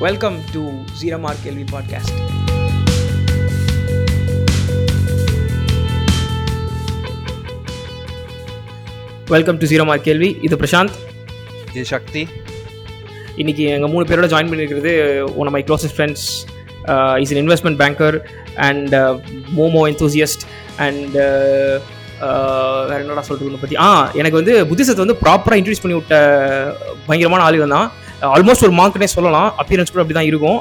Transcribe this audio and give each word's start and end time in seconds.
Welcome 0.00 0.38
to 0.52 0.62
zero 1.00 1.18
mark 1.18 1.42
கேள்வி 1.42 1.64
podcast 1.72 2.16
welcome 9.26 9.56
to 9.56 9.66
zero 9.66 9.84
mark 9.84 10.02
கேள்வி 10.02 10.36
இது 10.42 10.56
பிரசாந்த். 10.56 10.94
இது 11.74 11.84
சக்தி. 11.84 12.22
இன்னைக்கு 13.36 13.64
எங்கள் 13.68 13.90
மூணு 13.90 14.04
பேரோட 14.04 14.26
ஜாயின் 14.26 14.50
பண்ணியிருக்கிறது 14.50 14.92
one 15.36 15.46
of 15.46 15.52
my 15.52 15.62
closest 15.62 15.96
friends 15.96 16.26
is 17.18 17.30
in 17.30 17.40
investment 17.42 17.78
banker 17.78 18.16
and 18.58 18.94
momo 19.56 19.82
enthusiast 19.90 20.44
and 20.76 21.14
வேறு 22.88 23.02
என்னடா 23.02 23.20
சொல்கிறது 23.20 23.60
பற்றி 23.60 23.76
ஆ 23.76 23.88
எனக்கு 24.14 24.36
வந்து 24.36 24.66
புத்திசத்தை 24.66 24.96
வந்து 24.96 25.18
ப்ராப்பராக 25.22 25.58
இன்ட்ரடியூஸ் 25.58 25.82
பண்ணி 25.82 25.96
விட்ட 25.96 26.16
பயங்கரமான 27.06 27.44
ஆளுகள் 27.44 27.68
தான் 27.70 27.88
ஆல்மோஸ்ட் 28.26 28.64
ஒரு 28.66 28.74
மார்க்னே 28.78 29.08
சொல்லலாம். 29.16 29.48
அப்பியரன்ஸ் 29.60 29.92
கூட 29.92 30.02
அப்படி 30.02 30.16
தான் 30.18 30.30
இருக்கும் 30.30 30.58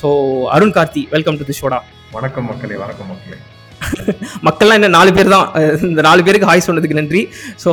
so 0.00 0.08
Arun 0.56 0.74
Karthi 0.76 1.02
welcome 1.14 1.38
to 1.40 1.46
the 1.48 1.56
ஷோடா 1.60 1.78
வணக்கம் 2.16 2.46
மக்களே 2.50 2.76
வணக்கம் 2.82 3.08
மக்களே. 3.12 3.38
மக்கள்லாம் 4.46 4.78
என்ன 4.78 4.90
நாலு 4.96 5.10
பேர் 5.16 5.32
தான். 5.34 5.46
இந்த 5.88 6.02
நாலு 6.08 6.20
பேருக்கு 6.26 6.48
ஹாய் 6.50 6.66
சொன்னதுக்கு 6.66 6.98
நன்றி. 7.00 7.22
ஸோ 7.62 7.70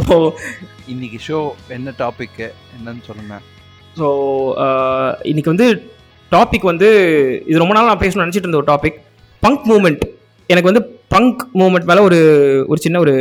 இன்னைக்கு 0.94 1.20
ஷோ 1.28 1.40
என்ன 1.78 1.94
டாபிக் 2.02 2.40
என்னன்னு 2.76 3.04
சொல்லுங்க. 3.10 3.36
ஸோ 4.00 4.08
இன்னைக்கு 5.32 5.54
வந்து 5.54 5.68
டாபிக் 6.32 6.70
வந்து 6.72 6.90
இது 7.50 7.62
ரொம்ப 7.64 7.76
நாள் 7.76 7.92
நான் 7.92 8.04
பேசணும்னு 8.04 8.26
நினச்சிட்டு 8.26 8.48
இருந்த 8.48 8.62
ஒரு 8.62 8.72
டாபிக் 8.74 9.00
பங்க் 9.44 9.66
மூமெண்ட் 9.72 10.04
எனக்கு 10.50 10.72
வந்து 10.72 10.84
பங்க் 11.14 11.42
மூமெண்ட் 11.62 11.90
மேலே 11.90 12.02
ஒரு 12.10 12.20
ஒரு 12.72 12.80
சின்ன 12.86 13.00
ஒரு 13.06 13.14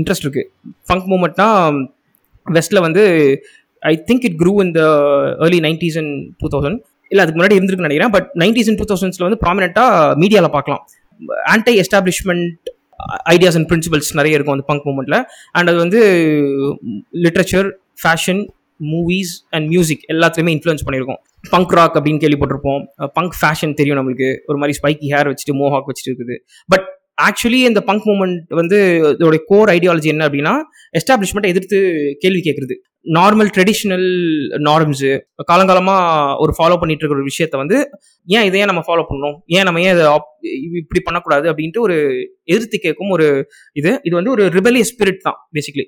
இன்ட்ரெஸ்ட் 0.00 0.24
இருக்குது 0.26 0.48
பங்க் 0.90 1.08
மூமெண்ட்னா 1.12 1.48
வெஸ்ட்டில் 2.46 2.86
வந்து 2.86 3.02
I 3.90 3.92
think 4.08 4.24
it 4.28 4.38
grew 4.42 4.52
in 4.64 4.72
the 4.78 4.82
early 5.46 5.60
nineties 5.66 5.98
and 6.02 6.14
two 6.40 6.48
thousand 6.54 6.78
இல்லை 7.08 7.22
அதுக்கு 7.24 7.40
முன்னாடி 7.40 7.56
இருந்திருக்குன்னு 7.58 7.88
நினைக்கிறேன். 7.88 8.14
பட் 8.16 8.28
நைன்டீஸ் 8.42 8.68
அண்ட் 8.70 8.80
டூ 8.80 8.86
தௌசண்ட்ஸில் 8.92 9.26
வந்து 9.28 9.40
ப்ராமினெண்ட்டாக 9.44 10.14
மீடியாவில் 10.22 10.54
பார்க்கலாம். 10.56 10.82
Anti 11.54 11.74
establishment 11.82 12.72
ideas 13.32 13.56
and 13.58 13.68
principles 13.72 14.10
நிறைய 14.18 14.36
இருக்கும் 14.36 14.56
அந்த 14.56 14.66
பங்க் 14.70 14.86
மூமெண்ட்டில் 14.88 15.20
அண்ட் 15.50 15.68
அது 15.70 15.78
வந்து 15.84 16.00
literature 17.24 17.68
fashion 18.02 18.42
movies 18.92 19.32
and 19.50 19.66
music 19.68 20.04
எல்லாத்துலேயுமே 20.12 20.52
இன்ஃப்ளூயன்ஸ் 20.56 20.84
பண்ணியிருக்கோம். 20.86 21.20
பங்க் 21.50 21.74
ராக் 21.78 21.96
அப்படின்னு 21.98 22.22
கேள்விப்பட்டிருப்போம். 22.24 22.82
Uh, 23.02 23.08
பங்க் 23.16 23.36
ஃபேஷன் 23.40 23.74
தெரியும் 23.74 23.98
நம்மளுக்கு. 23.98 24.28
ஒரு 24.46 24.58
மாதிரி 24.58 24.78
ஸ்பைக்கி 24.78 25.08
ஹேர் 25.14 25.28
வச்சுட்டு 25.30 25.54
மோஹாக் 25.60 25.88
வச்சுட்டு 25.90 26.10
இருக்குது. 26.10 26.36
பட் 26.68 26.86
ஆக்சுவலி 27.22 27.60
இந்த 27.70 27.80
பங்க் 27.80 28.06
மூமெண்ட் 28.06 28.54
வந்து 28.60 28.78
இதோடைய 29.18 29.40
கோர் 29.46 29.68
ஐடியாலஜி 29.68 30.08
என்ன 30.14 30.28
அப்படின்னா 30.28 30.54
எஸ்டாப்ளிஷ்மெண்ட்டை 30.98 31.52
எதிர்த்து 31.54 31.78
கேள்வி 32.18 32.40
கேட்குறது. 32.40 32.76
நார்மல் 33.06 33.50
ட்ரெடிஷ்னல் 33.54 34.08
நார்ம்ஸு 34.68 35.10
காலங்காலமாக 35.50 36.36
ஒரு 36.42 36.52
ஃபாலோ 36.58 36.76
பண்ணிட்டு 36.80 37.02
இருக்கிற 37.02 37.20
ஒரு 37.20 37.28
விஷயத்த 37.30 37.56
வந்து 37.56 37.76
ஏன் 38.28 38.46
இதை 38.48 38.58
ஏன் 38.60 38.70
நம்ம 38.70 38.82
ஃபாலோ 38.88 39.04
பண்ணணும்? 39.08 39.36
ஏன் 39.56 39.66
நம்ம 39.68 39.80
ஏன் 39.80 39.94
இதை 39.96 40.04
இப்படி 40.80 41.00
பண்ணக்கூடாது? 41.04 41.46
அப்படின்ட்டு 41.52 41.80
ஒரு 41.80 41.96
எதிர்த்து 42.44 42.78
கேட்கும் 42.78 43.12
ஒரு 43.16 43.26
இது. 43.80 43.92
இது 44.02 44.14
வந்து 44.18 44.34
ஒரு 44.36 44.44
ரிபலிய 44.56 44.86
ஸ்பிரிட் 44.90 45.24
தான் 45.26 45.38
பேசிக்கலி 45.56 45.86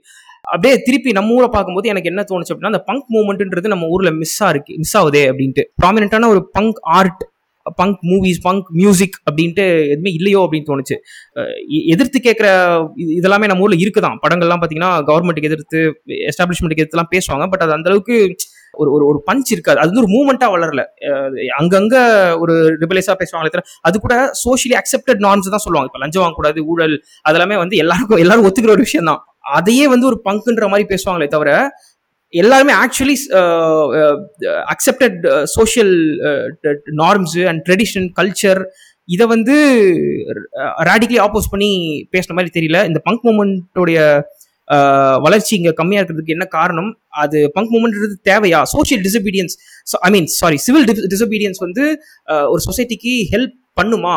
அப்படியே 0.54 0.74
திருப்பி 0.86 1.10
நம்ம 1.12 1.36
ஊரை 1.36 1.48
பார்க்கும்போது 1.52 1.90
எனக்கு 1.92 2.10
என்ன 2.12 2.24
தோணுச்சு 2.30 2.52
அப்படின்னா 2.52 2.72
அந்த 2.74 2.82
பங்க் 2.88 3.06
மூமெண்ட்ன்றது 3.16 3.74
நம்ம 3.74 3.86
ஊரில் 3.94 4.16
மிஸ் 4.22 4.40
இருக்கு 4.48 4.74
மிஸ் 4.82 4.96
ஆகுதே 5.00 5.22
அப்படின்ட்டு. 5.30 5.64
ப்ராமினென்ட்டான 5.82 6.28
ஒரு 6.34 6.42
punk 6.58 6.80
art 6.98 7.22
punk 7.76 7.98
movies 8.02 8.40
punk 8.42 8.66
music 8.70 9.20
அப்படின்ட்டு 9.30 9.84
எதுவுமே 9.84 10.10
இல்லையோ 10.10 10.48
அப்படின்னு 10.50 10.64
தோணுச்சு. 10.66 10.96
எ- 11.74 11.84
எதிர்த்து 11.86 12.20
கேட்குற 12.24 12.46
இதெல்லாமே 12.96 13.46
நம்ம 13.46 13.58
ஊரில் 13.58 13.90
இருக்குதான். 13.90 14.16
படங்கள்லாம் 14.28 14.60
பார்த்தீங்கன்னா 14.60 15.02
கவர்மெண்ட்டுக்கு 15.06 15.42
எதிர்த்து 15.42 16.02
எஸ்டாப்ளிஷ்மெண்ட்டுக்கு 16.06 16.86
எதிர்த்துலாம் 16.86 17.18
பேசுவாங்க. 17.18 17.50
பட் 17.50 17.62
அது 17.62 17.78
அந்தளவுக்கு 17.78 18.34
ஒரு 18.72 18.92
ஒரு 18.92 19.06
ஒரு 19.06 19.22
பஞ்ச் 19.32 19.50
இருக்காது. 19.50 19.78
அது 19.78 19.90
வந்து 19.92 20.02
ஒரு 20.02 20.08
மூமெண்ட்டாக 20.08 20.60
வளரல. 20.60 20.84
அஹ் 21.00 21.44
அங்கங்க 21.58 21.94
ஒரு 22.38 22.78
ரிபலைஸாக 22.80 23.14
பேசுவாங்களே 23.18 23.50
தவிர 23.50 23.62
அது 23.80 24.00
கூட 24.00 24.24
சோஷியலி 24.24 24.72
அக்செப்டட் 24.72 25.16
நார்ம்ஸ் 25.16 25.50
தான் 25.50 25.58
சொல்லுவாங்க. 25.58 25.84
இப்போ 25.84 25.98
லஞ்சம் 25.98 26.22
வாங்கக்கூடாது 26.22 26.64
ஊழல் 26.64 27.02
அதெல்லாமே 27.28 27.56
வந்து 27.56 27.76
எல்லாருக்கும் 27.76 28.18
எல்லாரும் 28.18 28.44
ஒத்துக்கிற 28.44 28.70
ஒரு 28.70 28.82
விஷயம் 28.82 29.06
தான் 29.06 29.24
அதையே 29.52 29.88
வந்து 29.88 30.06
ஒரு 30.06 30.20
பங்குன்ற 30.24 30.68
மாதிரி 30.68 30.94
பேசுவாங்களே 30.94 31.26
தவிர 31.26 31.70
எல்லாருமே 32.34 32.72
actually 32.84 33.16
accepted 34.74 35.18
social 35.56 35.94
norms 37.02 37.42
and 37.50 37.62
tradition 37.68 38.08
culture 38.18 38.62
இதை 39.08 39.24
வந்து 39.32 39.54
uh, 40.62 40.70
ரேடிக்கலி 40.88 41.18
ஆப்போஸ் 41.24 41.50
பண்ணி 41.52 41.70
பேசுன 42.14 42.34
மாதிரி 42.36 42.52
தெரியல. 42.56 42.78
இந்த 42.90 43.00
பங்க் 43.06 43.24
மூமெண்ட்டோடைய 43.28 43.98
uh, 44.68 45.14
வளர்ச்சி 45.26 45.52
இங்கே 45.58 45.72
கம்மியாக 45.80 46.00
இருக்கிறதுக்கு 46.00 46.34
என்ன 46.36 46.46
காரணம்? 46.56 46.90
அது 47.22 47.38
பங்க் 47.56 47.72
மூமெண்ட்ன்றது 47.74 48.16
தேவையா? 48.30 48.60
Social 48.74 49.02
disobedience 49.06 49.56
I 50.08 50.10
mean 50.16 50.28
sorry 50.40 50.58
civil 50.66 50.88
disobedience 51.14 51.60
வந்து 51.66 51.84
uh, 52.32 52.44
ஒரு 52.52 52.62
சொசைட்டிக்கு 52.68 53.14
ஹெல்ப் 53.34 53.56
பண்ணுமா? 53.80 54.16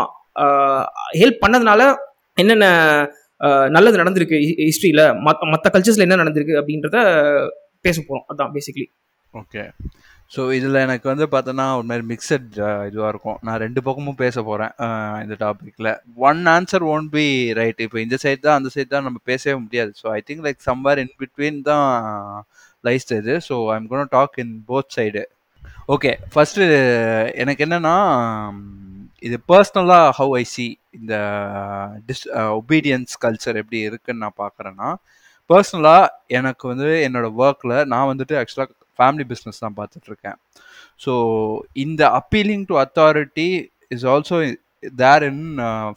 ஹெல்ப் 1.21 1.43
பண்ணதுனால 1.43 1.81
என்னென்ன 2.37 2.65
நல்லது 3.75 3.99
நடந்திருக்கு 4.01 4.37
ஹிஸ்ட்ரியில் 4.67 5.01
மற்ற 5.51 5.67
கல்ச்சர்ஸில் 5.73 6.05
என்ன 6.05 6.17
நடந்திருக்கு 6.21 6.59
அப்படின்றத 6.59 6.97
பேச 7.87 7.97
போகிறோம் 8.09 8.27
அதான் 8.31 8.53
பேசிக்கலி 8.57 8.87
ஓகே 9.33 9.63
ஸோ 10.31 10.41
இதில் 10.57 10.81
எனக்கு 10.85 11.07
வந்து 11.11 11.25
பார்த்தோன்னா 11.33 11.65
ஒரு 11.79 11.85
மாதிரி 11.89 12.03
மிக்சட் 12.11 12.47
இதுவாக 12.87 13.11
இருக்கும். 13.11 13.37
நான் 13.47 13.59
ரெண்டு 13.63 13.79
பக்கமும் 13.85 14.17
பேச 14.23 14.41
போகிறேன் 14.47 14.73
இந்த 15.25 15.35
டாப்பிக்கில் 15.43 15.89
one 16.29 16.41
answer 16.55 16.85
won't 16.93 17.11
be 17.15 17.25
right 17.59 17.79
இப்போ 17.85 17.99
இந்த 18.05 18.17
சைடு 18.23 18.41
தான் 18.47 18.57
அந்த 18.59 18.69
சைடு 18.75 18.89
தான் 18.95 19.07
நம்ம 19.07 19.19
பேசவே 19.31 19.55
முடியாது. 19.61 19.91
So 20.01 20.07
I 20.17 20.19
think 20.29 20.43
like 20.47 20.59
somewhere 20.69 21.01
in 21.03 21.13
between 21.21 21.59
தான் 21.69 21.87
லைஸ் 22.83 23.07
இது. 23.19 23.35
So 23.47 23.57
I 23.71 23.77
am 23.79 23.87
gonna 23.93 24.11
talk 24.17 24.35
in 24.43 24.53
both 24.71 24.91
side 24.97 25.23
okay 25.95 26.11
first 26.33 26.65
எனக்கு 27.43 27.63
என்னென்னா 27.67 27.95
இது 29.27 29.37
பர்சனலாக 29.51 30.09
ஹவ் 30.17 30.33
ஐ 30.41 30.43
சி 30.55 30.67
இந்த 30.99 31.15
டிஸ் 32.09 32.25
ஒபீடியன்ஸ் 32.59 33.13
கல்ச்சர் 33.23 33.61
எப்படி 33.61 33.79
இருக்குன்னு 33.89 34.23
நான் 34.25 34.41
பார்க்குறேன்னா 34.43 34.89
பர்சனலாக 35.49 36.07
எனக்கு 36.39 36.63
வந்து 36.67 36.89
என்னோட 37.07 37.27
ஒர்க்கில் 37.43 37.75
நான் 37.85 38.09
வந்துட்டு 38.11 38.35
ஆக்சுவலாக 38.41 38.71
ஃபேமிலி 38.99 39.25
பிஸ்னஸ் 39.31 39.63
தான் 39.63 39.77
பார்த்துட்ருக்கேன். 39.79 40.37
ஸோ 41.01 41.13
இந்த 41.75 42.01
appealing 42.19 42.65
to 42.69 42.75
authority 42.83 43.49
is 43.95 44.05
also 44.05 44.37
there 45.01 45.23
in 45.23 45.43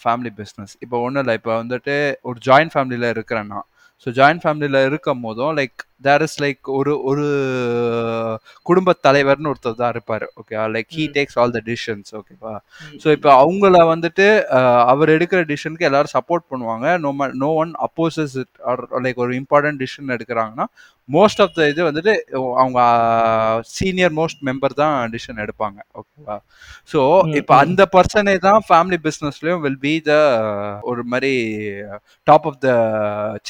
family 0.03 0.33
business 0.41 0.72
இப்போ 0.81 0.97
ஒன்றும் 1.00 1.22
இல்லை 1.22 1.34
இப்போ 1.34 1.53
வந்துட்டு 1.62 1.94
ஒரு 2.22 2.39
ஜாயின்ட் 2.49 2.75
ஃபேமிலியில் 2.75 3.12
இருக்கிறேன்னா 3.15 3.60
ஸோ 4.06 4.10
ஜாயின்ட் 4.21 4.43
ஃபேமிலியில் 4.44 4.87
இருக்கும் 4.87 5.21
போதும் 5.21 5.55
லைக் 5.55 5.81
தேர் 6.00 6.25
இஸ் 6.27 6.37
லைக் 6.43 6.71
ஒரு 6.77 6.93
ஒரு 7.11 7.25
குடும்ப 8.66 8.94
தலைவர்னு 9.06 9.50
ஒருத்தர் 9.53 9.81
தான் 9.81 9.93
இருப்பார். 9.94 10.27
Okay 10.41 10.55
like 10.75 10.91
he 10.97 11.05
hmm. 11.05 11.12
Takes 11.16 11.38
all 11.41 11.55
the 11.56 11.62
decisions 11.69 12.11
ஓகேவா 12.21 12.55
ஸோ 13.03 13.09
இப்போ 13.16 13.31
அவங்கள 13.43 13.59
வந்துட்டு 13.93 14.27
அவர் 14.93 15.15
எடுக்கிற 15.16 15.43
டிசிஷனுக்கு 15.50 15.89
எல்லாரும் 15.91 16.15
சப்போர்ட் 16.16 16.50
பண்ணுவாங்க. 16.53 16.87
No 17.05 17.10
no 17.43 17.50
one 17.62 17.75
opposes 17.87 18.37
it 18.43 18.55
or 18.71 18.83
like 19.06 19.21
ஒரு 19.25 19.34
இம்பார்ட்டன்ட் 19.41 19.83
டிசிஷன் 19.83 20.15
எடுக்கிறாங்கன்னா 20.16 20.66
மோஸ்ட் 21.09 21.41
ஆஃப் 21.44 21.55
த 21.55 21.66
இது 21.71 21.81
வந்துட்டு 21.87 22.12
அவங்க 22.60 22.81
சீனியர் 23.77 24.12
மோஸ்ட் 24.19 24.43
மெம்பர் 24.49 24.75
தான் 24.81 24.94
டிசிஷன் 25.15 25.43
எடுப்பாங்க. 25.44 25.78
ஓகேவா 26.00 26.37
ஸோ 26.93 27.00
ம், 27.22 27.33
இப்போ 27.41 27.55
ம். 27.55 27.60
அந்த 27.62 27.83
பர்சனே 27.94 28.34
தான் 28.47 28.60
ஃபேமிலி 28.69 28.99
பிஸ்னஸ்லயும் 29.06 29.62
வில் 29.65 29.81
பி 29.84 29.94
த 30.09 30.12
ஒரு 30.91 31.05
மாதிரி 31.12 31.33
டாப் 32.27 32.47
ஆஃப் 32.50 32.60
த 32.65 32.71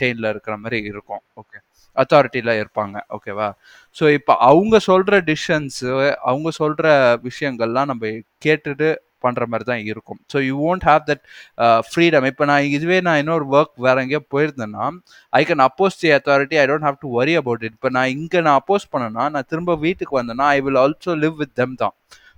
செயின்ல 0.01 0.33
இருக்கிற 0.35 0.57
மாதிரி 0.65 0.79
இருக்கும். 0.93 1.23
ஓகே 1.37 1.59
அத்தாரிட்டியில் 1.97 2.53
இருப்பாங்க 2.61 2.97
ஓகேவா 3.17 3.49
ஸோ 3.97 4.05
இப்போ 4.19 4.35
அவங்க 4.49 4.77
சொல்கிற 4.89 5.17
டிசிஷன்ஸு 5.31 5.93
அவங்க 6.31 6.51
சொல்கிற 6.61 6.89
விஷயங்கள்லாம் 7.29 7.91
நம்ம 7.93 8.13
கேட்டுட்டு 8.47 8.89
பண்ணுற 9.25 9.47
மாதிரி 9.53 9.65
தான் 9.71 9.83
இருக்கும். 9.93 10.19
So 10.33 10.39
you 10.49 10.55
won't 10.69 10.85
have 10.91 11.03
that 11.09 11.23
freedom 11.89 12.27
இப்போ 12.31 12.45
நான் 12.51 12.69
இதுவே 12.77 12.99
நான் 13.07 13.21
இன்னொரு 13.23 13.47
ஒர்க் 13.57 13.75
வேற 13.87 13.97
எங்கேயோ 14.05 14.23
போயிருந்தேன்னா 14.35 14.87
I 15.33 15.43
can 15.51 15.65
oppose 15.69 16.01
the 16.03 16.11
authority 16.19 16.59
I 16.63 16.65
don't 16.71 16.87
have 16.89 16.99
to 17.05 17.11
worry 17.19 17.35
about 17.43 17.65
it 17.69 17.77
இப்போ 17.79 17.91
நான் 17.97 18.13
இங்கே 18.17 18.41
நான் 18.47 18.59
அப்போஸ் 18.61 18.91
பண்ணேன்னா 18.95 19.27
நான் 19.35 19.49
திரும்ப 19.53 19.77
வீட்டுக்கு 19.87 20.21
வந்தேன்னா 20.21 20.47
I 20.57 20.61
will 20.67 20.81
also 20.85 21.15
live 21.25 21.37
with 21.43 21.55
them 21.63 21.77
தான். 21.85 21.95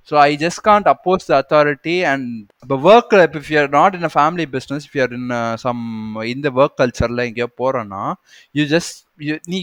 So 0.08 0.14
I 0.28 0.30
just 0.42 0.62
can't 0.68 0.88
oppose 0.92 1.28
the 1.28 1.32
authority 1.40 1.96
and 2.12 2.28
இப்போ 2.64 2.76
work 2.90 3.12
if 3.40 3.50
you're 3.52 3.70
not 3.78 3.94
in 3.98 4.08
a 4.08 4.12
family 4.16 4.46
business 4.56 4.84
if 4.86 4.96
you're 4.98 5.14
in 5.18 5.28
some 5.64 5.82
இந்த 6.32 6.50
ஒர்க் 6.60 6.76
கல்ச்சரில் 6.80 7.26
எங்கேயோ 7.28 7.48
போகிறோன்னா 7.60 8.02
யூ 8.58 8.64
ஜஸ்ட் 8.74 8.96
நீ 9.52 9.58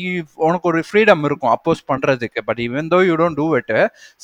உனக்கு 0.48 0.68
ஒரு 0.72 0.82
ஃப்ரீடம் 0.88 1.24
இருக்கும் 1.28 1.52
அப்போஸ் 1.56 1.82
பண்ணுறதுக்கு 1.92 2.42
but 2.50 2.62
even 2.66 2.90
though 2.94 3.00
you 3.10 3.16
don't 3.22 3.40
do 3.42 3.48
it 3.60 3.74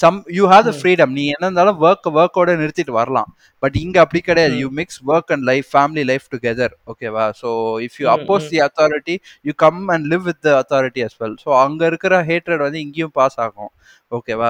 some 0.03 0.17
you 0.37 0.45
have 0.53 0.65
the. 0.69 0.73
Freedom 0.79 1.13
நீ 1.17 1.25
என்ன 1.35 1.45
இருந்தாலும் 1.47 1.79
ஒர்க் 1.87 2.09
ஒர்க்கோட 2.19 2.55
நிறுத்திட்டு 2.61 2.95
வரலாம். 2.99 3.31
பட் 3.63 3.77
இங்கே 3.83 3.99
அப்படி 4.03 4.21
கிடையாது. 4.29 4.55
You 4.63 4.69
mix 4.81 4.99
work 5.11 5.31
and 5.35 5.45
life 5.51 5.67
family 5.73 6.05
life 6.11 6.25
together 6.35 6.75
ஓகேவா 6.93 7.25
so 7.41 7.49
if 7.87 7.97
you 8.01 8.07
oppose. 8.15 8.47
The 8.53 8.61
authority 8.67 9.17
you 9.49 9.55
come 9.65 9.81
and 9.95 10.07
live 10.13 10.23
with 10.29 10.41
the 10.47 10.51
authority 10.61 11.03
as 11.07 11.15
well. 11.21 11.35
So 11.45 11.49
அங்கே 11.65 11.85
இருக்கிற 11.91 12.13
ஹேட்ரட் 12.29 12.63
வந்து 12.65 12.81
இங்கேயும் 12.85 13.15
பாஸ் 13.19 13.39
ஆகும். 13.45 13.71
ஓகேவா 14.11 14.49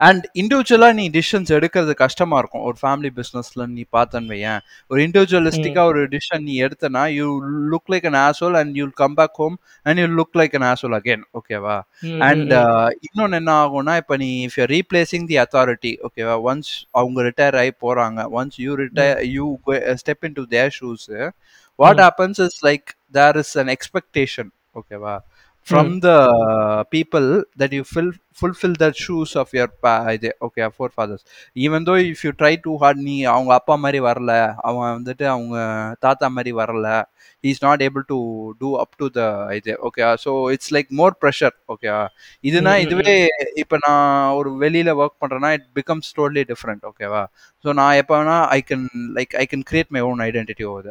அண்ட் 0.00 0.24
இண்டிவிஜுவலாக 0.42 0.94
நீ 0.98 1.04
டிசிஷன்ஸ் 1.10 1.50
எடுக்கிறது 1.56 1.92
கஷ்டமா 2.02 2.38
இருக்கும். 2.38 2.64
ஒரு 2.68 2.76
ஃபேமிலி 2.82 3.10
பிஸ்னஸ்ல 3.18 3.66
நீ 3.74 3.82
பார்த்தன்னு 3.96 4.30
வையேன். 4.34 4.60
ஒரு 4.90 5.00
இண்டிவிஜுவலிஸ்டிக்கா 5.06 5.82
ஒரு 5.90 6.00
டிசிஷன் 6.14 6.44
நீ 6.48 6.54
எடுத்தனா 6.66 7.02
you 7.18 7.26
look 7.72 7.90
like 7.92 8.06
an 8.10 8.18
asshole 8.22 8.56
and 8.60 8.74
you'll 8.80 8.94
come 9.02 9.16
back 9.20 9.38
home 9.42 9.56
and 9.86 10.00
you 10.02 10.06
look 10.18 10.36
like 10.40 10.56
an 10.58 10.66
asshole 10.72 10.96
again 10.98 11.24
ஓகேவா 11.40 11.76
அண்ட் 12.28 12.52
இன்னொன்று 13.06 13.38
என்ன 13.40 13.54
ஆகும்னா 13.64 13.96
இப்போ 14.02 14.16
நீ 14.24 14.30
if 14.48 14.58
you 14.60 14.66
replacing 14.76 15.26
the 15.32 15.38
authority 15.44 15.94
ஓகேவா 16.08 16.36
ஒன்ஸ் 16.50 16.72
அவங்க 17.00 17.28
ரிட்டையர் 17.28 17.58
ஆகி 17.62 17.74
போறாங்க 17.86 18.28
once 18.40 18.58
you 18.66 18.74
retire 18.84 19.20
you 19.36 19.46
step 20.02 20.24
in 20.30 20.38
to 20.40 20.46
their 20.56 20.72
shoes 20.80 21.06
what 21.78 22.02
happens 22.06 22.40
is 22.48 22.58
like 22.70 22.88
there 23.12 23.38
is 23.44 23.54
an 23.62 23.72
expectation 23.76 24.50
ஓகேவா 24.80 25.14
from 25.66 26.00
the 26.00 26.16
people 26.90 27.26
that 27.56 27.72
you 27.72 27.84
fill 27.84 28.10
fulfill 28.34 28.74
the 28.74 28.88
shoes 28.94 29.30
of 29.36 29.48
your 29.52 29.68
pa- 29.82 30.12
இது 30.16 30.30
okay 30.40 30.66
forefathers. 30.78 31.22
Even 31.56 31.80
though 31.86 31.98
if 32.06 32.20
you 32.26 32.32
try 32.34 32.52
too 32.58 32.76
hard 32.82 32.98
நீ 33.08 33.16
அவங்க 33.32 33.50
அப்பா 33.58 33.74
மாதிரி 33.84 34.00
வரல 34.06 34.32
அவன் 34.68 34.86
வந்துட்டு 34.90 35.26
அவங்க 35.34 35.56
தாத்தா 36.06 36.28
மாதிரி 36.36 36.52
வரல 36.60 36.86
is 37.44 37.60
not 37.62 37.78
able 37.80 38.04
to 38.04 38.18
do 38.62 38.70
up 38.82 38.90
to 39.00 39.08
the 39.18 39.26
இது 39.58 39.74
okay 39.88 40.08
so 40.24 40.32
it's 40.54 40.72
like 40.76 40.90
more 41.00 41.14
pressure 41.22 41.54
okay 41.74 41.92
இதுனா 42.44 42.72
இதுவே 42.84 43.14
இப்போ 43.62 43.78
நான் 43.86 44.08
ஒரு 44.40 44.50
வெளியில 44.64 44.96
ஒர்க் 45.02 45.20
பண்றேன்னா 45.24 45.52
இட் 45.58 45.68
பிகம்ஸ் 45.78 46.10
டோட்லி 46.18 46.44
டிஃப்ரெண்ட் 46.52 46.84
ஓகேவா 46.90 47.22
ஸோ 47.64 47.76
நான் 47.80 47.98
எப்போ 48.02 48.16
வேணா 48.20 48.38
I 48.56 48.60
can 48.70 48.86
like 49.18 49.34
I 49.42 49.46
can 49.52 49.64
create 49.70 49.92
my 49.96 50.02
own 50.10 50.22
identity 50.28 50.66
over 50.72 50.90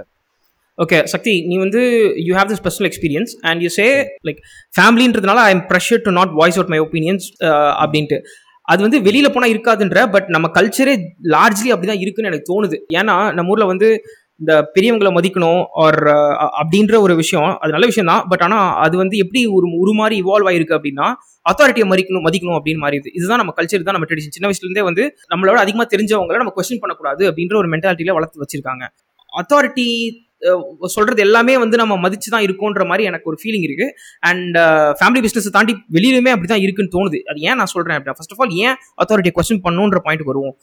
okay 0.84 0.98
Shakti 1.14 1.34
நீ 1.50 1.56
வந்து 1.64 1.82
you 2.28 2.34
have 2.40 2.52
this 2.52 2.64
personal 2.66 2.88
experience 2.90 3.32
and 3.50 3.64
you 3.66 3.70
say 3.80 3.88
like 4.28 4.40
ஃபேமிலின்றதுனால 4.78 5.40
I 5.48 5.52
am 5.56 5.66
pressure 5.72 6.02
to 6.06 6.12
not 6.20 6.32
voice 6.40 6.58
out 6.60 6.72
my 6.74 6.80
opinions 6.86 7.26
அப்படின்ட்டு. 7.84 8.20
அது 8.68 8.82
வந்து 8.86 8.98
வெளியில் 9.08 9.34
போனால் 9.36 9.52
இருக்காதுன்ற 9.54 10.00
பட் 10.16 10.28
நம்ம 10.36 10.48
கல்ச்சரே 10.58 10.94
largely 11.36 11.70
அப்படி 11.74 11.88
தான் 11.92 12.02
இருக்குன்னு 12.04 12.32
எனக்கு 12.32 12.50
தோணுது. 12.52 12.78
ஏன்னா 13.00 13.16
நம்ம 13.38 13.54
ஊரில் 13.54 13.72
வந்து 13.74 13.88
இந்த 14.42 14.54
பெரியவங்களை 14.76 15.12
மதிக்கணும் 15.18 15.62
ஆர் 15.84 16.00
அப்படின்ற 16.60 16.96
ஒரு 17.06 17.14
விஷயம் 17.22 17.50
அது 17.62 17.76
நல்ல 17.76 17.88
விஷயம் 17.92 18.12
தான். 18.12 18.22
பட் 18.32 18.44
ஆனால் 18.46 18.70
அது 18.86 18.96
வந்து 19.02 19.16
எப்படி 19.24 19.42
ஒரு 19.58 19.68
ஒரு 19.82 19.94
மாதிரி 20.00 20.16
இவால்வ் 20.24 20.50
ஆயிருக்கு 20.52 20.78
அப்படின்னா 20.78 21.08
அத்தாரிட்டியை 21.46 21.88
மதிக்கணும் 21.94 22.26
மதிக்கணும் 22.28 22.58
அப்படின்னு 22.60 22.84
மாறிடுது 22.86 23.12
இதுதான் 23.18 23.42
நம்ம 23.44 23.54
கல்ச்சர் 23.58 23.88
தான் 23.90 23.98
நம்ம 23.98 24.08
ட்ரெடிஷன் 24.10 24.36
சின்ன 24.38 24.48
வயசுலேருந்தே 24.50 24.86
வந்து 24.90 25.04
நம்மளோட 25.34 25.58
அதிகமாக 25.66 25.88
தெரிஞ்சவங்கள 25.96 26.42
நம்ம 26.44 26.54
கொஸ்டின் 26.58 26.82
பண்ணக்கூடாது 26.84 27.24
அப்படின்ற 27.32 27.58
ஒரு 27.64 27.72
மென்டாலிட்டியில 27.76 28.16
வளர்த்து 28.20 28.44
வச்சிருக்காங்க. 28.46 28.86
அத்தாரிட்டி 29.34 29.88
சொல்கிறது 30.96 31.22
எல்லாமே 31.28 31.54
வந்து 31.64 31.78
நம்ம 31.82 31.98
மதிச்சு 32.06 32.30
தான் 32.34 32.46
இருக்கோன்ற 32.48 32.84
மாதிரி 32.92 33.04
எனக்கு 33.10 33.30
ஒரு 33.32 33.38
ஃபீலிங் 33.42 33.66
இருக்குது 33.68 33.94
அண்ட் 34.30 34.58
ஃபேமிலி 35.00 35.22
பிஸ்னஸ் 35.26 35.50
தாண்டி 35.58 35.76
வெளியிலுமே 35.98 36.34
அப்படி 36.36 36.50
தான் 36.54 36.64
இருக்குன்னு 36.66 36.94
தோணுது. 36.98 37.20
அது 37.32 37.40
ஏன் 37.50 37.60
நான் 37.62 37.72
சொல்கிறேன் 37.76 37.98
அப்படின்னா 37.98 38.18
ஃபர்ஸ்ட் 38.20 38.36
ஆஃப் 38.36 38.44
ஆல் 38.46 38.56
ஏன் 38.66 38.76
அத்தாரிட்டி 39.04 39.34
கொஸ்டின் 39.38 39.64
பண்ணுன்ற 39.68 40.02
பாயிண்ட் 40.08 40.26
வருவோம். 40.32 40.56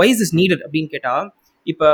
வைஸ் 0.00 0.22
இஸ் 0.26 0.34
நீடட் 0.40 0.64
அப்படின்னு 0.66 0.90
கேட்டால் 0.96 1.26
இப்போ 1.66 1.86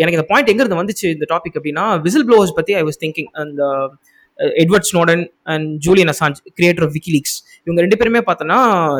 எனக்கு 0.00 0.18
இந்த 0.18 0.26
பாயிண்ட் 0.32 0.50
எங்கேருந்து 0.50 0.82
வந்துச்சு 0.82 1.06
இந்த 1.14 1.26
டாபிக் 1.34 1.56
அப்படின்னா 1.58 1.86
விசில் 2.04 2.26
ப்ளோவர்ஸ் 2.28 2.56
பற்றி 2.58 2.74
ஐ 2.80 2.84
வாஸ் 2.88 3.00
திங்கிங் 3.04 3.30
அந்த 3.42 3.62
Edward 4.62 4.88
Snowden 4.90 5.22
and 5.52 5.68
Julian 5.84 6.10
Assange 6.12 6.38
creator 6.58 6.84
of 6.86 6.94
WikiLeaks 6.96 7.36
இவங்க 7.66 7.80
ரெண்டு 7.84 7.98
பேருமே 8.00 8.20
பார்த்தோன்னா 8.28 8.58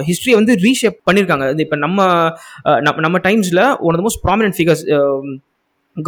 ஹிஸ்ட்ரியை 0.09 0.37
வந்து 0.39 0.53
ரீஷேப் 0.67 0.97
பண்ணியிருக்காங்க 1.09 1.47
இப்போ 1.67 1.79
நம்ம 1.85 2.07
நம்ம 3.07 3.21
டைம்ஸில் 3.29 3.63
one 3.87 3.95
of 3.95 4.01
the 4.01 4.05
most 4.07 4.23
prominent 4.27 4.57
figures 4.59 4.85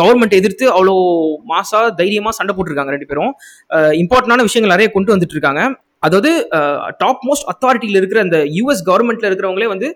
government 0.00 0.38
எதிர்த்து 0.40 0.66
அவ்வளோ 0.76 0.94
மாசா 1.52 1.80
தைரியமாக 2.00 2.34
சண்டை 2.38 2.52
போட்டிருக்காங்க 2.56 2.94
ரெண்டு 2.96 3.10
பேரும். 3.10 3.32
இம்பார்ட்டண்டான 4.02 4.46
விஷயங்கள் 4.48 4.74
நிறைய 4.74 4.88
கொண்டு 4.96 5.14
வந்துட்டு 5.14 5.36
இருக்காங்க. 5.36 5.62
அதாவது 6.06 6.30
டாப் 7.02 7.22
மோஸ்ட் 7.28 7.48
அத்தாரிட்டியில் 7.52 8.00
இருக்கிற 8.00 8.20
அந்த 8.26 8.38
யூஎஸ் 8.58 8.82
கவர்மெண்ட்ல 8.90 9.28
இருக்கிறவங்களே 9.30 9.70
வந்து 9.74 9.88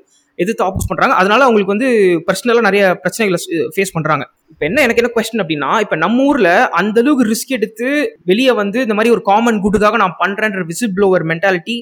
எதிர்த்து 0.42 0.64
ஆப்போஸ் 0.66 0.88
பண்றாங்க. 0.90 1.14
அதனால 1.20 1.40
அவங்களுக்கு 1.46 1.74
வந்து 1.74 1.88
பர்சனலாக 2.28 2.66
நிறைய 2.68 2.84
பிரச்சனைகளை 3.02 3.38
ஃபேஸ் 3.74 3.94
பண்றாங்க. 3.96 4.24
இப்போ 4.52 4.64
என்ன 4.68 4.82
எனக்கு 4.86 5.00
என்ன 5.02 5.10
கொஸ்டின் 5.16 5.42
அப்படின்னா 5.42 5.70
இப்போ 5.84 5.96
நம்ம 6.04 6.24
ஊர்ல 6.30 6.50
அந்த 6.80 6.98
அளவுக்கு 7.02 7.24
ரிஸ்க் 7.32 7.56
எடுத்து 7.58 7.88
வெளியே 8.30 8.52
வந்து 8.62 8.78
இந்த 8.86 8.94
மாதிரி 8.98 9.12
ஒரு 9.16 9.22
காமன் 9.30 9.60
குட்டுக்காக 9.64 9.98
நான் 10.04 10.16
பண்றேன்ற 10.22 10.62
விசில் 10.70 10.94
ப்ளோவர் 10.96 11.24
மென்டாலிட்டி 11.30 11.76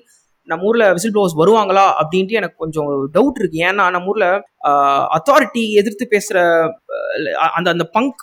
நம்ம 0.52 0.68
ஊர்ல 0.70 0.86
விசில் 0.96 1.14
ப்ளோவர்ஸ் 1.14 1.40
வருவாங்களா 1.42 1.84
அப்படின்ட்டு 2.00 2.38
எனக்கு 2.40 2.62
கொஞ்சம் 2.64 2.88
டவுட் 3.16 3.40
இருக்கு. 3.40 3.58
ஏன்னா 3.68 3.84
நம்ம 3.96 4.10
ஊர்ல 4.12 4.26
அத்தாரிட்டி 5.16 5.62
எதிர்த்து 5.80 6.04
பேசுற 6.14 6.38
அந்த 7.56 7.68
அந்த 7.74 7.84
பங்க் 7.94 8.18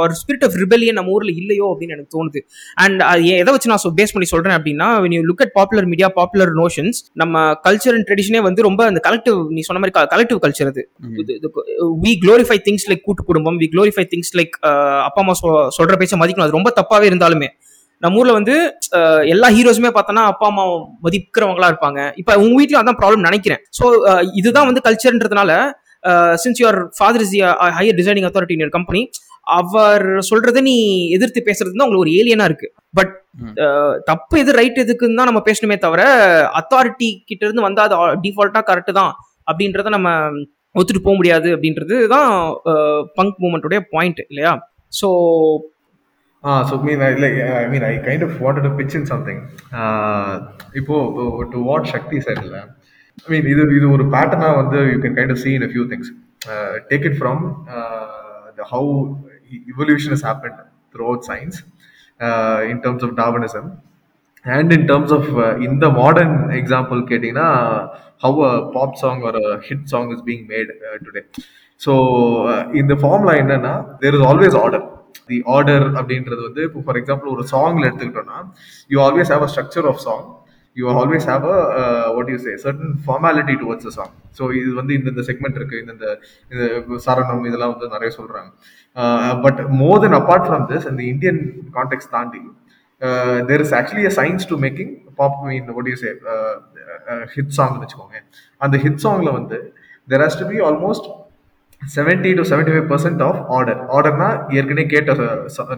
ஒரு 0.00 0.12
ஸ்பிரிட் 0.20 0.44
ஆஃப் 0.46 0.56
ரிபெலியன் 0.62 0.96
நம்ம 0.98 1.12
ஊர்ல 1.16 1.30
இல்லையோ 1.40 1.64
அப்படின்னு 1.70 1.94
எனக்கு 1.96 2.14
தோணுது. 2.16 2.40
அண்ட் 2.82 3.00
எதை 3.40 3.50
வச்சு 3.54 3.70
நான் 3.72 3.96
பேஸ் 3.98 4.14
பண்ணி 4.14 4.28
சொல்றேன் 4.32 4.56
அப்படின்னா 4.58 4.88
when 5.04 5.14
you 5.16 5.22
look 5.30 5.42
at 5.44 5.54
popular 5.58 5.88
media 5.92 6.08
popular 6.18 6.52
notions 6.60 7.00
நம்ம 7.22 7.44
கல்ச்சர் 7.66 7.96
அண்ட் 7.98 8.08
ட்ரெடிஷனே 8.10 8.40
வந்து 8.48 8.66
ரொம்ப 8.68 8.84
அந்த 8.90 9.02
கலெக்டிவ் 9.08 9.38
நீ 9.56 9.64
சொன்ன 9.68 9.82
மாதிரி 9.84 9.96
கலெக்டிவ் 10.14 10.40
கல்ச்சர் 10.46 10.70
அது. 10.72 10.84
வி 12.06 12.14
க்ளோரிஃபை 12.24 12.58
திங்ஸ் 12.68 12.88
லைக் 12.90 13.04
கூட்டு 13.08 13.28
குடும்பம் 13.30 13.60
வி 13.62 13.68
க்ளோரிஃபை 13.74 14.06
திங்ஸ் 14.14 14.34
லைக் 14.40 14.56
அப்பா 15.08 15.22
அம்மா 15.24 15.36
சொல்ற 15.78 15.94
பேச்ச 16.02 16.16
மதிக்கணும். 16.22 16.48
அது 16.48 16.58
ரொம்ப 16.58 16.72
தப்பாவே 16.80 17.08
இருந்தாலுமே. 17.10 17.50
நம்ம 18.04 18.20
ஊர்ல 18.20 18.32
வந்து 18.38 18.54
எல்லா 19.34 19.48
ஹீரோஸுமே 19.56 19.90
பார்த்தோன்னா 19.96 20.24
அப்பா 20.32 20.46
அம்மா 20.52 20.64
மதிக்கிறவங்களா 21.06 21.68
இருப்பாங்க. 21.72 22.00
இப்ப 22.20 22.36
உங்க 22.44 22.54
வீட்லயும் 22.60 22.82
அதான் 22.82 22.98
ப்ராப்ளம் 23.00 23.26
நினைக்கிறேன். 23.28 23.62
ஸோ 23.78 23.84
இதுதான் 24.40 24.68
வந்து 24.70 24.84
கல்ச்சர்ன்றதுனால 24.86 25.52
since 26.42 26.60
your 26.62 26.78
father 26.96 27.22
is 27.26 27.34
higher 27.78 27.98
designing 28.00 28.26
authority 28.28 28.56
in 28.56 28.74
company 28.78 29.02
அவர் 29.58 30.04
சொல்றதை 30.28 30.60
நீ 30.68 30.74
எதிர்த்து 31.16 31.40
பேசுறது 31.48 31.74
தான் 31.76 31.86
உங்களுக்கு 31.86 32.04
ஒரு 32.06 32.12
ஏலியனா 32.20 32.44
இருக்கு. 32.50 32.68
பட் 32.98 33.12
தப்பு 34.10 34.34
எது 34.42 34.52
ரைட் 34.58 34.78
எதுக்குன்னு 34.84 35.18
தான் 35.20 35.30
நம்ம 35.30 35.40
பேசணுமே 35.48 35.76
தவிர 35.84 36.02
அத்தாரிட்டி 36.60 37.08
கிட்ட 37.30 37.42
இருந்து 37.46 37.66
வந்தா 37.68 37.84
அது 37.88 37.96
டிஃபால்ட்டா 38.26 38.62
கரெக்ட் 38.70 38.92
தான் 39.00 39.12
அப்படின்றத 39.50 39.92
நம்ம 39.96 40.10
ஒத்துட்டு 40.74 41.04
போக 41.06 41.14
முடியாது 41.18 41.48
அப்படின்றது 41.56 41.96
தான் 42.14 42.28
பங்க் 43.18 43.40
மூமெண்ட்டோடைய 43.42 43.80
பாயிண்ட் 43.94 44.20
இல்லையா? 44.30 44.52
So 44.98 45.08
Ah, 46.44 46.62
so 46.68 46.78
I 46.78 46.82
mean, 46.82 47.00
I, 47.00 47.14
like, 47.14 47.36
I 47.62 47.66
mean, 47.68 47.82
I 47.82 47.96
kind 47.98 48.22
of 48.22 48.38
wanted 48.38 48.62
to 48.62 48.70
pitch 48.78 48.94
in 48.98 49.04
something. 49.12 49.38
Uh, 49.80 50.32
இப்போ 50.80 50.96
to 51.52 51.58
what 51.68 51.82
Shakti 51.92 52.18
said, 52.26 52.40
இல்ல 52.46 52.58
I 53.24 53.30
mean, 53.32 53.44
இது 53.52 53.62
இது 53.76 53.86
ஒரு 53.94 54.04
பேட்டர்னா 54.14 54.48
வந்து 54.60 54.78
you 54.92 54.98
can 55.04 55.14
kind 55.18 55.30
of 55.34 55.38
see 55.44 55.54
in 55.58 55.62
a 55.68 55.70
few 55.74 55.84
things. 55.92 56.06
Uh, 56.52 56.72
take 56.90 57.04
it 57.10 57.14
from 57.20 57.38
uh, 57.76 58.46
the 58.58 58.64
how 58.72 58.82
evolution 59.72 60.10
has 60.14 60.22
happened 60.30 60.58
throughout 60.92 61.20
science 61.28 61.56
uh, 62.26 62.60
in 62.72 62.78
terms 62.84 63.02
of 63.06 63.10
Darwinism 63.20 63.64
and 64.56 64.68
in 64.76 64.82
terms 64.90 65.10
of 65.18 65.24
uh, 65.44 65.66
in 65.66 65.72
the 65.84 65.90
modern 66.00 66.32
example 66.60 67.00
கேட்டிங்கன்னா 67.10 67.48
how 68.24 68.32
a 68.50 68.54
pop 68.74 68.92
song 69.04 69.18
or 69.28 69.34
a 69.44 69.62
hit 69.68 69.82
song 69.92 70.06
is 70.16 70.20
being 70.28 70.44
made 70.54 70.68
uh, 70.88 70.98
today. 71.06 71.24
So 71.86 71.94
uh, 72.52 72.62
இந்த 72.82 72.96
ஃபார்ம்ல 73.04 73.32
என்னன்னா 73.44 73.74
there 74.02 74.14
is 74.18 74.24
always 74.30 74.56
order. 74.64 74.82
The 75.30 75.38
order 75.56 75.86
அப்படின்றது 75.98 76.42
வந்து 76.48 76.62
இப்போ 76.68 76.80
for 76.86 77.00
example 77.00 77.34
ஒரு 77.34 77.44
சாங்ல 77.52 77.84
எடுத்துக்கிட்டோம்னா 77.90 78.40
you 78.94 78.98
always 79.06 79.32
have 79.34 79.44
a 79.46 79.50
structure 79.52 79.88
of 79.92 80.02
song 80.06 80.26
you 80.76 80.84
always 81.00 81.26
have 81.30 81.44
a 81.52 81.58
what 82.16 82.30
you 82.32 82.38
say 82.46 82.52
certain 82.64 82.94
formality 83.04 83.54
towards 83.62 83.88
a 83.90 83.94
song 83.98 84.14
so 84.38 84.44
இது 84.60 84.70
வந்து 84.80 84.92
இந்தந்த 84.98 85.24
செக்மெண்ட் 85.28 85.58
இருக்கு 85.60 85.76
இந்தந்த 85.82 86.06
இந்த 86.52 86.64
சரணம் 87.06 87.44
இதெல்லாம் 87.50 87.72
வந்து 87.74 87.88
நிறைய 87.94 88.10
சொல்றாங்க. 88.18 88.50
But 89.44 89.60
more 89.82 90.02
than 90.04 90.16
apart 90.20 90.46
from 90.48 90.66
this 90.72 90.86
இந்த 90.92 91.02
இந்தியன் 91.12 91.40
கான்டெக்ட் 91.78 92.10
தாண்டி 92.16 92.42
there 93.48 93.62
is 93.66 93.74
actually 93.78 94.06
a 94.10 94.14
science 94.20 94.48
to 94.52 94.58
making 94.64 94.92
pop 95.20 95.38
mean 95.46 95.68
what 95.76 95.90
you 95.92 95.96
say 96.04 96.10
hit 97.34 97.54
சாங்னு 97.58 97.80
வச்சுக்கோங்க. 97.82 98.18
அந்த 98.60 98.76
ஹிட் 98.84 99.02
சாங்ல 99.06 99.30
வந்து 99.38 99.58
there 100.08 100.24
has 100.24 100.40
to 100.42 100.46
be 100.52 100.58
almost 100.68 101.06
seventy 101.94 102.30
to 102.38 102.42
seventy 102.50 102.72
five 102.74 102.88
percent 102.92 103.22
of 103.28 103.40
order 103.56 103.80
ஆர்டர்னா 103.96 104.28
ஏற்கனவே 104.58 104.86
கேட்ட 104.92 105.12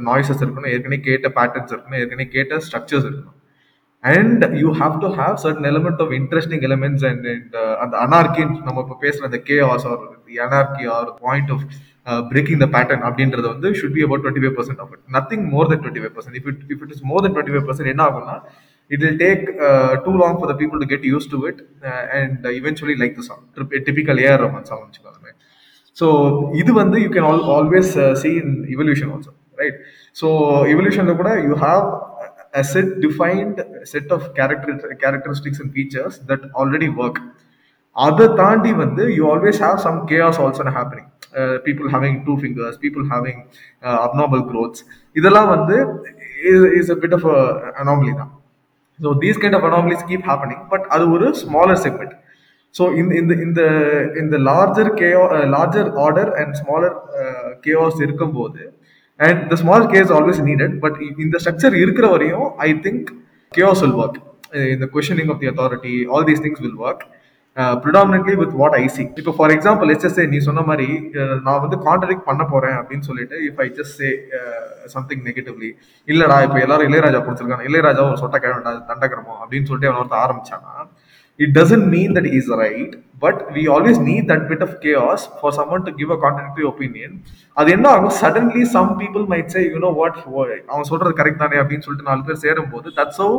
noises 0.08 0.42
இருக்கணும் 0.44 0.72
ஏற்கனவே 0.74 1.00
கேட்ட 1.08 1.28
பேட்டர்ன்ஸ் 1.38 1.72
இருக்கணும் 1.74 2.00
ஏற்கனவே 2.02 2.28
கேட்ட 2.36 2.60
ஸ்ட்ரக்சர்ஸ் 2.66 3.06
இருக்கணும். 3.08 3.32
And 4.04 4.42
you 4.62 4.70
have 4.80 4.94
to 5.04 5.08
have 5.20 5.36
certain 5.44 5.68
element 5.72 6.00
of 6.04 6.12
interesting 6.20 6.64
elements 6.68 7.04
and 7.10 7.26
அந்த 7.82 7.94
அனார்கின்னு 8.04 8.58
நம்ம 8.66 8.84
இப்போ 8.84 8.96
பேசுகிற 9.04 9.28
அந்த 9.30 9.40
chaos 9.70 9.86
or 9.92 10.02
anarchy 10.46 10.86
or 10.96 11.08
point 11.24 11.50
of 11.54 11.64
breaking 12.32 12.60
the 12.64 12.68
pattern 12.76 13.04
அப்படின்றது 13.08 13.46
வந்து 13.54 13.70
should 13.80 13.96
be 13.96 14.04
about 14.06 14.22
twenty 14.24 14.44
five 14.44 14.56
percent 14.58 14.82
of 14.84 14.92
it 14.96 15.04
nothing 15.16 15.44
more 15.54 15.68
than 15.72 15.82
twenty 15.84 16.04
five 16.04 16.14
percent 16.18 16.38
if 16.40 16.48
it 16.52 16.62
if 16.74 16.82
it 16.86 16.94
is 16.96 17.02
more 17.02 17.22
than 17.26 17.34
twenty 17.36 17.54
five 17.56 17.66
percent 17.70 17.92
என்ன 17.94 18.04
ஆகும்னா 18.08 18.36
it 18.90 19.02
will 19.04 19.20
take 19.24 19.44
too 20.06 20.12
long 20.22 20.38
for 20.38 20.50
the 20.52 20.56
people 20.62 20.80
to 20.84 20.88
get 20.92 21.06
used 21.12 21.28
to 21.34 21.40
it 21.50 21.62
and 22.20 22.46
eventually 22.60 22.96
like 23.02 23.16
the 23.20 23.24
song 23.30 23.44
typical 23.90 24.20
AR 24.26 24.42
Rahman 24.46 24.68
song 24.70 24.84
வச்சுக்கோங்க 24.84 25.32
so 25.96 26.06
இது 26.54 26.70
வந்து 26.72 26.96
you 27.04 27.08
can 27.08 27.26
all 27.30 27.42
always 27.56 27.92
see 28.22 28.30
in 28.42 28.54
evolution 28.74 29.12
also 29.14 29.32
right 29.62 29.78
so 30.16 30.28
இவல்யூஷனில் 30.72 31.18
கூட 31.22 31.30
you 31.48 31.56
have 31.64 31.84
a 32.56 32.62
set 32.74 32.92
defined 33.06 33.58
set 33.84 34.12
of 34.12 34.26
character 34.38 34.94
characteristics 35.04 35.60
and 35.62 35.72
features 35.74 36.16
that 36.30 36.46
already 36.60 36.88
work 37.02 37.20
அதை 37.96 38.26
தாண்டி 38.40 38.72
வந்து 38.84 39.04
you 39.18 39.24
always 39.34 39.60
have 39.66 39.78
some 39.86 39.98
chaos 40.10 40.40
also 40.44 40.64
happening 40.78 41.10
people 41.66 41.88
having 41.94 42.18
two 42.26 42.34
fingers 42.40 42.78
people 42.84 43.04
having 43.12 43.40
abnormal 44.04 44.44
growths 44.50 44.82
இதெல்லாம் 45.16 45.48
வந்து 45.48 45.76
is 46.80 46.92
a 46.94 46.98
bit 47.02 47.16
of 47.18 47.26
anomaly 47.82 48.12
தான். 48.20 48.32
So 48.98 49.08
these 49.22 49.40
kind 49.42 49.56
of 49.58 49.66
anomalies 49.70 50.04
keep 50.10 50.26
happening 50.30 50.62
but 50.68 50.86
அது 50.88 51.04
ஒரு 51.10 51.26
smaller 51.42 51.80
segment 51.86 52.14
so 52.74 52.84
இந்த 52.94 53.12
இந்த 53.16 53.34
இந்த 53.44 53.60
இந்த 54.14 54.36
larger 54.48 54.90
chaos 54.98 55.22
larger 55.54 55.90
order 55.98 56.30
and 56.40 56.54
smaller 56.54 56.96
chaos 57.60 58.00
இருக்கும்போது 58.06 58.62
and 59.20 59.42
the 59.50 59.56
small 59.56 59.86
chaos 59.86 60.10
always 60.12 60.40
needed 60.48 60.74
but 60.80 60.98
இந்த 61.24 61.36
ஸ்ட்ரக்சர் 61.38 61.76
இருக்கிற 61.82 62.08
வரையும் 62.08 62.48
I 62.66 62.70
think 62.86 63.06
chaos 63.52 63.82
will 63.84 63.98
work 63.98 64.18
இந்த 64.72 64.86
questioning 64.94 65.30
of 65.34 65.40
the 65.42 65.48
authority 65.52 65.94
all 66.14 66.26
these 66.28 66.42
things 66.44 66.62
will 66.64 66.80
work 66.82 67.04
predominantly 67.82 68.34
with 68.34 68.54
what 68.54 68.74
I 68.76 68.86
see 68.86 69.02
இப்போ 69.20 69.32
for 69.36 69.52
example 69.54 69.90
SSA 69.94 70.24
நீ 70.32 70.38
சொன்ன 70.40 70.62
மாதிரி 70.68 70.88
uh, 71.20 71.36
நான் 71.46 71.62
வந்து 71.62 71.76
கான்ட்ரடிக்ட் 71.86 72.26
பண்ண 72.26 72.42
போறேன் 72.44 72.76
அப்படின்னு 72.80 73.04
சொல்லிட்டு 73.08 73.36
if 73.46 73.60
I 73.64 73.68
just 73.78 73.96
say 74.00 74.10
something 74.94 75.22
negatively 75.26 75.70
இல்லடா 76.08 76.36
இப்போ 76.46 76.58
எல்லாரும் 76.64 76.88
இளையராஜா 76.88 77.20
பிடிச்சிருக்காங்க 77.20 77.66
இளையராஜா 77.70 78.04
ஒரு 78.08 78.20
சொட்ட 78.22 78.38
கிழமை 78.38 78.74
தண்டக்கிறமோ 78.90 79.36
அப்படின்னு 79.40 79.68
சொல்லிட்டு 79.68 79.90
அவன் 79.90 80.02
ஒருத்தர் 80.02 80.24
ஆரம்பிச்சானா 80.24 80.74
it 81.39 81.51
doesn't 81.53 81.85
mean 81.89 82.09
that 82.13 82.25
he's 82.25 82.47
right 82.63 82.93
but 83.19 83.37
we 83.55 83.63
always 83.67 83.97
need 83.99 84.23
that 84.27 84.43
bit 84.51 84.61
of 84.65 84.71
chaos 84.83 85.21
for 85.41 85.51
someone 85.51 85.83
to 85.87 85.91
give 85.99 86.09
a 86.09 86.19
contradictory 86.25 86.67
opinion 86.73 87.11
அது 87.57 87.69
என்ன 87.75 87.87
ஆகும் 87.95 88.15
suddenly 88.23 88.63
some 88.75 88.89
people 89.01 89.25
might 89.33 89.49
say 89.55 89.63
you 89.73 89.81
know 89.85 89.93
what 90.01 90.15
அவன் 90.71 90.89
சொல்றது 90.91 91.13
கரெக்ட் 91.19 91.43
தானே 91.43 91.59
அப்படின்னு 91.63 91.87
சொல்லிட்டு 91.87 92.09
நாலு 92.11 92.23
பேர் 92.29 92.41
சேரும் 92.45 92.71
போது 92.75 92.89
that's 92.99 93.19
how 93.23 93.31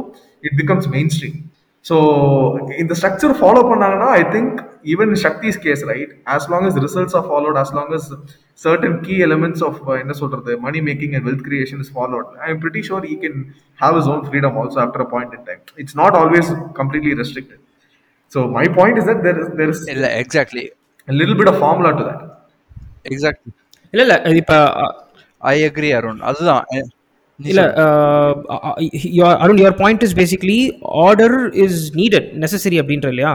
it 0.48 0.54
becomes 0.62 0.86
mainstream 0.96 1.36
so 1.84 1.96
இந்த 2.82 2.94
ஸ்ட்ரக்சர் 2.98 3.32
ஃபாலோ 3.38 3.62
பண்ணாங்கன்னா 3.70 4.08
I 4.18 4.22
think 4.34 4.58
even 4.92 5.12
Shakti's 5.24 5.58
case 5.64 5.82
right 5.90 6.12
as 6.34 6.46
long 6.52 6.66
as 6.68 6.76
results 6.84 7.16
are 7.18 7.26
followed 7.30 7.58
as 7.62 7.70
long 7.78 7.88
as 7.98 8.04
certain 8.64 8.94
key 9.06 9.16
elements 9.26 9.60
of 9.68 9.74
uh, 9.88 9.96
என்ன 10.02 10.14
சொல்றது 10.20 10.52
money 10.66 10.80
making 10.88 11.14
and 11.16 11.26
wealth 11.28 11.44
creation 11.48 11.80
is 11.84 11.92
followed 11.96 12.28
I 12.44 12.48
am 12.52 12.60
pretty 12.64 12.82
sure 12.88 13.06
he 13.12 13.16
can 13.24 13.40
have 13.80 13.96
his 14.00 14.08
own 14.12 14.22
freedom 14.30 14.54
also 14.62 14.80
after 14.86 15.02
a 15.06 15.10
point 15.14 15.32
in 15.38 15.42
time 15.50 15.62
it's 15.84 15.96
not 16.02 16.14
always 16.20 16.48
completely 16.80 17.14
restricted 17.22 17.60
so 18.33 18.39
my 18.49 18.65
point 18.69 18.97
is 18.97 19.05
that 19.05 19.19
there 19.21 19.37
is 19.41 19.47
there 19.59 19.71
is 19.73 19.79
இல்ல 19.93 20.07
exactly 20.21 20.65
a 21.07 21.15
little 21.19 21.37
bit 21.41 21.49
of 21.51 21.57
formula 21.59 21.91
to 21.99 22.05
that. 22.07 22.21
Exactly 23.11 23.51
இல்ல 23.93 24.03
இல்ல 24.05 24.15
இப்ப 24.41 24.55
I 25.41 25.57
agree 25.65 25.89
Arun 25.97 26.21
அதுதான். 26.29 26.63
இல்ல 27.39 27.61
Arun 29.43 29.59
your 29.61 29.77
point 29.81 30.03
is 30.05 30.15
basically 30.19 30.57
order 31.03 31.35
is 31.63 31.79
needed 31.99 32.29
necessary 32.43 32.77
அப்படின்ற 32.81 33.09
இல்லையா? 33.13 33.33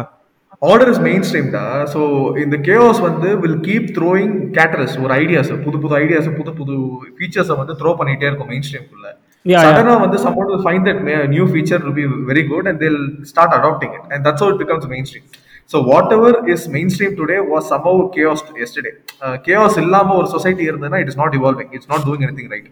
order 0.63 0.91
is 0.93 1.03
main 1.07 1.25
ஸ்ட்ரீம்டா 1.29 1.63
so 1.93 2.01
இந்த 2.43 2.57
கேஓஸ் 2.67 3.01
வந்து 3.07 3.29
வில் 3.43 3.61
கீப் 3.69 3.87
த்ரோயிங் 3.97 4.35
கேட்டரஸ் 4.59 4.97
ஒரு 5.05 5.13
ஐடியாஸ் 5.21 5.53
புது 5.65 5.79
புது 5.85 5.95
ஐடியாஸ் 6.01 6.29
புது 6.39 6.53
புது 6.59 6.75
ஃபீச்சர்ஸை 7.17 7.57
வந்து 7.61 7.75
த்ரோ 7.81 7.93
பண்ணிட்டே 8.01 8.29
இருக்கும் 8.29 8.51
மெயின் 8.53 8.67
ஸ்ட்ரீம்குள்ள 8.69 9.09
Yeah, 9.45 9.55
yeah. 9.55 9.69
சடனா 9.69 9.95
வந்து 10.03 10.19
someone 10.25 10.47
will 10.51 10.63
find 10.67 10.83
that 10.89 10.99
new 11.33 11.47
feature 11.55 11.79
will 11.85 11.97
be 12.01 12.05
very 12.29 12.45
good 12.51 12.65
and 12.71 12.77
they'll 12.83 13.01
start 13.31 13.51
adopting 13.57 13.93
it 13.97 14.05
and 14.13 14.21
that's 14.27 14.41
how 14.43 14.51
it 14.53 14.59
becomes 14.61 14.85
mainstream 14.93 15.25
so 15.71 15.79
whatever 15.93 16.31
is 16.55 16.61
mainstream 16.77 17.13
today 17.21 17.41
was 17.53 17.65
somehow 17.73 17.95
chaos 18.17 18.41
yesterday 18.63 18.93
uh, 19.25 19.35
chaos 19.47 19.75
இல்லாம 19.83 20.15
ஒரு 20.21 20.29
society 20.35 20.65
இருந்ததுன்னா 20.71 21.01
it 21.05 21.11
is 21.13 21.19
not 21.23 21.35
evolving 21.41 21.69
it's 21.79 21.89
not 21.95 22.03
doing 22.11 22.23
anything 22.29 22.49
right 22.55 22.69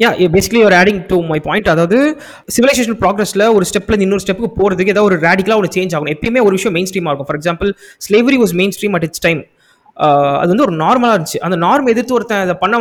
yeah 0.00 0.10
basically 0.34 0.62
ஒரு 0.68 0.76
adding 0.80 1.00
to 1.10 1.16
my 1.30 1.38
point 1.46 1.68
அதாவது 1.72 1.98
civilisation 2.56 2.96
ப்ராக்ரஸில் 3.02 3.44
ஒரு 3.56 3.64
ஸ்டெப்ல 3.70 3.98
இன்னொரு 4.06 4.22
ஸ்டெப்புக்கு 4.24 4.50
போகிறதுக்கு 4.60 4.92
ஏதாவது 4.94 5.08
ஒரு 5.10 5.18
ரேடிக்கலாக 5.26 5.62
ஒரு 5.62 5.70
சேஞ்ச் 5.76 5.94
ஆகும் 5.96 6.10
எப்பயுமே 6.14 6.40
ஒரு 6.46 6.54
விஷயம் 6.58 6.74
மெயின் 6.78 6.88
ஸ்ட்ரீமாக 6.90 7.12
இருக்கும் 7.12 7.28
for 7.30 7.38
example 7.40 7.70
slavery 8.06 8.38
was 8.42 8.54
mainstream 8.76 8.96
at 8.98 9.06
its 9.08 9.24
time 9.26 9.42
அது 10.40 10.50
வந்து 10.52 10.64
ஒரு 10.66 10.74
நார்மலாக 10.82 11.16
இருந்துச்சு. 11.16 11.40
அந்த 11.46 11.56
நார்ம் 11.64 11.90
எதிர்த்து 11.92 12.14
ஒருத்தன் 12.16 12.44
அதை 12.44 12.54
பண்ண 12.62 12.76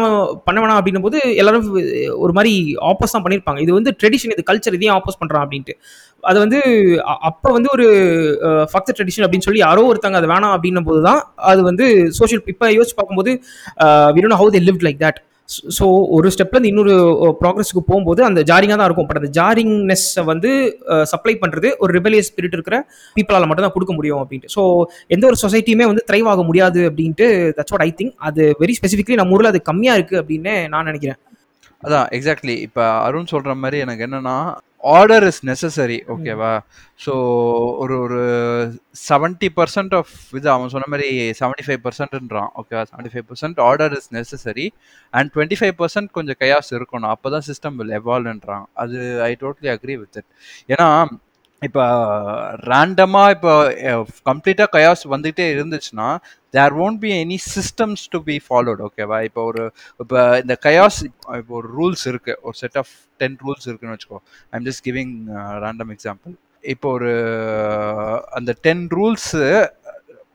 பண்ண 0.48 0.58
வேணாம் 0.62 0.80
அப்படின்னும் 0.80 1.06
போது 1.08 1.18
எல்லாரும் 1.42 1.66
ஒரு 2.24 2.34
மாதிரி 2.38 2.54
ஆப்போஸ் 2.92 3.16
தான் 3.16 3.24
பண்ணியிருப்பாங்க 3.26 3.62
இது 3.66 3.72
வந்து 3.80 3.92
ட்ரெடிஷன் 4.02 4.34
இது 4.36 4.44
கல்ச்சர் 4.50 4.78
இதையும் 4.78 4.96
ஆப்போஸ் 4.98 5.20
பண்ணுறான் 5.22 5.44
அப்படின்ட்டு. 5.46 5.76
அது 6.24 6.38
வந்து 6.44 6.60
அப்போ 7.30 7.50
வந்து 7.58 7.70
ஒரு 7.76 7.88
ஃபக்த 8.72 8.96
ட்ரெடிஷன் 8.98 9.26
அப்படின்னு 9.26 9.48
சொல்லி 9.48 9.62
யாரோ 9.68 9.84
ஒருத்தங்க 9.92 10.20
அது 10.22 10.32
வேணாம் 10.34 10.56
அப்படின்னும் 10.56 10.88
போது 10.90 11.02
தான் 11.10 11.22
அது 11.52 11.62
வந்து 11.70 11.88
சோஷியல் 12.20 12.44
இப்போ 12.54 12.70
யோசிச்சு 12.78 12.98
பார்க்கும்போது 13.00 13.34
we 14.16 14.22
don't 14.26 14.40
how 14.42 14.54
they 14.58 14.64
live 14.70 14.86
like 14.88 15.02
that 15.06 15.20
so 15.78 15.86
ஒரு 16.16 16.28
ஸ்டெப்பில் 16.34 16.60
இந்த 16.60 16.70
இன்னொரு 16.72 16.94
ப்ராக்ரஸுக்கு 17.40 17.82
போகும்போது 17.90 18.22
அந்த 18.28 18.42
ஜாரிங்காக 18.50 18.78
தான் 18.82 18.90
இருக்கும். 18.90 19.08
பட் 19.10 19.20
அந்த 19.22 19.30
ஜாரிங்னஸ்ஸை 19.38 20.24
வந்து 20.32 20.52
சப்ளை 21.12 21.34
பண்ணுறது 21.42 21.70
ஒரு 21.84 21.92
ரிபலியஸ் 21.98 22.30
ஸ்பிரிட் 22.32 22.56
இருக்கிற 22.58 22.78
பீப்புளால் 23.18 23.48
மட்டும் 23.50 23.68
தான் 23.68 23.76
கொடுக்க 23.78 23.94
முடியும் 24.00 24.22
அப்படின்ட்டு. 24.24 24.54
ஸோ 24.56 24.64
எந்த 25.16 25.26
ஒரு 25.32 25.40
சொசைட்டியுமே 25.46 25.88
வந்து 25.92 26.06
த்ரைவ் 26.12 26.30
ஆக 26.34 26.44
முடியாது 26.50 26.82
அப்படின்ட்டு 26.92 27.28
தட்ஸ் 27.60 27.76
வாட் 27.76 27.86
ஐ 27.88 27.92
திங்க் 28.02 28.16
அது 28.30 28.44
வெரி 28.64 28.76
ஸ்பெசிஃபிக்லி 28.80 29.18
நம்ம 29.22 29.38
ஊரில் 29.38 29.52
அது 29.54 29.62
கம்மியாக 29.72 30.00
இருக்குது 30.00 30.22
அப்படின்னு 30.24 30.56
நான் 30.76 30.90
நினைக்கிறேன். 30.92 31.20
அதான் 31.84 32.08
எக்ஸாக்ட்லி 32.16 32.56
இப்போ 32.68 32.84
அருண் 33.06 33.32
சொல்கிற 33.34 33.54
மாதிரி 33.62 33.78
எனக்கு 33.86 34.06
என்னன்னா 34.08 34.36
ஆர்டர் 34.84 35.26
இஸ் 35.28 35.42
நெசசரி 35.46 35.98
ஓகேவா 36.08 36.52
ஸோ 37.06 37.14
ஒரு 37.78 37.96
ஒரு 38.00 38.20
செவன்ட்டி 39.10 39.50
பர்சன்ட் 39.58 39.94
ஆஃப் 39.96 40.14
இது 40.34 40.50
அவன் 40.50 40.70
சொன்ன 40.70 40.90
மாதிரி 40.90 41.10
செவன்ட்டி 41.40 41.66
ஃபைவ் 41.68 41.82
பர்சன்ட்ன்றான் 41.86 42.50
ஓகேவா 42.62 42.84
seventy 42.92 43.12
five 43.14 43.28
percent 43.30 43.60
order 43.60 43.94
is 43.94 44.10
necessary 44.14 44.68
and 45.14 45.32
twenty 45.36 45.60
five 45.62 45.76
percent 45.82 46.12
கொஞ்சம் 46.12 46.40
கயாஸ் 46.40 46.72
இருக்கணும். 46.78 47.12
அப்போ 47.12 47.30
தான் 47.30 47.46
சிஸ்டம் 47.48 47.78
வில் 47.80 47.94
எவால்வ்ன்றான் 48.00 48.66
அது 48.74 48.98
I 49.24 49.32
totally 49.42 49.70
agree 49.76 49.98
with 50.00 50.18
it 50.18 50.30
ஏன்னா 50.70 50.88
இப்போ 51.62 51.84
ரேண்டமாக 52.70 53.34
இப்போ 53.34 53.52
கம்ப்ளீட்டாக 54.30 54.68
கயாஸ் 54.76 55.04
வந்துகிட்டே 55.12 55.46
இருந்துச்சுன்னா 55.52 56.08
there 56.54 56.76
won't 56.78 57.00
be 57.04 57.10
any 57.18 57.38
systems 57.48 58.04
to 58.10 58.20
be 58.30 58.36
followed 58.46 58.80
ஓகேவா 58.88 59.18
இப்போ 59.28 59.42
ஒரு 59.44 59.64
இப்போ 60.00 60.22
இந்த 60.40 60.56
கயாஸ் 60.64 61.00
இப்போ 61.38 61.54
ஒரு 61.60 61.70
ரூல்ஸ் 61.78 62.06
இருக்குது 62.12 62.40
ஒரு 62.42 62.58
செட் 62.58 62.80
ஆஃப் 62.82 62.94
டென் 63.20 63.38
ரூல்ஸ் 63.44 63.68
இருக்குன்னு 63.68 63.96
வச்சுக்கோ 63.96 64.20
I'm 64.54 64.66
just 64.70 64.84
giving 64.88 65.14
random 65.66 65.94
example 65.96 66.34
இப்போ 66.68 66.90
ஒரு 66.92 67.14
அந்த 68.32 68.52
டென் 68.62 68.84
ரூல்ஸு 68.92 69.44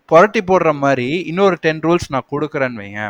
புரட்டி 0.09 0.41
போடுற 0.49 0.71
மாதிரி 0.81 1.11
இன்னொரு 1.27 1.57
டென் 1.63 1.83
ரூல்ஸ் 1.83 2.09
நான் 2.11 2.31
கொடுக்குறேன்னு 2.33 2.83
வைங்க 2.83 3.03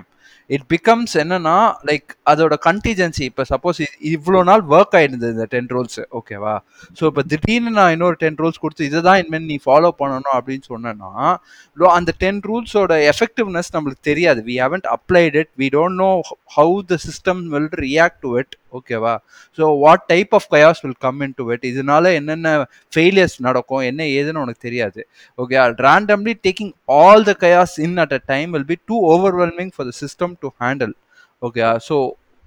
இட் 0.46 0.62
பிகம்ஸ் 0.68 1.14
என்னன்னா 1.14 1.74
லைக் 1.86 2.04
அதோட 2.30 2.54
கண்டிஜென்சி 2.64 3.20
இப்போ 3.20 3.42
சப்போஸ் 3.48 3.86
இவ்வளோ 4.04 4.44
நாள் 4.44 4.60
ஒர்க் 4.60 4.94
ஆயிருந்தது 4.94 5.30
இந்த 5.30 5.46
டென் 5.48 5.66
ரூல்ஸ் 5.66 6.06
ஓகேவா 6.10 6.58
ஸோ 7.00 7.04
இப்போ 7.04 7.22
திடீர்னு 7.22 7.70
நான் 7.70 7.90
இன்னொரு 7.90 8.14
டென் 8.18 8.36
ரூல்ஸ் 8.36 8.60
கொடுத்து 8.60 8.84
இதை 8.84 9.00
தான் 9.00 9.18
இனிமேல் 9.18 9.44
நீ 9.44 9.58
ஃபாலோ 9.64 9.88
பண்ணணும் 9.98 10.32
அப்படின்னு 10.32 10.62
சொன்னேன்னா 10.68 11.36
அந்த 11.76 12.12
டென் 12.18 12.40
ரூல்ஸோட 12.48 13.10
எஃபெக்டிவ்னஸ் 13.12 13.72
நம்மளுக்கு 13.72 14.00
தெரியாது. 14.00 14.42
We 14.46 14.54
haven't 14.58 14.94
applied 14.96 15.34
it 15.34 15.48
we 15.58 15.68
don't 15.72 15.94
know 15.94 16.20
how 16.56 16.78
the 16.86 16.96
system 16.96 17.46
will 17.46 17.68
react 17.72 18.18
to 18.20 18.38
it 18.38 18.56
ஓகேவா 18.78 19.14
so 19.58 19.64
what 19.82 20.04
type 20.12 20.32
of 20.38 20.48
chaos 20.54 20.80
will 20.84 20.98
come 21.04 21.20
in 21.26 21.34
to 21.38 21.44
it 21.54 21.64
இதனால 21.70 22.12
என்னென்ன 22.18 22.52
ஃபெயிலியர்ஸ் 22.92 23.36
நடக்கும்? 23.46 23.84
என்ன 23.90 24.02
ஏதுன்னு 24.18 24.42
உனக்கு 24.44 24.62
தெரியாது. 24.66 25.00
Okay 25.38 25.56
randomly 25.86 26.34
taking 26.46 26.72
all 26.98 27.24
the 27.30 27.34
chaos 27.44 27.76
in 27.86 27.98
at 28.04 28.14
a 28.18 28.22
time 28.32 28.50
will 28.56 28.68
be 28.72 28.78
too 28.90 28.98
overwhelming 29.14 29.72
for 29.76 29.88
the 29.90 29.94
system 30.02 30.34
to 30.42 30.50
handle 30.62 30.94
okay 31.42 31.62
so 31.88 31.96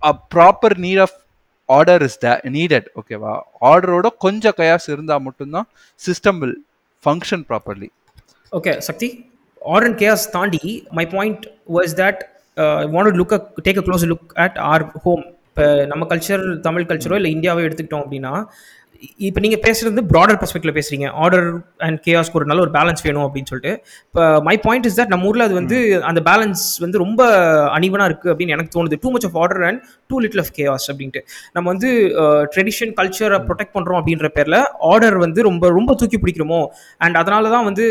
a 0.01 0.13
proper 0.35 0.77
need 0.85 1.01
of 1.05 1.17
order 1.69 2.03
is 2.05 2.19
the 2.19 2.27
needed 2.55 2.87
ஓகேவா 2.99 3.33
ஆர்டரோட 3.71 4.07
கொஞ்சம் 4.25 4.55
கயாஸ் 4.59 4.87
இருந்தால் 4.93 5.25
மட்டும்தான் 5.27 5.67
system 6.01 6.39
will 6.43 6.57
function 7.03 7.43
properly 7.49 7.89
okay 8.51 8.71
Sakthi. 8.87 9.07
Order 9.71 9.87
and 9.87 9.99
chaos 10.01 10.23
தாண்டி 10.35 10.61
my 10.97 11.05
point 11.13 11.43
was 11.75 11.93
that 11.99 12.21
want 12.93 13.17
look 13.19 13.33
take 13.65 13.79
a 13.81 13.85
close 13.87 14.05
look 14.11 14.33
at 14.45 14.57
our 14.71 14.85
home 15.05 15.23
இப்போ 15.59 15.71
நம்ம 15.91 16.03
culture 16.09 16.43
Tamil 16.65 16.85
கல்ச்சரோ 16.89 17.15
இல்லை 17.19 17.31
இந்தியாவோ 17.35 17.61
எடுத்துக்கிட்டோம் 17.67 18.03
அப்படின்னா 18.03 18.33
இப்போ 19.27 19.39
நீங்கள் 19.43 19.61
பேசுறது 19.65 20.01
ப்ராடர் 20.11 20.37
பர்ஸ்பெக்டில் 20.39 20.73
பேசுறீங்க. 20.77 21.07
ஆர்டர் 21.23 21.45
அண்ட் 21.85 21.97
கேஆஸ்க்கு 22.05 22.37
ஒரு 22.39 22.47
நல்ல 22.49 22.61
ஒரு 22.65 22.71
பேலன்ஸ் 22.75 23.03
வேணும் 23.05 23.25
அப்படின்னு 23.25 23.49
சொல்லிட்டு. 23.51 23.73
இப்போ 24.09 24.23
மை 24.47 24.55
பாயிண்ட் 24.65 24.87
இஸ் 24.89 24.97
தட் 24.99 25.11
நம்ம 25.13 25.27
ஊரில் 25.29 25.45
அது 25.45 25.55
வந்து 25.59 25.77
அந்த 26.09 26.21
பேலன்ஸ் 26.27 26.63
வந்து 26.83 26.97
ரொம்ப 27.03 27.21
அனிவனாக 27.77 28.07
இருக்குது 28.09 28.31
அப்படின்னு 28.33 28.55
எனக்கு 28.55 28.73
தோணுது. 28.75 28.97
Too 29.03 29.11
much 29.13 29.27
of 29.29 29.37
order 29.43 29.63
and 29.69 29.79
too 30.09 30.19
little 30.25 30.41
of 30.43 30.51
chaos 30.57 30.87
அப்படின்ட்டு. 30.93 31.21
நம்ம 31.55 31.65
வந்து 31.73 31.91
ட்ரெடிஷன் 32.55 32.91
கல்ச்சரை 32.99 33.39
ப்ரொடெக்ட் 33.47 33.73
பண்ணுறோம் 33.77 33.99
அப்படின்ற 34.01 34.29
பேரில் 34.37 34.59
ஆர்டர் 34.91 35.17
வந்து 35.25 35.47
ரொம்ப 35.49 35.71
ரொம்ப 35.77 35.95
தூக்கி 36.01 36.19
பிடிக்கிறோமோ 36.25 36.61
அண்ட் 37.05 37.19
அதனால 37.23 37.49
தான் 37.55 37.67
வந்து 37.69 37.87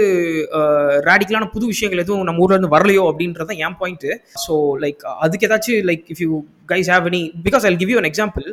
ரேடிக்கலான 1.09 1.49
புது 1.57 1.73
விஷயங்கள் 1.73 2.05
எதுவும் 2.05 2.29
நம்ம 2.31 2.45
ஊரில் 2.47 2.59
இருந்து 2.59 2.75
வரலையோ 2.77 3.05
அப்படின்றது 3.13 3.51
தான் 3.53 3.65
என் 3.67 3.81
பாயிண்ட்டு 3.83 4.13
ஸோ 4.47 4.55
லைக் 4.87 5.03
அதுக்கு 5.25 5.49
ஏதாச்சும் 5.51 5.89
like 5.93 6.07
if 6.15 6.25
you 6.27 6.33
guys 6.69 6.91
have 6.91 7.07
any 7.07 7.23
because 7.45 7.67
I 7.67 7.77
give 7.77 7.91
you 7.91 7.97
an 7.97 8.11
example 8.11 8.47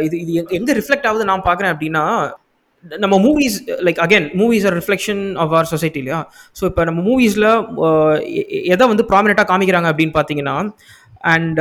இது 0.00 0.18
இது 0.20 0.32
எங்க- 0.32 0.54
ரிஃப்ளெக்ட் 0.74 1.06
ஆகுது 1.06 1.24
நான் 1.24 1.42
பார்க்குறேன் 1.42 1.74
அப்படின்னா 1.74 2.04
நம்ம 2.84 3.18
movies 3.18 3.56
like 3.84 3.98
again 4.00 4.28
movies 4.34 4.66
are 4.66 4.76
reflection 4.76 5.36
of 5.36 5.48
our 5.48 5.64
society 5.64 5.98
இல்லையா? 5.98 6.32
ஸோ 6.60 6.64
இப்போ 6.64 6.84
நம்ம 6.84 7.00
மூவிஸில் 7.02 7.48
எதை 8.64 8.86
வந்து 8.88 9.04
ப்ராமினெண்ட்டாக 9.08 9.48
காமிக்கிறாங்க 9.48 9.88
அப்படின்னு 9.90 10.14
பார்த்தீங்கன்னா 10.14 10.54
அண்ட் 11.24 11.58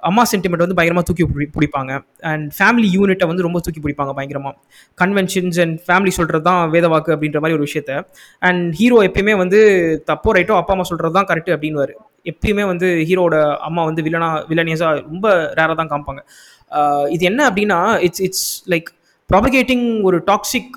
அம்மா 0.00 0.22
சென்டிமெண்ட் 0.32 0.58
வந்து 0.58 0.74
பயங்கரமாக 0.74 1.06
தூக்கி 1.06 1.24
பிடி- 1.24 1.50
பிடிப்பாங்க. 1.56 1.92
அண்ட் 2.20 2.52
ஃபேமிலி 2.58 2.88
யூனிட்டை 2.96 3.26
வந்து 3.26 3.42
ரொம்ப 3.42 3.60
தூக்கி 3.60 3.80
பிடிப்பாங்க 3.80 4.12
பயங்கரமாக 4.12 4.56
கன்வென்ஷன்ஸ் 4.98 5.60
அண்ட் 5.60 5.80
ஃபேமிலி 5.86 6.08
சொல்கிறது 6.08 6.44
தான் 6.44 6.72
வேதவாக்கு 6.72 7.12
அப்படின்ற 7.14 7.40
மாதிரி 7.40 7.58
ஒரு 7.58 7.66
விஷயத்த. 7.66 8.04
அண்ட் 8.38 8.74
ஹீரோ 8.74 9.02
எப்பயுமே 9.02 9.36
வந்து 9.36 9.60
தப்போ 10.06 10.30
ரைட்டோ 10.32 10.56
அப்பா 10.56 10.72
அம்மா 10.72 10.82
சொல்கிறது 10.82 11.14
தான் 11.14 11.26
கரெக்ட் 11.26 11.54
அப்படின்னுவாரு. 11.56 11.94
எப்பயுமே 12.32 12.64
வந்து 12.72 12.88
ஹீரோட 13.08 13.34
அம்மா 13.68 13.82
வந்து 13.88 14.04
வில்லனா 14.06 14.30
வில்லனியஸாக 14.50 15.02
ரொம்ப 15.10 15.26
ரேராக 15.58 15.76
தான் 15.80 15.90
காமிப்பாங்க. 15.92 16.22
இது 17.16 17.24
என்ன 17.30 17.40
அப்படின்னா 17.50 17.78
இட்ஸ் 18.06 18.22
இட்ஸ் 18.28 18.48
லைக் 18.72 18.88
ப்ராபகேட்டிங் 19.30 19.86
ஒரு 20.08 20.18
டாக்ஸிக் 20.30 20.72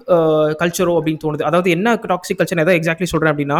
கல்ச்சரோ 0.61 0.93
அப்படின்னு 0.99 1.23
தோணுது. 1.23 1.43
அதாவது 1.49 1.69
என்ன 1.77 1.97
டாக்ஸிக் 2.11 2.39
கல்ச்சர் 2.39 2.63
எதாவது 2.63 2.79
எக்ஸாக்ட்லி 2.81 3.09
சொல்கிறேன் 3.13 3.33
அப்படின்னா 3.33 3.59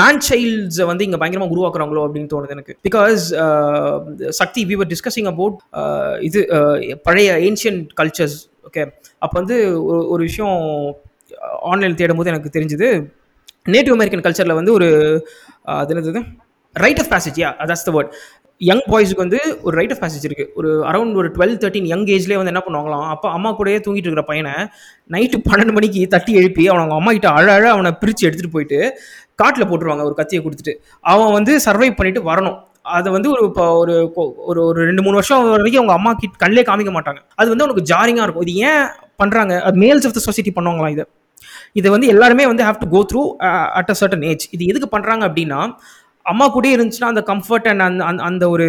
மேன் 0.00 0.20
சைல்ட்ஸை 0.26 0.84
வந்து 0.88 1.04
இங்கே 1.06 1.18
பயங்கரமாக 1.20 1.54
உருவாக்குறாங்களோ 1.54 2.02
அப்படின்னு 2.06 2.30
தோணுது 2.32 2.54
எனக்கு. 2.56 2.74
Because 2.86 3.22
Sakthi 4.40 4.62
we 4.70 4.76
were 4.80 4.90
discussing 4.92 5.28
about 5.32 5.56
இது 6.28 6.40
பழைய 7.06 7.30
ஏன்ஷியன்ட் 7.48 7.84
கல்ச்சர்ஸ் 8.00 8.36
ஓகே 8.68 8.82
அப்போ 9.24 9.34
வந்து 9.40 9.56
ஒரு 10.12 10.22
விஷயம் 10.28 10.58
ஆன்லைன் 11.70 11.98
தேடும்போது 12.00 12.32
எனக்கு 12.32 12.54
தெரிஞ்சுது. 12.56 12.88
நேட்டிவ் 13.74 13.96
அமெரிக்கன் 13.96 14.24
கல்ச்சரில் 14.26 14.58
வந்து 14.58 14.72
ஒரு 14.78 14.88
அது 15.80 15.92
என்னது 15.94 16.22
rite 16.84 17.00
of 17.02 17.12
passage 17.14 17.38
yeah 17.44 17.50
that's 17.70 17.86
the 17.88 17.92
word 17.96 18.12
young 18.60 18.84
பாய்ஸுக்கு 18.92 19.22
வந்து 19.24 19.40
ஒரு 19.66 19.74
ரைட் 19.78 19.92
ஆஃப் 19.94 20.00
பேசேஜ் 20.04 20.24
இருக்குது 20.28 20.50
ஒரு 20.58 20.70
அரௌண்ட் 20.90 21.18
ஒரு 21.20 21.28
டுவெல் 21.34 21.54
தேர்ட்டின் 21.62 21.88
யங் 21.90 22.06
ஏஜ்லேயே 22.14 22.38
வந்து 22.40 22.52
என்ன 22.52 22.62
பண்ணுவாங்களாம்? 22.66 23.04
அப்போ 23.14 23.26
அம்மா 23.36 23.50
கூடயே 23.58 23.78
தூங்கிட்டு 23.84 24.08
இருக்கிற 24.08 24.24
பையனை 24.30 24.54
நைட்டு 25.14 25.38
பன்னெண்டு 25.48 25.74
மணிக்கு 25.76 26.00
தட்டி 26.14 26.32
எழுப்பி 26.40 26.64
அவன் 26.70 26.82
அவங்க 26.82 26.96
அம்மா 27.00 27.12
கிட்ட 27.16 27.28
அழ 27.38 27.46
அழ 27.58 27.66
அவனை 27.74 27.90
பிரித்து 28.00 28.26
எடுத்துகிட்டு 28.28 28.54
போயிட்டு 28.56 28.78
காட்டில் 29.42 29.68
போட்டுருவாங்க 29.70 30.04
ஒரு 30.08 30.16
கத்தியை 30.20 30.40
கொடுத்துட்டு. 30.44 30.74
அவன் 31.12 31.34
வந்து 31.36 31.52
சர்வை 31.66 31.90
பண்ணிட்டு 31.98 32.22
வரணும். 32.30 32.56
அதை 32.96 33.08
வந்து 33.16 33.28
ஒரு 33.34 33.42
இப்போ 33.50 33.64
ஒரு 33.82 33.94
ஒரு 34.50 34.60
ஒரு 34.68 34.80
ரெண்டு 34.88 35.02
மூணு 35.06 35.18
வருஷம் 35.20 35.44
வரைக்கும் 35.54 35.82
அவங்க 35.82 35.94
அம்மா 35.98 36.12
கிட்ட 36.22 36.42
கண்ணிலே 36.42 36.64
காமிக்க 36.70 36.92
மாட்டாங்க. 36.96 37.20
அது 37.40 37.48
வந்து 37.52 37.66
உனக்கு 37.66 37.84
ஜாரிங்காக 37.92 38.26
இருக்கும். 38.26 38.46
இது 38.46 38.54
ஏன் 38.70 38.84
பண்ணுறாங்க 39.22 39.54
அது 39.68 39.78
மேல்ஸ் 39.84 40.08
ஆஃப் 40.08 40.16
த 40.18 40.22
சொசைட்டி 40.28 40.52
பண்ணுவாங்களாம் 40.58 40.94
இதை. 40.96 41.06
இது 41.80 41.88
வந்து 41.94 42.06
எல்லாருமே 42.14 42.44
வந்து 42.52 42.64
have 42.68 42.82
to 42.82 42.88
go 42.96 43.00
through 43.10 43.22
at 43.78 43.90
a 43.94 43.96
certain 44.00 44.26
age 44.32 44.46
இது 44.56 44.62
எதுக்கு 44.72 44.88
பண்ணுறாங்க 44.96 45.22
அப்படின்னா 45.28 45.60
அம்மா 46.28 46.54
கூடயே 46.54 46.74
இருந்துச்சுன்னா 46.76 47.04
அந்த 47.04 47.22
கம்ஃபர்ட் 47.26 47.68
அண்ட் 47.68 47.80
அந்த 47.80 48.04
அந்த- 48.04 48.22
அந்த 48.22 48.48
ஒரு 48.48 48.66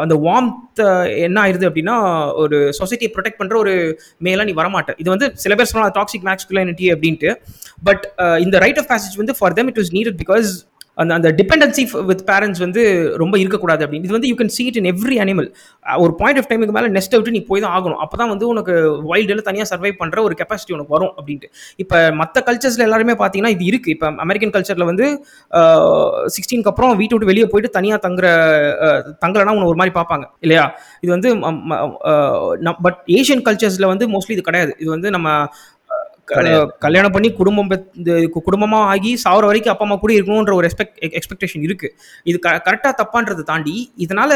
அந்த 0.00 0.14
வார்ம்த் 0.16 0.80
என்ன 1.16 1.42
ஆயிருது 1.42 1.68
அப்படின்னா 1.68 1.96
ஒரு 2.34 2.58
சொசைட்டியை 2.78 3.10
ப்ரொடெக்ட் 3.16 3.38
பண்ணுற 3.38 3.56
ஒரு 3.56 3.74
மேலாக 4.18 4.44
நீ 4.44 4.54
வரமாட்டேன் 4.62 4.94
இது 4.96 5.10
வந்து 5.10 5.30
சில 5.34 5.54
பேர் 5.54 5.66
சொன்னால் 5.66 5.94
டாக்ஸிக் 5.94 6.26
மேக்ஸ்குலானிட்டி 6.26 6.88
அப்படின்ட்டு. 6.94 7.30
பட் 7.82 8.04
இந்த 8.40 8.58
ரைட் 8.58 8.78
ஆஃப் 8.78 8.90
பேசேஜ் 8.90 9.16
வந்து 9.16 9.36
for 9.38 9.52
them 9.52 9.66
it 9.66 9.78
was 9.78 9.92
needed 9.92 10.20
because 10.22 10.50
அந்த 10.98 11.12
அந்த 11.18 11.28
டிபெண்டன்சி 11.38 11.82
வித் 12.08 12.22
பேரண்ட்ஸ் 12.30 12.60
வந்து 12.64 12.82
ரொம்ப 13.22 13.34
இருக்கக்கூடாது 13.42 13.82
அப்படின்னு. 13.84 14.06
இது 14.08 14.14
வந்து 14.16 14.28
you 14.30 14.36
can 14.40 14.52
see 14.56 14.64
it 14.70 14.78
in 14.80 14.88
every 14.90 15.16
animal 15.24 15.48
ஒரு 16.04 16.12
பாயிண்ட் 16.20 16.38
ஆஃப் 16.40 16.48
டைமுக்கு 16.50 16.74
மேலே 16.76 16.88
நெஸ்ட் 16.96 17.16
விட்டு 17.16 17.34
நீ 17.36 17.40
போய் 17.50 17.62
தான் 17.64 17.74
ஆகணும். 17.76 18.00
அப்போ 18.04 18.16
தான் 18.22 18.30
வந்து 18.32 18.46
உனக்கு 18.52 18.74
வைல்டில் 19.12 19.42
தனியாக 19.48 19.68
சர்வை 19.72 19.92
பண்ணுற 20.02 20.20
ஒரு 20.26 20.36
கெப்பாசிட்டி 20.40 20.76
உனக்கு 20.76 20.94
வரும் 20.96 21.12
அப்படின்ட்டு. 21.18 21.50
இப்போ 21.84 21.98
மற்ற 22.20 22.42
கல்ச்சர்ஸில் 22.48 22.86
எல்லாருமே 22.88 23.16
பார்த்தீங்கன்னா 23.22 23.54
இது 23.56 23.66
இருக்குது 23.70 23.94
இப்போ 23.96 24.08
அமெரிக்கன் 24.26 24.54
கல்ச்சரில் 24.56 24.88
வந்து 24.90 25.08
சிக்ஸ்டீனுக்கு 26.36 26.72
அப்புறம் 26.74 26.94
வீட்டை 27.02 27.14
விட்டு 27.16 27.32
வெளியே 27.32 27.48
போயிட்டு 27.54 27.74
தனியாக 27.78 28.00
தங்குற 28.06 28.28
தங்கலைன்னா 29.24 29.56
உன்னை 29.56 29.70
ஒரு 29.72 29.80
மாதிரி 29.82 29.96
பார்ப்பாங்க 29.98 30.24
இல்லையா? 30.46 30.66
இது 31.04 31.10
வந்து 31.16 31.30
பட் 32.86 33.00
ஏஷியன் 33.18 33.44
கல்ச்சர்ஸில் 33.48 33.92
வந்து 33.92 34.06
மோஸ்ட்லி 34.16 34.36
இது 34.38 34.48
கிடையாது. 34.50 34.74
இது 34.82 34.90
வந்து 34.96 35.10
நம்ம 35.18 35.28
கல்யாணம் 36.24 37.10
பண்ணி 37.10 37.32
குடும்பம் 37.32 37.68
குடும்பமா 38.50 38.80
ஆகி 38.92 39.10
சாவர 39.24 39.44
வரைக்கும் 39.50 39.72
அப்பா 39.72 39.84
அம்மா 39.86 39.96
கூட 39.96 40.12
இருக்கணுன்ற 40.14 40.54
ஒரு 40.54 40.68
எக்ஸ்பெக்ட் 40.68 41.18
எக்ஸ்பெக்டேஷன் 41.18 41.62
இருக்கு. 41.68 41.96
இது 42.24 42.38
க 42.38 42.62
கரெக்டாக 42.64 42.92
தப்பான்றதை 43.02 43.42
தாண்டி 43.42 43.92
இதனால 43.98 44.32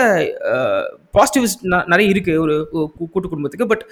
பாசிட்டிவ்ஸ் 1.13 1.85
நிறைய 1.87 2.11
இருக்கு 2.11 2.41
ஒரு 2.41 2.57
கூட்டு 2.97 3.29
குடும்பத்துக்கு. 3.29 3.67
But 3.67 3.87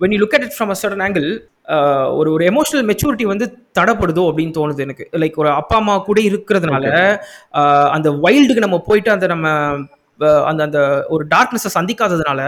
when 0.00 0.10
you 0.14 0.18
look 0.22 0.34
at 0.36 0.42
it 0.46 0.52
from 0.58 0.68
a 0.68 0.76
certain 0.80 1.00
angle 1.06 1.28
uh, 1.74 2.16
ஒரு 2.16 2.32
ஒரு 2.32 2.44
எமோஷனல் 2.50 2.84
மெச்சூரிட்டி 2.90 3.22
வந்து 3.22 3.46
தடப்படுதோ 3.78 4.24
அப்படின்னு 4.30 4.52
தோணுது 4.58 4.78
எனக்கு. 4.78 5.08
லைக் 5.12 5.40
ஒரு 5.42 5.48
அப்பா 5.50 5.76
அம்மா 5.76 5.98
கூட 5.98 6.20
இருக்கிறதுனால 6.20 6.86
அந்த 7.96 8.10
வைல்டுக்கு 8.10 8.64
நம்ம 8.66 8.78
போயிட்டு 8.86 9.10
அந்த 9.10 9.26
நம்ம 9.26 9.48
அந்த 10.46 10.60
அந்த 10.64 10.80
ஒரு 11.08 11.24
டார்க்னஸை 11.30 11.70
சந்திக்காததுனால 11.74 12.40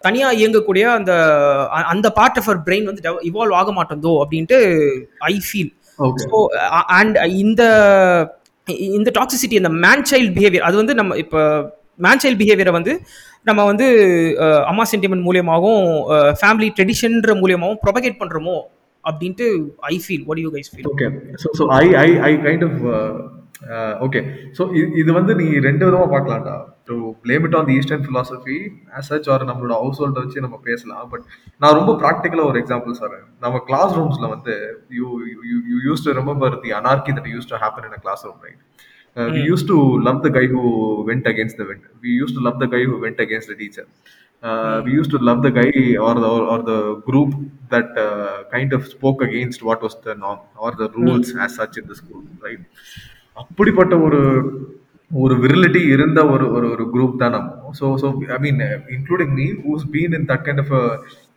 தனியாக 0.00 0.38
இயங்கக்கூடிய 0.38 0.84
அந்த 0.94 1.12
அந்த 1.92 2.08
பார்ட் 2.18 2.38
ஆஃப் 2.38 2.48
அவர் 2.48 2.64
பிரெயின் 2.66 2.88
வந்து 2.88 3.02
இவால்வ் 3.30 3.58
ஆக 3.60 3.72
மாட்டேந்தோ 3.72 4.14
அப்படின்ட்டு 4.22 4.58
ஐ 5.28 5.34
ஃபீல் 5.48 5.72
ஸோ 6.24 6.38
அண்ட் 6.98 7.18
இந்த 7.42 7.62
இந்த 8.92 9.08
டாக்ஸிசிட்டி 9.10 9.56
இந்த 9.60 9.72
மேன் 9.84 10.04
சைல்ட் 10.10 10.34
பிஹேவியர் 10.36 10.66
அது 10.68 10.76
வந்து 10.76 10.94
நம்ம 10.94 11.16
இப்போ 11.16 11.40
மேன் 12.00 12.22
சைல்ட் 12.22 12.40
பிஹேவியரை 12.40 12.72
வந்து 12.72 12.92
நம்ம 13.46 13.60
வந்து 13.64 13.86
அம்மா 14.70 14.84
சென்டிமெண்ட் 14.90 15.26
மூலியமாகவும் 15.26 15.86
ஃபேமிலி 16.40 16.68
ட்ரெடிஷன்ற 16.76 17.34
மூலியமாகவும் 17.40 17.82
ப்ரொபகேட் 17.84 18.20
பண்ணுறோமோ 18.20 18.56
அப்படின்ட்டு 19.04 19.46
I 19.88 19.96
feel 20.04 20.24
what 20.26 20.42
you 20.44 20.50
guys 20.50 20.70
feel 20.72 20.88
okay 20.92 21.08
so 21.44 21.50
so 21.58 21.66
I 21.76 21.86
I 22.00 22.08
I 22.24 22.32
kind 22.44 22.64
of 22.68 22.78
okay 24.05 24.19
so 24.57 24.63
இது 25.01 25.11
வந்து 25.19 25.33
நீ 25.41 25.47
ரெண்டு 25.67 25.83
விதமா 25.87 26.07
பார்க்கலாம்டா 26.15 26.55
to 26.89 26.95
blame 27.23 27.45
it 27.47 27.55
on 27.59 27.65
the 27.69 27.75
eastern 27.79 28.05
philosophy 28.07 28.57
as 28.97 29.07
such 29.11 29.25
or 29.33 29.39
நம்மளோட 29.49 29.73
ஹவுஸ் 29.83 29.99
ஹோல்டை 30.01 30.21
வச்சு 30.25 30.43
நம்ம 30.45 30.59
பேசலாம் 30.67 31.09
பட் 31.13 31.25
நான் 31.63 31.77
ரொம்ப 31.79 31.93
ப்ராக்டிக்கலாக 32.03 32.51
ஒரு 32.51 32.59
எக்ஸாம்பிள் 32.63 32.99
சொல்றேன் 33.01 33.25
நம்ம 33.45 33.61
கிளாஸ் 33.69 33.95
ரூம்ஸ்ல 33.99 34.27
வந்து 34.35 34.55
you 34.99 35.07
you 35.71 35.79
used 35.87 36.05
to 36.07 36.13
remember 36.21 36.55
the 36.65 36.71
anarchy 36.81 37.13
that 37.19 37.31
used 37.35 37.51
to 37.53 37.59
happen 37.65 37.87
in 37.89 37.97
a 37.99 38.01
classroom 38.29 38.41
right 38.47 38.63
Uh, 39.15 39.29
we 39.33 39.41
used 39.41 39.65
to 39.65 39.75
love 39.99 40.21
the 40.21 40.29
guy 40.29 40.45
who 40.45 41.03
went 41.03 41.25
against 41.25 41.57
the 41.57 41.65
wind. 41.65 41.81
We 42.01 42.11
used 42.11 42.35
to 42.35 42.41
love 42.47 42.59
the 42.59 42.67
guy 42.67 42.83
who 42.83 42.99
went 42.99 43.19
against 43.19 43.47
the 43.47 43.55
teacher. 43.55 43.85
Uh, 44.43 44.83
we 44.85 44.91
used 44.91 45.09
to 45.09 45.17
love 45.17 45.41
the 45.41 45.49
guy 45.49 45.71
or 45.97 46.13
the 46.15 46.27
or, 46.27 46.43
or 46.43 46.59
the 46.61 46.79
group 47.07 47.33
that 47.69 47.97
uh, 47.97 48.43
kind 48.51 48.73
of 48.73 48.87
spoke 48.87 49.23
against 49.23 49.63
what 49.63 49.81
was 49.81 49.95
the 50.01 50.13
norm 50.15 50.41
or 50.55 50.71
the 50.73 50.89
rules 50.91 51.33
as 51.35 51.55
such 51.55 51.77
in 51.77 51.87
the 51.87 51.95
school, 51.95 52.23
right? 52.39 52.59
அப்படிப்பட்ட 53.36 53.94
ஒரு 54.06 54.20
ஒரு 55.10 55.34
விரலிட்டி 55.40 55.80
இருந்த 55.94 56.20
ஒரு 56.34 56.44
ஒரு 56.56 56.66
ஒரு 56.74 56.84
group 56.92 57.18
தான். 57.22 57.34
நம்ம 57.36 57.72
so 57.78 57.86
so 58.02 58.08
I 58.34 58.38
mean 58.44 58.60
including 58.96 59.32
me 59.38 59.46
who's 59.64 59.84
been 59.94 60.14
in 60.18 60.26
that 60.30 60.44
kind 60.46 60.62
of 60.62 60.72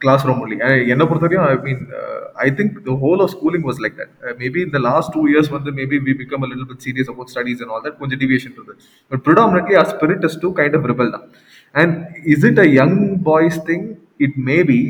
classroom 0.27 0.39
only 0.43 0.57
என்னை 0.93 1.05
பொறுத்த 1.09 1.25
வரைக்கும் 1.25 1.47
I 1.53 1.55
mean 1.65 1.81
I 2.45 2.47
think 2.59 2.75
the 2.87 2.95
whole 3.03 3.21
of 3.25 3.31
schooling 3.35 3.65
was 3.69 3.81
like 3.85 3.97
that 4.01 4.13
maybe 4.43 4.61
இந்த 4.67 4.79
லாஸ்ட் 4.89 5.11
டூ 5.15 5.23
இயர்ஸ் 5.31 5.51
வந்து 5.55 5.73
maybe 5.79 5.99
we 6.07 6.13
become 6.21 6.45
a 6.45 6.49
little 6.51 6.69
bit 6.71 6.83
serious 6.87 7.11
about 7.13 7.31
studies 7.33 7.61
and 7.63 7.73
all 7.75 7.83
that 7.87 7.97
கொஞ்சம் 8.03 8.21
deviation 8.23 8.55
இருந்தது. 8.57 8.77
But 9.11 9.23
predominantly 9.27 9.77
our 9.81 9.89
spirit 9.95 10.25
is 10.29 10.39
too 10.45 10.51
kind 10.61 10.77
of 10.79 10.87
rebel 10.93 11.11
தான். 11.15 11.25
And 11.75 11.95
is 12.35 12.45
it 12.51 12.61
a 12.65 12.67
young 12.79 12.99
boys 13.29 13.59
thing 13.71 13.85
it 14.27 14.37
may 14.49 14.57
be 14.71 14.81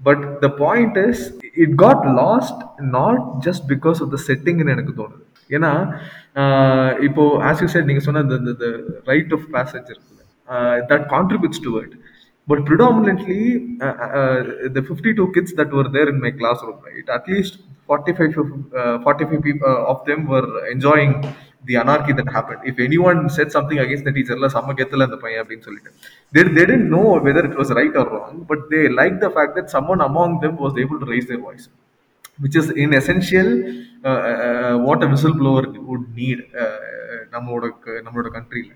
but 0.00 0.24
the 0.44 0.50
point 0.64 0.98
is 1.06 1.22
it 1.64 1.76
got 1.84 2.04
lost 2.22 2.62
not 2.98 3.22
just 3.48 3.66
because 3.74 4.00
of 4.06 4.12
the 4.16 4.20
செட்டிங்னு 4.28 4.74
எனக்கு 4.76 4.94
தோணுது. 5.02 5.22
ஏன்னா 5.50 5.72
ஆஹ் 6.42 6.94
இப்போ 7.08 7.24
as 7.48 7.62
you 7.62 7.68
said 7.74 7.86
நீங்க 7.90 8.02
சொன்ன 8.06 8.24
இந்த 8.38 8.68
rite 9.12 9.32
of 9.32 9.46
passage 9.56 9.88
இருக்குல்ல 9.92 10.22
that 10.92 11.06
contributes 11.14 11.64
to 11.66 11.72
it 11.84 11.94
but 12.48 12.62
predominantly 12.70 13.40
the 14.76 14.82
52 14.82 15.26
kids 15.34 15.52
that 15.54 15.70
were 15.70 15.88
there 15.88 16.08
in 16.08 16.20
my 16.20 16.32
classroom 16.32 16.78
right 16.88 17.08
at 17.10 17.26
least 17.28 17.54
45 17.88 18.36
uh, 18.74 18.98
45 19.00 19.42
people 19.42 19.68
uh, 19.72 19.92
of 19.92 20.04
them 20.06 20.26
were 20.26 20.46
enjoying 20.66 21.12
the 21.64 21.76
anarchy 21.76 22.12
that 22.12 22.28
happened 22.28 22.60
if 22.64 22.78
anyone 22.78 23.28
said 23.28 23.50
something 23.52 23.78
against 23.78 24.04
the 24.04 24.12
teacher 24.12 24.36
la 24.36 24.48
செம்ம 24.54 24.74
கெத்துல 24.80 25.06
அந்த 25.08 25.18
பையன் 25.24 25.42
அப்படின்னு 25.42 25.66
சொல்லிட்டு 25.68 25.90
they, 26.32 26.42
they 26.56 26.64
didn't 26.70 26.90
know 26.94 27.06
whether 27.26 27.44
it 27.50 27.56
was 27.62 27.70
right 27.80 27.96
or 28.02 28.06
wrong 28.12 28.34
but 28.50 28.60
they 28.72 28.84
liked 29.00 29.20
the 29.20 29.30
fact 29.30 29.54
that 29.58 29.68
someone 29.76 30.02
among 30.10 30.32
them 30.44 30.54
was 30.66 30.74
able 30.84 30.98
to 31.02 31.08
raise 31.14 31.26
their 31.30 31.42
voice 31.48 31.64
which 31.68 31.83
which 32.38 32.58
is 32.60 32.70
in 32.82 32.94
essential 32.98 33.52
what 34.84 35.04
a 35.04 35.10
whistle 35.12 35.36
blower 35.38 35.68
would 35.86 36.06
need 36.16 36.42
uh, 36.58 36.72
நம்மளோட 37.34 37.66
க- 37.82 38.00
நம்மளோட 38.04 38.28
கண்ட்ரியில் 38.34 38.72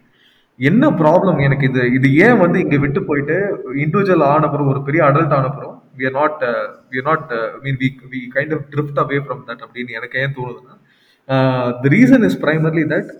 என்ன 0.60 0.84
problem 1.00 1.38
எனக்கு 1.42 1.64
இது? 1.68 1.82
இது 1.96 2.08
ஏன் 2.22 2.38
வந்து 2.40 2.58
இங்கே 2.62 2.78
விட்டு 2.78 3.00
போயிட்டு 3.04 3.36
இண்டிவிஜுவல் 3.82 4.24
ஆனப்புறம் 4.30 4.70
ஒரு 4.70 4.80
பெரிய 4.86 5.02
adult 5.08 5.34
ஆனப்புறம் 5.36 5.74
we 5.98 6.06
are 6.06 6.16
not 6.16 6.40
we 6.90 6.98
are 7.00 7.08
not 7.10 7.28
mean 7.62 7.78
we 7.82 7.88
we 8.12 8.20
kind 8.34 8.54
of 8.56 8.64
drift 8.72 8.98
away 9.02 9.18
from 9.22 9.42
that 9.48 9.62
அப்படின்னு 9.64 9.96
எனக்கு 9.98 10.18
ஏன் 10.22 10.34
தோணுதுன்னா 10.36 10.74
the 11.78 11.92
reason 11.94 12.24
is 12.28 12.38
primarily 12.42 12.84
that 12.92 13.10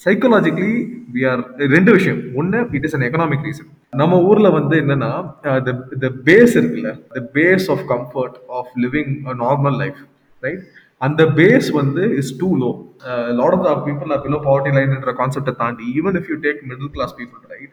psychologically 0.00 0.74
we 1.14 1.22
are 1.30 1.42
ரெண்டு 1.72 1.92
விஷயம். 1.92 2.20
ஒன்று 2.34 2.58
it 2.72 2.86
is 2.88 2.96
an 2.98 3.06
economic 3.06 3.46
reason 3.46 3.70
நம்ம 3.92 4.14
ஊர்ல 4.28 4.48
வந்து 4.50 4.74
என்னன்னா 4.82 5.10
த 6.02 6.08
பேஸ் 6.26 6.54
இருக்குல்ல 6.58 6.90
the 7.12 7.20
base 7.36 7.66
of 7.74 7.84
comfort 7.92 8.36
of 8.58 8.72
living 8.84 9.12
normal 9.40 9.76
life 9.82 10.00
right 10.42 10.64
அந்த 11.00 11.22
பேஸ் 11.38 11.68
வந்து 11.72 12.02
is 12.20 12.32
too 12.38 12.48
low 12.62 12.70
lot 13.40 13.54
of 13.56 13.64
the 13.66 13.72
people 13.86 14.12
are 14.14 14.22
below 14.24 14.40
poverty 14.46 14.72
லைன்ன்ற 14.76 15.12
கான்செப்டை 15.20 15.54
தாண்டி 15.62 15.86
even 15.98 16.16
if 16.20 16.28
you 16.32 16.36
take 16.46 16.60
middle 16.70 16.92
class 16.96 17.14
people 17.20 17.42
right 17.54 17.72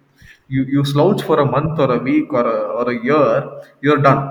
you 0.50 0.64
you 0.76 0.82
slouch 0.94 1.24
for 1.28 1.42
a 1.46 1.48
month 1.56 1.82
ஒரு 1.86 1.98
week 2.08 2.34
ஒரு 2.42 2.56
ஒரு 2.80 2.94
year 3.02 3.46
you're 3.86 4.04
ton 4.08 4.24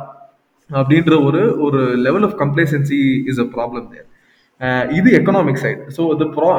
அப்படின்ற 0.70 1.14
ஒரு 1.28 1.42
ஒரு 1.66 1.80
level 2.06 2.26
of 2.28 2.36
complacency 2.42 3.00
is 3.32 3.40
a 3.40 3.48
problem 3.56 3.88
there 3.92 4.08
இது 4.98 5.08
economic 5.18 5.60
side 5.62 5.80
so 5.96 6.02
the 6.20 6.24
ப்ரா 6.34 6.50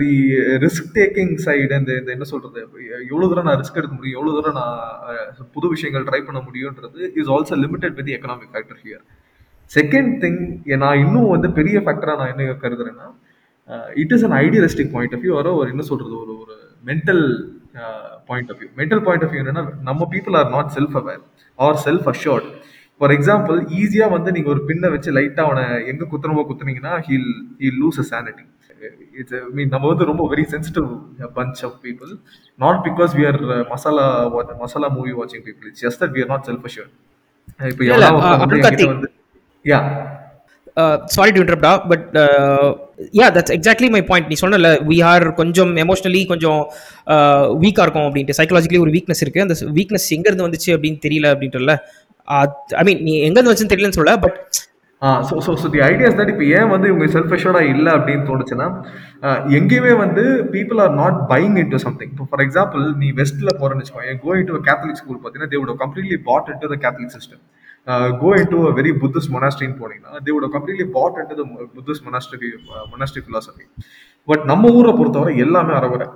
தி 0.00 0.10
ரிஸ்க் 0.64 0.90
டேக்கிங் 0.98 1.32
சைடு 1.44 1.70
இந்த 1.80 1.92
இந்த 2.00 2.10
என்ன 2.16 2.26
சொல்றது? 2.32 2.60
எவ்வளோ 3.12 3.28
தூரம் 3.30 3.48
நான் 3.48 3.58
ரிஸ்க் 3.62 3.78
எடுக்க 3.80 3.94
முடியும்? 3.98 4.16
எவ்வளோ 4.18 4.32
தூரம் 4.36 4.58
நான் 4.60 4.74
புது 5.56 5.68
விஷயங்கள் 5.74 6.04
ட்ரை 6.08 6.20
பண்ண 6.26 6.40
முடியுன்றது 6.48 7.00
is 7.20 7.30
also 7.36 7.56
limited 7.64 7.96
with 8.00 8.12
economic 8.16 8.52
factor 8.54 8.80
here 8.84 9.04
second 9.70 10.12
thing 10.24 10.40
நான் 10.84 11.00
இன்னும் 11.04 11.32
வந்து 11.34 11.50
பெரிய 11.58 11.78
ஃபேக்டராக 11.86 12.18
நான் 12.20 12.32
என்ன 12.34 12.58
கருதுறேன்னா 12.64 13.08
it 14.02 14.12
is 14.16 14.26
an 14.28 14.36
idealistic 14.44 14.92
point 14.94 15.14
of 15.16 15.24
view 15.24 15.34
வர 15.40 15.48
ஒரு 15.60 15.68
என்ன 15.74 15.84
சொல்றது? 15.90 16.14
ஒரு 16.22 16.34
ஒரு 16.42 16.54
mental 16.84 17.24
point 18.30 18.50
of 18.52 18.60
view 18.60 18.70
mental 18.80 19.02
point 19.08 19.24
of 19.26 19.32
view 19.32 19.42
என்னன்னா 19.44 19.64
நம்ம 19.88 20.08
people 20.14 20.36
are 20.40 20.50
not 20.56 20.72
self 20.76 20.96
aware 21.00 21.22
or 21.58 21.78
self 21.86 22.08
assured 22.12 22.48
for 23.00 23.12
example 23.14 23.58
ஈஸியா 23.78 24.06
வந்து 24.12 24.30
நீங்க 24.36 24.48
ஒரு 24.50 24.62
பின்னை 24.68 24.88
வச்சு 24.94 25.10
லைட்டா 25.16 25.42
அவனை 25.44 25.64
எங்க 25.90 26.04
குத்துறமோ 26.10 26.44
குத்துனீங்கன்னா 26.48 26.94
he'll 27.06 27.30
he'll 27.60 27.80
lose 27.82 28.00
a 28.00 28.08
sanity 28.08 28.44
it's 29.20 29.36
mean 29.56 29.72
நம்ம 29.72 29.86
வந்து 29.88 30.04
ரொம்ப 30.06 30.24
very 30.30 30.44
sensitive 30.50 30.88
bunch 31.36 31.60
of 31.64 31.78
people 31.84 32.12
not 32.58 32.80
because 32.86 33.12
we 33.16 33.24
are 33.26 33.40
masala 33.70 34.06
masala 34.60 34.88
movie 34.96 35.14
வாட்சிங் 35.16 35.44
people 35.46 35.68
it's 35.70 35.84
just 35.86 36.02
that 36.02 36.14
we 36.16 36.22
are 36.22 36.32
not 36.34 36.46
self 36.48 36.66
assure 36.68 36.90
இப்போ 37.68 37.84
அஹ், 38.26 38.40
வந்து 38.92 39.08
yeah 39.64 39.80
sorry 41.12 41.30
to 41.32 41.40
இன்டரப்டா 41.42 41.70
but 41.90 42.04
yeah 43.14 43.26
that's 43.34 43.54
exactly 43.54 43.88
my 43.94 44.02
point 44.06 44.28
நீ 44.30 44.36
சொன்னல 44.40 44.68
we 44.88 44.98
R 45.06 45.24
கொஞ்சம் 45.36 45.72
emotionally 45.82 46.20
கொஞ்சம் 46.26 46.60
வீக்காக 47.62 47.84
இருக்கும் 47.84 48.06
அப்படின்ட்டு. 48.06 48.36
சைக்காலஜிக்கலி 48.38 48.80
ஒரு 48.80 48.92
வீக்னஸ் 48.94 49.22
இருக்குது 49.24 49.46
அந்த 49.46 49.56
வீக்னஸ் 49.78 50.06
எங்கேருந்து 50.16 50.46
வந்துச்சு 50.46 50.70
அப்படின்னு 50.76 51.00
தெரியல 51.04 51.32
அப்படின்றல 51.34 51.74
ஐ 52.78 52.84
மீன் 52.88 53.02
நீ 53.06 53.14
எங்கேருந்து 53.26 53.52
வச்சுன்னு 53.52 53.72
தெரியலன்னு 53.72 53.98
சொல்ல 53.98 54.14
but 54.24 54.38
ah 55.02 55.08
so 55.26 55.34
so 55.38 55.50
so 55.60 55.66
the 55.72 55.80
ideas 55.84 56.16
that 56.18 56.30
இப்போ 56.32 56.44
ஏன் 56.54 56.70
வந்து 56.70 56.86
இவங்க 56.90 57.06
செல்ஃப் 57.12 57.34
அஷ்யூர்டாக 57.34 57.72
இல்லை 57.74 57.90
அப்படின்னு 57.96 58.24
தோணுச்சுன்னா 58.28 58.66
எங்கேயுமே 59.58 59.92
வந்து 60.00 60.22
people 60.54 60.80
are 60.84 60.94
not 60.94 61.18
buying 61.30 61.56
into 61.70 61.78
something 61.84 62.10
இப்போ 62.14 62.26
ஃபார் 62.30 62.42
எக்ஸாம்பிள் 62.46 62.82
நீ 63.02 63.08
வெஸ்ட்டில் 63.20 63.52
போகிறேன்னு 63.60 63.82
வச்சுக்கோங்க 63.82 64.16
go 64.24 64.32
in 64.38 64.48
to 64.48 64.60
Catholic 64.68 65.00
school 65.02 65.18
பார்த்தீங்கன்னா 65.18 65.52
தேவோட 65.54 65.74
completely 65.82 66.18
put 66.28 66.50
into 66.62 66.70
the 66.72 66.78
Catholic 66.84 67.14
system 67.16 67.42
go 68.22 68.30
into 68.50 68.58
very 68.78 68.92
Buddhist 69.02 69.32
மொனாஸ்ட்ரின்னு 69.36 69.78
போனீங்கன்னா 69.82 70.20
தேவோட 70.26 70.48
completely 70.56 70.86
put 70.96 71.18
into 71.30 71.36
the 71.40 71.44
Buddhist 71.76 72.04
monastery 72.08 72.50
monastery 72.92 73.22
philosophy 73.26 73.64
but 74.28 74.42
நம்ம 74.46 74.70
ஊரை 74.74 74.92
பொறுத்தவரை 74.92 75.32
எல்லாமே 75.44 75.72
அறகுறை. 75.76 76.06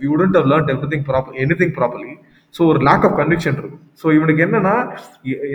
We 0.00 0.06
wouldn't 0.14 0.36
have 0.38 0.48
learn 0.52 0.70
everything 0.94 1.04
proper 1.10 1.36
anything 1.60 1.74
properly 1.76 2.12
so 2.54 2.60
ஒரு 2.70 2.80
lack 2.88 3.04
of 3.08 3.16
conviction 3.20 3.58
இருக்கும். 3.60 3.82
So 4.00 4.06
இவனுக்கு 4.16 4.42
என்னன்னா 4.46 4.74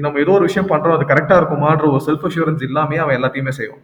நம்ம 0.06 0.20
ஏதோ 0.24 0.34
ஒரு 0.38 0.48
விஷயம் 0.50 0.72
பண்றோம் 0.74 0.96
அது 0.98 1.06
கரெக்டாக 1.12 1.40
இருக்குமான்ற 1.42 1.86
ஒரு 1.96 2.04
செல்ஃப் 2.08 2.26
அஷூரன்ஸ் 2.30 2.66
இல்லாமே 2.70 2.98
அவன் 3.04 3.18
எல்லாத்தையுமே 3.20 3.54
செய்வான். 3.60 3.84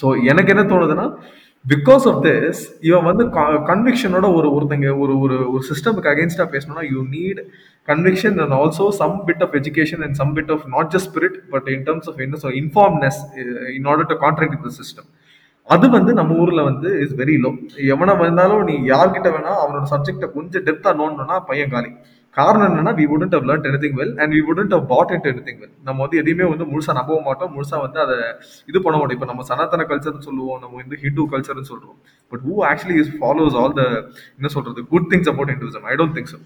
ஸோ 0.00 0.06
எனக்கு 0.32 0.52
என்ன 0.54 0.64
தோணுதுன்னா 0.72 1.06
பிகாஸ் 1.64 2.04
ஆஃப் 2.10 2.20
திஸ் 2.26 2.60
இவன் 2.88 3.04
வந்து 3.08 3.24
கன்விக்ஷனோட 3.70 4.26
ஒரு 4.38 4.48
ஒருத்தங்க 4.56 4.88
ஒரு 5.02 5.14
ஒரு 5.24 5.36
ஒரு 5.52 5.62
சிஸ்டமுக்கு 5.68 6.10
அகேன்ஸ்டாக 6.12 6.48
பேசணும்னா 6.54 6.84
you 6.92 7.00
need 7.14 7.40
conviction 7.88 8.38
and 8.44 8.54
also 8.60 8.86
some 9.00 9.16
bit 9.28 9.42
of 9.46 9.54
education 9.60 10.02
and 10.06 10.16
some 10.20 10.32
bit 10.38 10.50
of 10.54 10.64
not 10.74 10.90
just 10.94 11.10
spirit 11.10 11.36
but 11.52 11.68
in 11.74 11.84
terms 11.88 12.08
of 12.12 12.20
என்ன 12.26 12.40
சொல் 12.44 12.58
informedness 12.62 13.20
in 13.76 13.86
order 13.92 14.10
to 14.12 14.16
contract 14.24 14.64
the 14.66 14.72
system 14.80 15.08
அது 15.68 15.86
வந்து 15.96 16.12
நம்ம 16.20 16.36
ஊர்ல 16.44 16.60
வந்து 16.70 16.88
இஸ் 17.04 17.14
வெரி 17.20 17.36
லோ 17.44 17.50
எவனை 17.94 18.14
வந்தாலும் 18.22 18.64
நீ 18.70 18.74
யார்கிட்ட 18.92 19.28
வேணா 19.36 19.52
அவனோட 19.62 19.84
சப்ஜெக்டை 19.94 20.28
கொஞ்சம் 20.36 20.64
டெப்தா 20.68 20.92
நோண்டணும்னா 21.00 21.38
பையன் 21.50 21.72
காலி. 21.74 21.90
காரணம் 22.36 22.66
என்னன்னா 22.68 22.92
we 22.98 23.04
wouldn't 23.10 23.34
have 23.36 23.46
learn 23.48 23.66
anything 23.70 23.96
well 24.00 24.12
and 24.22 24.32
we 24.36 24.40
wouldn't 24.48 24.72
have 24.74 24.84
put 24.92 25.10
in 25.14 25.26
anything 25.30 25.58
well 25.62 25.72
நம்ம 25.88 25.98
வந்து 26.04 26.18
எதையுமே 26.20 26.44
வந்து 26.52 26.66
முழுசா 26.70 26.92
நம்ப 26.98 27.18
மாட்டோம். 27.26 27.50
முழுசா 27.56 27.78
வந்து 27.84 27.98
அதை 28.04 28.16
இது 28.70 28.78
பண்ண 28.84 28.94
மாட்டோம். 28.98 29.16
இப்போ 29.18 29.28
நம்ம 29.30 29.44
சனாதன 29.50 29.86
கல்ச்சர்னு 29.90 30.24
சொல்லுவோம். 30.28 30.60
நம்ம 30.62 30.74
வந்து 30.82 30.98
ஹிந்து 31.04 31.26
கல்ச்சர்னு 31.32 31.68
சொல்றோம். 31.72 31.96
But 32.32 32.44
who 32.48 32.54
actually 32.70 32.96
is 33.02 33.12
follows 33.18 33.56
all 33.62 33.76
the 33.80 33.84
என்ன 34.38 34.50
சொல்றது 34.56 34.82
good 34.92 35.08
things 35.12 35.30
about 35.34 35.52
individual 35.54 35.88
I 35.92 35.96
don't 36.02 36.16
think 36.18 36.32
so 36.34 36.40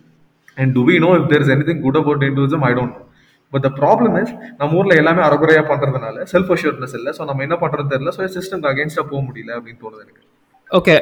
and 0.58 0.72
do 0.78 0.82
we 0.90 0.96
know 1.06 1.10
if 1.20 1.28
there 1.32 1.44
is 1.46 1.52
anything 1.56 1.82
good 1.86 2.00
about 2.02 2.24
individual 2.30 2.66
I 2.70 2.74
don't 2.80 2.96
know 2.98 3.04
but 3.52 3.64
the 3.66 3.70
problem 3.80 4.16
is 4.22 4.32
நம்ம 4.60 4.70
ஊர்ல 4.80 4.94
எல்லாமே 5.02 5.22
அறகுறையா 5.28 5.64
பண்றதுனால 5.72 6.24
self 6.32 6.50
அஷ்யூர்னஸ் 6.54 6.96
இல்லை. 7.00 7.12
So 7.18 7.24
நம்ம 7.30 7.44
என்ன 7.48 7.58
பண்றது 7.64 7.92
தெரியல. 7.94 8.12
ஸோ 8.16 8.30
சிஸ்டம்க்கு 8.38 8.70
அகேன்ஸ்டா 8.72 9.04
போக 9.12 9.20
முடியல 9.28 9.52
அப்படின்னு 9.58 9.82
தோணுது 9.84 10.04
எனக்கு. 10.06 10.22
Okay 10.70 10.94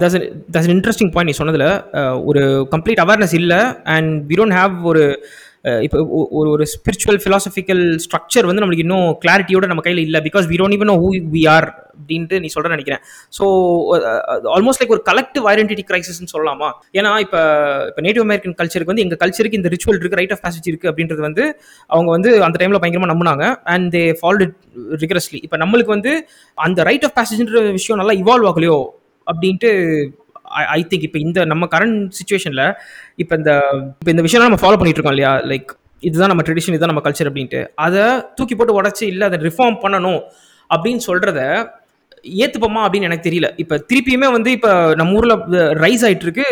that's 0.00 0.16
that's 0.50 0.70
interesting 0.70 1.10
point 1.12 1.30
நீ 1.30 1.36
சொன்னதில் 1.36 1.66
ஒரு 2.24 2.42
கம்ப்ளீட் 2.70 3.02
அவேர்னஸ் 3.04 3.34
இல்லை 3.34 3.58
அண்ட் 3.94 4.12
வி 4.28 4.36
டோன்ட் 4.36 4.56
ஹாவ் 4.56 4.74
ஒரு 4.84 5.02
இப்போ 5.86 5.98
ஒரு 6.38 6.48
ஒரு 6.54 6.64
ஸ்பிரிச்சுவல் 6.72 7.18
ஃபிலாசபிக்கல் 7.22 7.82
ஸ்ட்ரக்சர் 8.04 8.46
வந்து 8.48 8.62
நம்மளுக்கு 8.62 8.84
இன்னும் 8.86 9.08
கிளாரிட்டியோட 9.22 9.66
நம்ம 9.70 9.82
கையில் 9.86 10.02
இல்லை. 10.06 10.20
Because 10.26 10.46
we 10.50 10.56
don't 10.60 10.76
even 10.76 10.90
know 10.90 10.96
who 11.04 11.08
we 11.34 11.42
are 11.54 11.66
அப்படின்ட்டு 11.98 12.36
நீ 12.42 12.48
சொல்கிற 12.54 12.70
நினைக்கிறேன். 12.74 13.02
ஸோ 13.36 13.44
ஆல்மோஸ்ட் 14.56 14.80
லைக் 14.82 14.92
ஒரு 14.96 15.02
கலெக்டிவ் 15.10 15.44
ஐடென்டிட்டி 15.52 15.84
கிரைசிஸ்ன்னு 15.90 16.32
சொல்லலாமா? 16.34 16.68
ஏன்னா 16.98 17.10
இப்போ 17.24 17.40
இப்போ 17.90 18.02
நேட்டிவ் 18.06 18.24
அமெரிக்கன் 18.26 18.56
கல்ச்சருக்கு 18.60 18.92
வந்து 18.92 19.04
எங்கள் 19.06 19.20
கல்ச்சருக்கு 19.22 19.60
இந்த 19.60 19.72
ரிச்சுவல் 19.74 19.96
இருக்குது 19.96 20.20
ரைட் 20.20 20.34
ஆஃப் 20.36 20.44
பேசேஜ் 20.46 20.68
இருக்கு 20.72 20.90
அப்படின்றது 20.92 21.24
வந்து 21.28 21.46
அவங்க 21.90 22.10
வந்து 22.16 22.30
அந்த 22.48 22.58
டைமில் 22.62 22.82
பயங்கரமாக 22.84 23.12
நம்பினாங்க. 23.14 23.46
அண்ட் 23.74 23.88
தே 23.96 24.04
ஃபாலோட் 24.20 24.54
ரிகரஸ்லி 25.04 25.40
இப்போ 25.46 25.58
நம்மளுக்கு 25.64 25.94
வந்து 25.96 26.12
அந்த 26.58 26.82
ரைட் 26.90 27.06
ஆஃப் 27.08 27.16
பேசேஜ்ன்ற 27.20 27.64
விஷயம் 27.78 28.00
நல்லா 28.02 28.16
இவால்வ் 28.22 28.50
ஆகலையோ 28.52 28.78
அப்படின்ட்டு 29.26 29.70
ஐ 30.76 30.80
திங்க் 30.90 31.06
இப்போ 31.08 31.18
இந்த 31.18 31.44
நம்ம 31.44 31.64
கரண்ட் 31.74 31.98
சுச்சுவேஷனில் 32.18 32.64
இப்போ 33.22 33.34
இந்த 33.36 33.52
இப்போ 34.00 34.10
இந்த 34.14 34.22
விஷயம் 34.26 34.46
நம்ம 34.46 34.60
ஃபாலோ 34.62 34.78
பண்ணிட்டு 34.80 35.00
இருக்கோம் 35.00 35.16
இல்லையா? 35.16 35.32
லைக் 35.52 35.70
இதுதான் 36.02 36.30
நம்ம 36.32 36.44
ட்ரெடிஷன் 36.46 36.74
இதுதான் 36.74 36.92
நம்ம 36.92 37.04
கல்ச்சர் 37.06 37.28
அப்படின்ட்டு. 37.30 37.60
அதை 37.86 38.04
தூக்கி 38.38 38.54
போட்டு 38.54 38.78
உடச்சி 38.80 39.04
இல்லை 39.12 39.26
அதை 39.30 39.38
ரிஃபார்ம் 39.48 39.78
பண்ணணும் 39.84 40.20
அப்படின்னு 40.70 41.02
சொல்கிறத 41.08 41.40
ஏற்றுப்போமா 42.42 42.80
அப்படின்னு 42.84 43.08
எனக்கு 43.08 43.28
தெரியல. 43.28 43.48
இப்போ 43.62 43.74
திருப்பியுமே 43.90 44.28
வந்து 44.36 44.50
இப்போ 44.56 44.70
நம்ம 45.00 45.18
ஊரில் 45.18 45.36
ரைஸ் 45.84 46.04
ஆகிட்டு 46.06 46.26
இருக்கு 46.28 46.46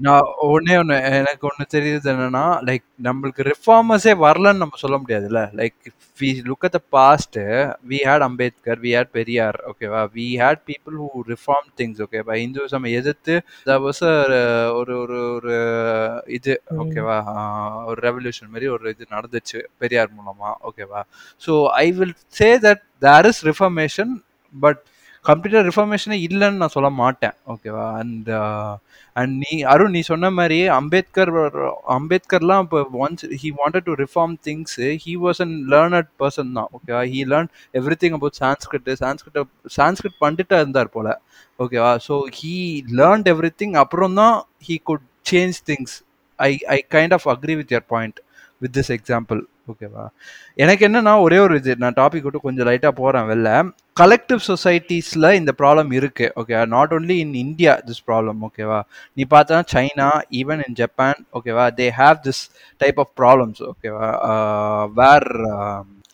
நான் 0.00 0.22
ஒண்ணே 0.46 0.74
ஒண்ணு 0.78 0.94
எனக்கு 1.16 1.44
ஒண்ணு 1.48 1.64
தெரியுது 1.74 2.08
என்னன்னா 2.12 2.44
லைக் 2.68 2.84
நம்மளுக்கு 3.06 3.42
ரிஃபார்மர்ஸே 3.48 4.12
வரலன்னு 4.22 4.62
நம்ம 4.62 4.78
சொல்ல 4.80 4.96
முடியாதுல்ல. 4.98 5.40
Like 5.58 5.76
we 6.18 6.28
look 6.48 6.64
at 6.68 6.74
the 6.76 6.80
past 6.94 7.38
we 7.90 7.98
hate 8.06 8.24
Ambedkar 8.26 8.80
we 8.84 8.90
hate 8.96 9.10
Periyar 9.12 9.58
ஓகேவா 9.70 10.00
we? 10.14 10.26
Hate 10.42 10.62
people 10.68 10.96
who 11.04 11.22
reform 11.30 11.68
things 11.78 12.00
ஓகேவா 12.06 12.36
இந்துவிசம் 12.44 12.88
எதிர்த்து 12.92 13.36
வாஸ் 13.84 14.02
ஒரு 14.78 14.94
ஒரு 15.02 15.18
ஒரு 15.30 15.54
இது 16.38 16.54
ஓகேவா 16.82 17.18
ஒரு 17.86 17.98
ரெவல்யூஷன் 18.08 18.52
மாதிரி 18.52 18.68
ஒரு 18.76 18.94
இது 18.94 19.06
நடந்துச்சு 19.16 19.60
பெரியார் 19.78 20.16
மூலமா 20.18 20.52
ஓகேவா 20.70 21.02
so 21.42 21.54
I 21.78 21.88
will 21.92 22.16
say 22.34 22.50
that 22.66 22.82
there 23.02 23.28
is 23.30 23.42
reformation 23.50 24.14
but 24.54 24.82
கம்ப்ளீட்டாக 25.28 25.62
ரிஃபர்மேஷனே 25.68 26.16
இல்லைன்னு 26.26 26.60
நான் 26.62 26.72
சொல்ல 26.74 26.88
மாட்டேன். 27.00 27.34
ஓகேவா 27.52 27.84
அண்ட் 28.00 28.28
அண்ட் 29.16 29.34
நீ 29.42 29.52
அருண் 29.72 29.94
நீ 29.96 30.00
சொன்ன 30.10 30.30
மாதிரி 30.38 30.58
அம்பேத்கர் 30.78 31.32
அம்பேத்கர்லாம் 31.96 32.62
இப்போ 32.66 32.80
once 33.04 33.26
he 33.42 33.50
wanted 33.60 33.86
to 33.88 33.94
reform 34.02 34.34
things 34.46 34.74
he 35.04 35.14
was 35.24 35.40
an 35.44 35.54
learned 35.74 36.10
person 36.22 36.50
தான். 36.58 36.70
ஓகேவா 36.78 37.02
he 37.12 37.20
learn 37.32 37.50
everything 38.04 38.16
about 38.18 38.38
Sanskrit 38.42 38.90
Sanskrit 39.04 39.38
Sanskrit 39.78 40.18
பண்ணிட்டு 40.24 40.60
இருந்தார் 40.62 40.94
போல. 40.96 41.08
ஓகேவா 41.58 41.92
so 42.08 42.16
he 42.40 42.54
learnt 43.00 43.30
every 43.34 43.52
thing 43.62 43.76
அப்புறம் 43.84 44.18
தான் 44.22 44.36
he 44.68 44.76
could 44.90 45.06
change 45.32 45.58
things 45.70 45.96
I 46.38 46.52
I 46.76 46.78
kind 46.96 47.16
of 47.18 47.28
agree 47.34 47.56
with 47.62 47.74
your 47.76 47.88
point 47.94 48.18
with 48.62 48.76
this 48.78 48.92
example 48.98 49.40
ஓகேவா 49.68 50.04
எனக்கு 50.56 50.82
என்னன்னா 50.88 51.12
ஒரே 51.20 51.38
ஒரு 51.38 51.54
இது 51.56 51.74
நான் 51.76 51.96
டாபிக் 51.96 52.22
விட்டு 52.22 52.40
கொஞ்சம் 52.40 52.66
லைட்டாக 52.66 52.92
போகிறேன் 52.92 53.28
வெளில. 53.28 53.50
கலெக்டிவ் 53.96 54.40
சொசைட்டிஸில் 54.46 55.28
இந்த 55.34 55.52
ப்ராப்ளம் 55.58 55.90
இருக்குது 55.92 56.32
okay 56.36 56.60
not 56.66 56.92
only 56.92 57.16
in 57.18 57.34
India 57.34 57.72
this 57.86 58.04
problem 58.08 58.40
ஓகேவா 58.42 58.80
நீ 59.16 59.24
பார்த்தா 59.34 59.62
சைனா 59.74 60.10
ஈவன் 60.32 60.62
இன் 60.66 60.74
ஜப்பான் 60.74 61.20
ஓகேவா 61.32 61.66
they 61.78 61.88
have 61.96 62.18
this 62.24 62.42
type 62.80 63.00
of 63.00 63.12
problems 63.20 63.62
ஓகேவா 63.62 64.10
where 64.94 65.30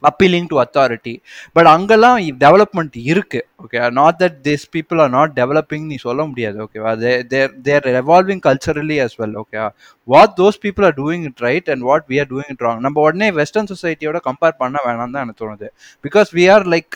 appealing 0.03 0.49
to 0.53 0.59
authority 0.65 1.15
but 1.59 1.71
அங்கெல்லாம் 1.75 2.19
டெவலப்மெண்ட் 2.45 2.97
இருக்கு 3.13 3.43
okay 3.65 3.79
not 4.01 4.19
that 4.23 4.39
this 4.49 4.67
people 4.75 4.99
are 5.05 5.13
not 5.19 5.33
developing 5.41 5.87
நீ 5.93 5.97
சொல்ல 6.09 6.27
முடியாது 6.31 6.59
ஓகேவா 6.67 6.93
they're 7.33 7.55
they're 7.69 7.89
evolving 8.03 8.43
culturally 8.49 8.99
as 9.05 9.17
well 9.23 9.37
okay 9.43 9.63
what 10.09 10.35
those 10.41 10.59
people 10.65 10.85
are 10.89 10.97
doing 11.01 11.25
it 11.29 11.43
right 11.47 11.69
and 11.73 11.85
what 11.89 12.07
we 12.11 12.19
are 12.23 12.31
doing 12.33 12.51
it 12.55 12.63
wrong 12.67 12.81
நம்ம 12.87 13.01
உடனே 13.07 13.29
western 13.41 13.71
சொசைட்டியோட 13.73 14.19
compare 14.29 14.55
பண்ண 14.63 14.77
வேணாம் 14.87 15.15
தான் 15.15 15.25
எனக்கு 15.25 15.43
தோணுது. 15.45 15.69
பிகாஸ் 16.05 16.29
வி 16.39 16.45
ஆர் 16.55 16.67
லைக் 16.75 16.95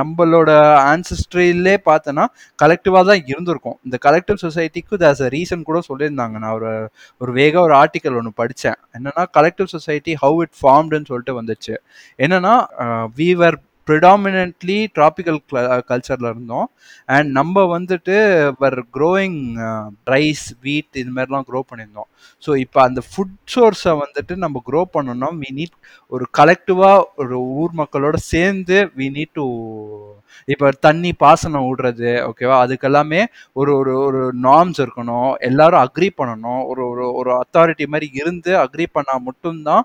நம்மளோட 0.00 0.50
ஆன்சஸ்ட்ரியிலே 0.92 1.74
பார்த்தோன்னா 1.90 2.24
கலெக்டிவாக 2.62 3.04
தான் 3.10 3.22
இருந்திருக்கும். 3.32 3.76
இந்த 3.86 3.96
கலெக்டிவ் 4.06 4.38
சொசைட்டிக்கு 4.46 5.00
தஸ் 5.04 5.22
அ 5.26 5.30
ரீசன் 5.36 5.66
கூட 5.70 5.80
சொல்லியிருந்தாங்க. 5.90 6.36
நான் 6.44 6.54
ஒரு 6.58 6.72
ஒரு 7.20 7.32
வேக 7.40 7.54
ஒரு 7.66 7.76
ஆர்டிக்கல் 7.82 8.16
ஒன்று 8.20 8.32
படித்தேன் 8.42 8.78
என்னன்னா 8.98 9.24
கலெக்டிவ் 9.38 9.70
சொசைட்டி 9.76 10.14
ஹவு 10.24 10.38
இட் 10.46 10.56
ஃபார்ம்டுன்னு 10.60 11.10
சொல்லிட்டு 11.12 11.34
வந்துச்சு. 11.40 11.74
என்னன்னா 12.28 12.56
வீவர் 13.22 13.58
ப்ரிடாமினன்ட்லி 13.88 14.76
ட்ராபிக்கல் 14.96 15.38
கல்ச்சரில் 15.90 16.28
இருந்தோம். 16.30 16.66
அண்ட் 17.14 17.28
நம்ம 17.38 17.62
வந்துட்டு 17.74 18.16
வர் 18.62 18.76
க்ரோயிங் 18.96 19.38
ரைஸ் 20.12 20.44
வீட் 20.64 20.98
இது 21.02 21.10
மாதிரிலாம் 21.16 21.46
க்ரோ 21.50 21.60
பண்ணியிருந்தோம். 21.70 22.08
ஸோ 22.42 22.50
இப்போ 22.64 22.80
அந்த 22.86 23.02
ஃபுட் 23.10 23.38
சோர்ஸை 23.54 23.94
வந்துட்டு 24.02 24.36
நம்ம 24.44 24.62
க்ரோ 24.68 24.82
பண்ணோம்னா 24.96 25.30
வி 25.42 25.50
நீட் 25.60 25.76
ஒரு 26.12 26.26
கலெக்டிவாக 26.40 27.06
ஒரு 27.24 27.38
ஊர் 27.62 27.74
மக்களோட 27.82 28.18
சேர்ந்து 28.32 28.78
வி 29.00 29.08
நீட் 29.16 29.34
டு 29.40 29.46
இப்போ 30.52 30.66
தண்ணி 30.86 31.10
பாசனம் 31.24 31.66
விடுறது 31.68 32.10
ஓகேவா 32.28 32.56
அதுக்கெல்லாமே 32.64 33.20
ஒரு 33.60 33.72
ஒரு 33.80 33.92
ஒரு 34.06 34.20
நார்ம்ஸ் 34.46 34.80
இருக்கணும். 34.84 35.30
எல்லாரும் 35.48 35.82
அக்ரி 35.86 36.08
பண்ணணும். 36.20 36.62
ஒரு 36.70 36.82
ஒரு 36.92 37.06
ஒரு 37.20 37.32
அத்தாரிட்டி 37.42 37.86
மாதிரி 37.94 38.08
இருந்து 38.20 38.52
அக்ரி 38.64 38.86
பண்ணால் 38.96 39.24
மட்டும்தான் 39.28 39.84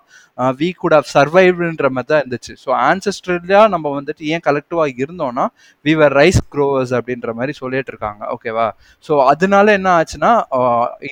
வி 0.60 0.69
குட் 0.82 0.95
ஹவ் 0.97 1.10
சர்வைவ்ன்ற 1.15 1.88
மாதிரி 1.95 2.10
தான் 2.12 2.21
இருந்துச்சு. 2.23 2.53
ஸோ 2.63 2.69
ஆன்சஸ்ட்ரலியாக 2.89 3.71
நம்ம 3.73 3.88
வந்துட்டு 3.97 4.23
ஏன் 4.34 4.45
கலெக்டிவாக 4.47 5.01
இருந்தோம்னா 5.03 5.45
வி 5.86 5.93
வர் 6.01 6.15
ரைஸ் 6.21 6.41
க்ரோவர்ஸ் 6.56 6.93
அப்படின்ற 6.99 7.32
மாதிரி 7.39 7.56
சொல்லிட்டு 7.62 7.91
இருக்காங்க. 7.93 8.21
ஓகேவா 8.36 8.67
ஸோ 9.06 9.15
அதனால 9.32 9.65
என்ன 9.79 9.89
ஆச்சுன்னா 9.99 10.32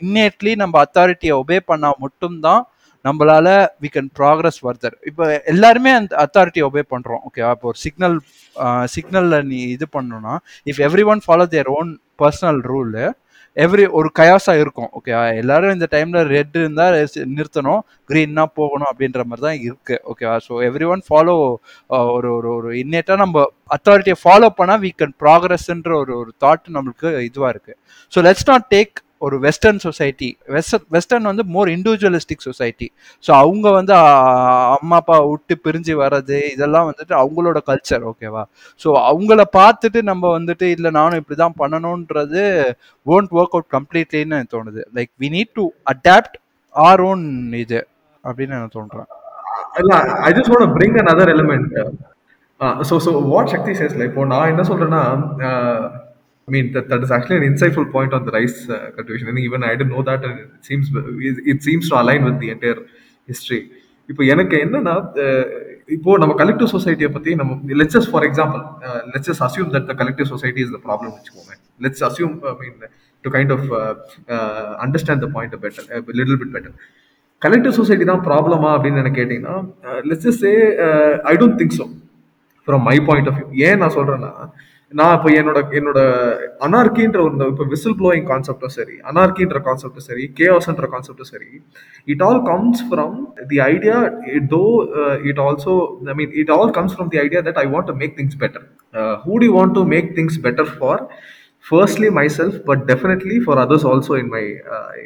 இன்னேட்லி 0.02 0.54
நம்ம 0.64 0.78
அத்தாரிட்டியை 0.86 1.36
ஒபே 1.42 1.60
பண்ணால் 1.72 2.02
மட்டும்தான் 2.06 2.64
நம்மளால 3.06 3.48
வி 3.84 3.90
கேன் 3.96 4.12
ப்ராக்ரஸ் 4.20 4.60
ஃபர்தர் 4.64 4.96
இப்போ 5.12 5.26
எல்லாருமே 5.54 5.94
அந்த 6.00 6.14
அத்தாரிட்டி 6.26 6.64
ஒபே 6.70 6.84
பண்ணுறோம் 6.94 7.24
ஓகேவா 7.30 7.52
இப்போ 7.58 7.70
ஒரு 7.72 7.80
சிக்னல் 7.86 8.18
சிக்னலில் 8.96 9.48
நீ 9.52 9.60
இது 9.76 9.88
பண்ணணும்னா 9.98 10.36
if 10.72 10.82
everyone 11.14 11.24
follow 11.28 11.48
their 11.56 11.72
own 11.80 11.92
personal 12.24 12.62
rule 12.72 12.96
every 13.58 13.86
ஒரு 14.00 14.10
கயாசா 14.18 14.54
இருக்கும். 14.62 14.90
ஓகேவா 14.98 15.24
எல்லாரும் 15.40 15.74
இந்த 15.76 15.88
டைம்ல 15.94 16.20
ரெட் 16.34 16.56
இருந்தா 16.60 16.86
நிறுத்தணும். 17.38 17.82
கிரீன்னா 18.10 18.44
போகணும் 18.60 18.90
அப்படின்ற 18.92 19.22
மாதிரி 19.30 19.44
தான் 19.48 19.60
இருக்கு. 19.68 19.96
ஓகேவா 20.12 20.36
ஸோ 20.46 20.62
எவ்ரி 20.68 20.86
ஒன் 20.94 21.04
ஃபாலோ 21.08 21.34
ஒரு 22.16 22.30
ஒரு 22.38 22.50
ஒரு 22.58 22.70
இன்னேட்டா 22.84 23.16
நம்ம 23.24 23.44
அத்தாரிட்டியை 23.78 24.18
ஃபாலோ 24.24 24.50
பண்ணா 24.60 24.76
வீ 24.86 24.92
கேன் 25.02 25.16
ப்ராக்ரஸ்ன்ற 25.24 25.94
ஒரு 26.04 26.14
ஒரு 26.22 26.32
தாட் 26.46 26.76
நம்மளுக்கு 26.78 27.10
இதுவா 27.30 27.50
இருக்கு. 27.56 27.76
ஸோ 28.14 28.22
லெட்ஸ் 28.28 28.50
நாட் 28.52 28.68
டேக் 28.76 28.96
ஒரு 29.22 29.36
வெஸ்டர்ன் 29.46 29.82
சொசைட்டி 29.86 30.30
வெஸ்டர்ன் 30.56 30.88
வெஸ்டர்ன் 30.96 31.30
வந்து 31.30 31.44
மோர் 31.56 31.70
இண்டிவிஜுவலிஸ்டிக் 31.74 32.46
சொசைட்டி 32.48 32.88
ஸோ 33.24 33.32
அவங்க 33.42 33.68
வந்து 33.78 33.94
அம்மா 34.78 34.98
அப்பா 35.02 35.18
விட்டு 35.28 35.56
பிரிஞ்சு 35.66 35.96
வர்றது 36.02 36.40
இதெல்லாம் 36.54 36.88
வந்துட்டு 36.90 37.16
அவங்களோட 37.22 37.62
கல்ச்சர் 37.70 38.06
ஓகேவா 38.12 38.44
ஸோ 38.82 38.90
அவங்கள 39.10 39.44
பார்த்துட்டு 39.58 40.02
நம்ம 40.12 40.34
வந்துட்டு 40.38 40.68
இல்லை 40.76 40.92
நானும் 41.00 41.22
இப்படி 41.22 41.38
தான் 41.44 41.58
பண்ணணுன்றது 41.62 42.44
ஓன்ட் 43.06 43.34
ஒர்க் 43.40 43.56
அவுட் 43.58 43.72
கம்ப்ளீட்லின்னு 43.78 44.38
எனக்கு 44.38 44.56
தோணுது. 44.58 44.82
Like 44.98 45.12
we 45.22 45.30
need 45.38 45.54
to 45.60 45.66
adapt 45.94 46.38
our 46.76 47.04
own 47.10 47.26
இது 47.64 47.80
அப்படின்னு 48.24 48.56
எனக்கு 48.58 48.78
தோன்றேன். 48.80 49.08
இல்லை 49.82 49.98
I 50.28 50.32
just 50.38 50.52
want 50.54 50.74
bring 50.78 50.98
an 51.02 51.12
other 51.14 51.32
element 51.36 51.76
so 52.90 52.96
so 53.06 53.12
what 53.30 53.52
Shakti 53.54 53.72
சேஸ்ல 53.80 54.06
இப்போ 54.10 54.24
நான் 54.32 54.50
என்ன 54.52 54.64
சொல்றேன்னா 54.70 55.02
I 56.48 56.54
mean 56.54 56.70
that, 56.76 56.86
that 56.92 57.02
is 57.06 57.12
actually 57.18 57.40
an 57.42 57.46
insightful 57.52 57.88
point 57.96 58.12
on 58.18 58.22
the 58.28 58.34
rice 58.38 58.58
uh, 58.68 58.78
cultivation. 58.96 59.28
And 59.32 59.40
even 59.40 59.60
I 59.64 59.74
didn't 59.76 59.94
know 59.96 60.04
that 60.10 60.22
and 60.28 60.38
it 60.46 60.64
seems 60.70 60.88
it, 61.30 61.38
it 61.54 61.60
seems 61.68 61.86
to 61.90 61.96
align 62.02 62.24
with 62.30 62.38
the 62.44 62.50
entire 62.56 62.80
history. 63.30 63.62
இப்போ 64.10 64.24
எனக்கு 64.34 64.56
என்னன்னா 64.66 64.96
uh, 65.26 65.46
இப்போ 65.96 66.12
நம்ம 66.22 66.34
collective 66.42 66.70
சொசைட்டியை 66.74 67.10
பத்தி 67.16 67.32
நம்ம 67.40 67.76
let's 67.82 68.08
for 68.12 68.26
example 68.28 68.62
let's 69.14 69.42
assume 69.48 69.70
that 69.76 69.88
the 69.90 69.94
collective 70.02 70.28
society 70.34 70.62
is 70.66 70.74
the 70.76 70.80
problem 70.88 71.14
வச்சுக்கோங்க 71.16 71.54
let's 71.86 72.04
assume 72.08 72.36
I 72.52 72.54
mean 72.62 72.78
to 73.24 73.32
kind 73.36 73.52
of 73.56 73.66
understand 74.86 75.24
the 75.26 75.30
point 75.36 75.56
better 75.66 75.88
little 76.20 76.40
bit 76.42 76.54
better 76.56 76.76
collective 77.42 77.76
society 77.80 78.06
தான் 78.12 78.24
ப்ராப்ளமா 78.30 78.70
அப்படின்னு 78.78 79.02
எனக்கு 79.04 79.20
கேட்டிங்கன்னா 79.22 79.56
let's 80.12 80.40
say 80.44 80.52
I 81.32 81.36
don't 81.42 81.58
think 81.62 81.76
so 81.80 81.88
from 82.68 82.84
my 82.90 82.98
point 83.10 83.30
of 83.32 83.38
view 83.40 83.50
ஏன் 83.70 83.82
நான் 83.84 83.96
சொல்றேன்னா 83.98 84.32
நான் 84.92 85.14
இப்போ 85.18 85.30
என்னோட 85.40 85.60
என்னோட 85.78 86.00
அனார்கின்ற 86.66 87.18
ஒரு 87.26 87.48
இப்போ 87.52 87.66
விசில் 87.74 87.96
ப்ளோயிங் 88.00 88.26
கான்செப்டும் 88.32 88.74
சரி 88.78 88.96
அனார்கின்ற 89.10 89.60
கான்செப்டும் 89.68 90.06
சரி 90.08 90.24
கேஆஸ்ன்ற 90.40 90.88
கான்செப்டும் 90.94 91.30
சரி 91.34 91.50
it 92.08 92.24
all 92.28 92.42
comes 92.50 92.82
from 92.88 93.16
the 93.52 93.60
idea 93.68 93.98
it 94.38 94.50
though 94.56 94.64
it 95.32 95.42
also 95.46 95.76
I 96.14 96.16
mean 96.22 96.34
it 96.42 96.52
all 96.58 96.72
comes 96.78 96.96
from 96.96 97.12
the 97.14 97.20
idea 97.26 97.42
that 97.48 97.60
I 97.64 97.66
want 97.74 97.90
to 97.92 97.96
make 98.02 98.16
things 98.18 98.40
better 98.44 98.66
who 99.26 99.36
D 99.44 99.50
want 99.58 99.76
to 99.80 99.84
make 99.94 100.10
things 100.18 100.40
better 100.48 100.72
for 100.78 101.04
firstly 101.66 102.10
myself 102.40 102.58
but 102.70 102.84
definitely 102.92 103.38
for 103.46 103.62
others 103.66 103.88
also 103.92 104.16
in 104.24 104.32
my 104.36 104.44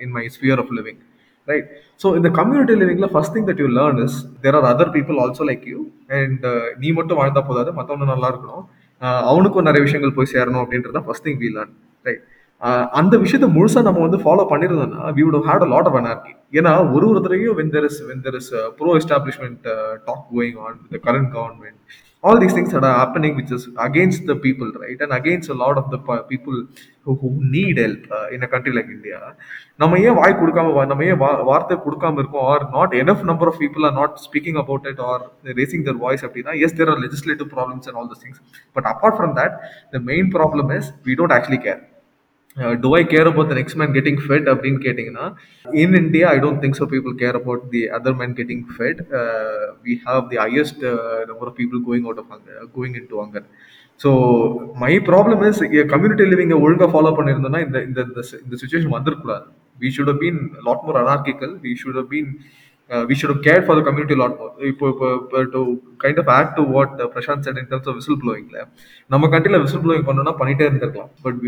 in 0.03 0.13
my 0.17 0.23
sphere 0.37 0.61
of 0.63 0.71
living 0.77 0.99
right 1.47 1.67
so 2.03 2.07
இந்த 2.19 2.29
community 2.37 2.75
லிவிங்ல 2.81 3.09
first 3.13 3.35
thing 3.35 3.47
that 3.49 3.61
you 3.63 3.67
learn 3.79 3.99
is 4.05 4.17
there 4.41 4.57
are 4.59 4.67
other 4.71 4.91
people 4.95 5.19
also 5.25 5.45
like 5.51 5.65
you 5.73 5.81
and 6.19 6.45
நீ 6.77 6.89
மட்டும் 6.91 7.19
வாழ்ந்தா 7.21 7.43
போதாது 7.49 7.71
மற்றவங்க 7.79 8.07
நல்லா 8.13 8.29
இருக்கணும். 8.33 8.65
அவனுக்கும் 9.01 9.67
நிறைய 9.67 9.81
விஷயங்கள் 9.83 10.15
போய் 10.15 10.33
சேரணும் 10.33 10.63
அப்படின்றது 10.63 10.95
தான் 10.97 11.07
first 11.07 11.25
thing 11.25 11.39
we 11.39 11.49
learn 11.49 11.73
right 12.05 12.23
அந்த 12.91 13.15
விஷயத்தை 13.17 13.47
முழுசா 13.55 13.79
நம்ம 13.81 14.01
வந்து 14.01 14.19
follow 14.23 14.43
பண்ணிருந்தோம்னா 14.51 15.09
we 15.15 15.23
would 15.23 15.47
had 15.49 15.65
a 15.65 15.69
lot 15.73 15.87
of 15.87 15.97
anarchy 16.01 16.33
ஏன்னா 16.53 16.71
ஒரு 16.93 17.05
ஒருத்தரையும் 17.11 17.55
when 17.55 17.71
there 17.73 17.87
is 17.89 17.99
when 18.05 18.23
there 18.23 18.37
is 18.39 18.51
pro 18.77 18.91
establishment 18.97 19.65
talk 20.07 20.25
going 20.31 20.59
on 20.65 20.77
with 20.85 21.03
current 21.03 21.29
government 21.33 21.79
all 22.25 22.37
these 22.39 22.53
things 22.53 22.71
that 22.71 22.83
are 22.83 22.95
happening 22.95 23.33
which 23.35 23.51
is 23.51 23.63
against 23.79 24.21
the 24.25 24.35
people 24.37 24.69
right? 24.75 24.99
And 24.99 25.11
against 25.13 25.49
a 25.49 25.57
lot 25.63 25.77
of 25.77 25.85
the 25.89 25.99
pa- 25.99 26.23
people 26.23 26.55
who, 27.05 27.15
who 27.15 27.29
need 27.47 27.77
help 27.77 28.03
uh, 28.11 28.27
in 28.29 28.41
a 28.41 28.49
country 28.53 28.73
like 28.77 28.89
india. 28.95 29.19
நம்ம 29.79 29.99
ஏன் 30.05 30.17
வாய் 30.19 30.37
கொடுக்காம 30.41 30.85
நம்ம 30.85 31.05
ஏன் 31.05 31.19
வார்த்தை 31.49 31.75
கொடுக்காம 31.85 32.19
இருக்கோம்? 32.19 32.45
Are 32.51 32.65
not 32.69 32.93
enough 33.01 33.23
number 33.23 33.51
of 33.51 33.59
people 33.63 33.85
are 33.89 33.97
not 33.99 34.15
speaking 34.25 34.59
about 34.63 34.87
it 34.91 35.01
are 35.09 35.23
raising 35.59 35.85
their 35.87 35.99
voice 36.05 36.23
அப்படின்னா 36.27 36.53
yes 36.67 36.77
there 36.79 36.91
are 36.93 37.01
legislative 37.05 37.49
problems 37.55 37.89
and 37.89 37.99
all 38.01 38.09
this 38.13 38.23
things 38.25 38.41
but 38.77 38.87
apart 38.93 39.17
from 39.19 39.35
that 39.41 39.57
the 39.93 40.01
main 40.11 40.31
problem 40.37 40.71
is 40.79 40.89
we 41.09 41.15
don't 41.21 41.35
actually 41.37 41.61
care 41.67 41.81
to 42.79 42.89
I 42.95 43.01
care 43.09 43.27
about 43.29 43.49
the 43.49 43.57
next 43.57 43.77
man 43.79 43.93
getting 43.95 44.19
fed 44.23 44.47
அப்படின்னு 44.51 44.79
கேட்டிங்கன்னா 44.83 45.25
in 45.77 45.95
India 46.01 46.27
I 46.29 46.39
don't 46.43 46.61
think 46.63 46.77
so 46.79 46.85
people 46.93 47.15
care 47.21 47.37
about 47.39 47.63
the 47.73 47.81
other 47.97 48.17
man 48.19 48.35
getting 48.37 48.63
fed 48.69 49.01
we 49.85 49.95
have 50.05 50.23
the 50.31 50.39
highest 50.43 50.83
number 51.31 51.49
of 51.49 51.57
people 51.59 51.81
going 51.87 52.05
out 52.07 52.21
of 52.23 52.31
anger 52.35 52.67
going 52.75 52.97
into 53.09 53.19
anger 53.23 53.47
so 54.01 54.09
my 54.79 54.93
problem 55.09 55.43
is 55.49 55.61
community 55.91 56.25
லிவிங்கை 56.31 56.57
ஒழுங்காக 56.63 56.89
follow 56.93 57.11
பண்ணியிருந்தோம்னா 57.17 57.61
இந்த 57.65 57.77
இந்த 57.83 57.99
இந்த- 58.07 58.25
situation 58.59 58.95
வந்துருக்கூடாது 58.95 59.45
we 59.77 59.89
should 59.95 60.11
have 60.15 60.39
lot 60.67 60.85
more 60.87 60.99
anarchical 61.01 61.55
we 61.63 61.73
should 61.75 61.99
have 61.99 62.09
been 62.09 62.27
uh, 62.89 63.03
we 63.05 63.15
should 63.15 63.31
have 63.31 63.41
cared 63.41 63.63
for 63.67 63.75
the 63.75 63.83
இப்போ 64.65 64.87
இப்போ 64.89 65.07
to 65.53 65.61
kind 66.03 66.19
of 66.21 66.29
of 66.31 66.57
to 66.57 66.63
what 66.73 66.93
Prashant 67.15 67.45
said 67.47 67.57
in 67.61 67.69
terms 67.71 67.89
of 67.91 67.97
whistle 67.99 68.19
blowingல 68.21 68.59
நம்ம 69.09 69.29
கண்ட்ரியில் 69.33 69.63
whistle 69.63 69.83
blowing 69.85 70.05
பண்ணோம்னா 70.07 70.35
பண்ணிட்டே 70.39 70.67
இருந்திருக்கலாம். 70.67 71.11
But 71.23 71.39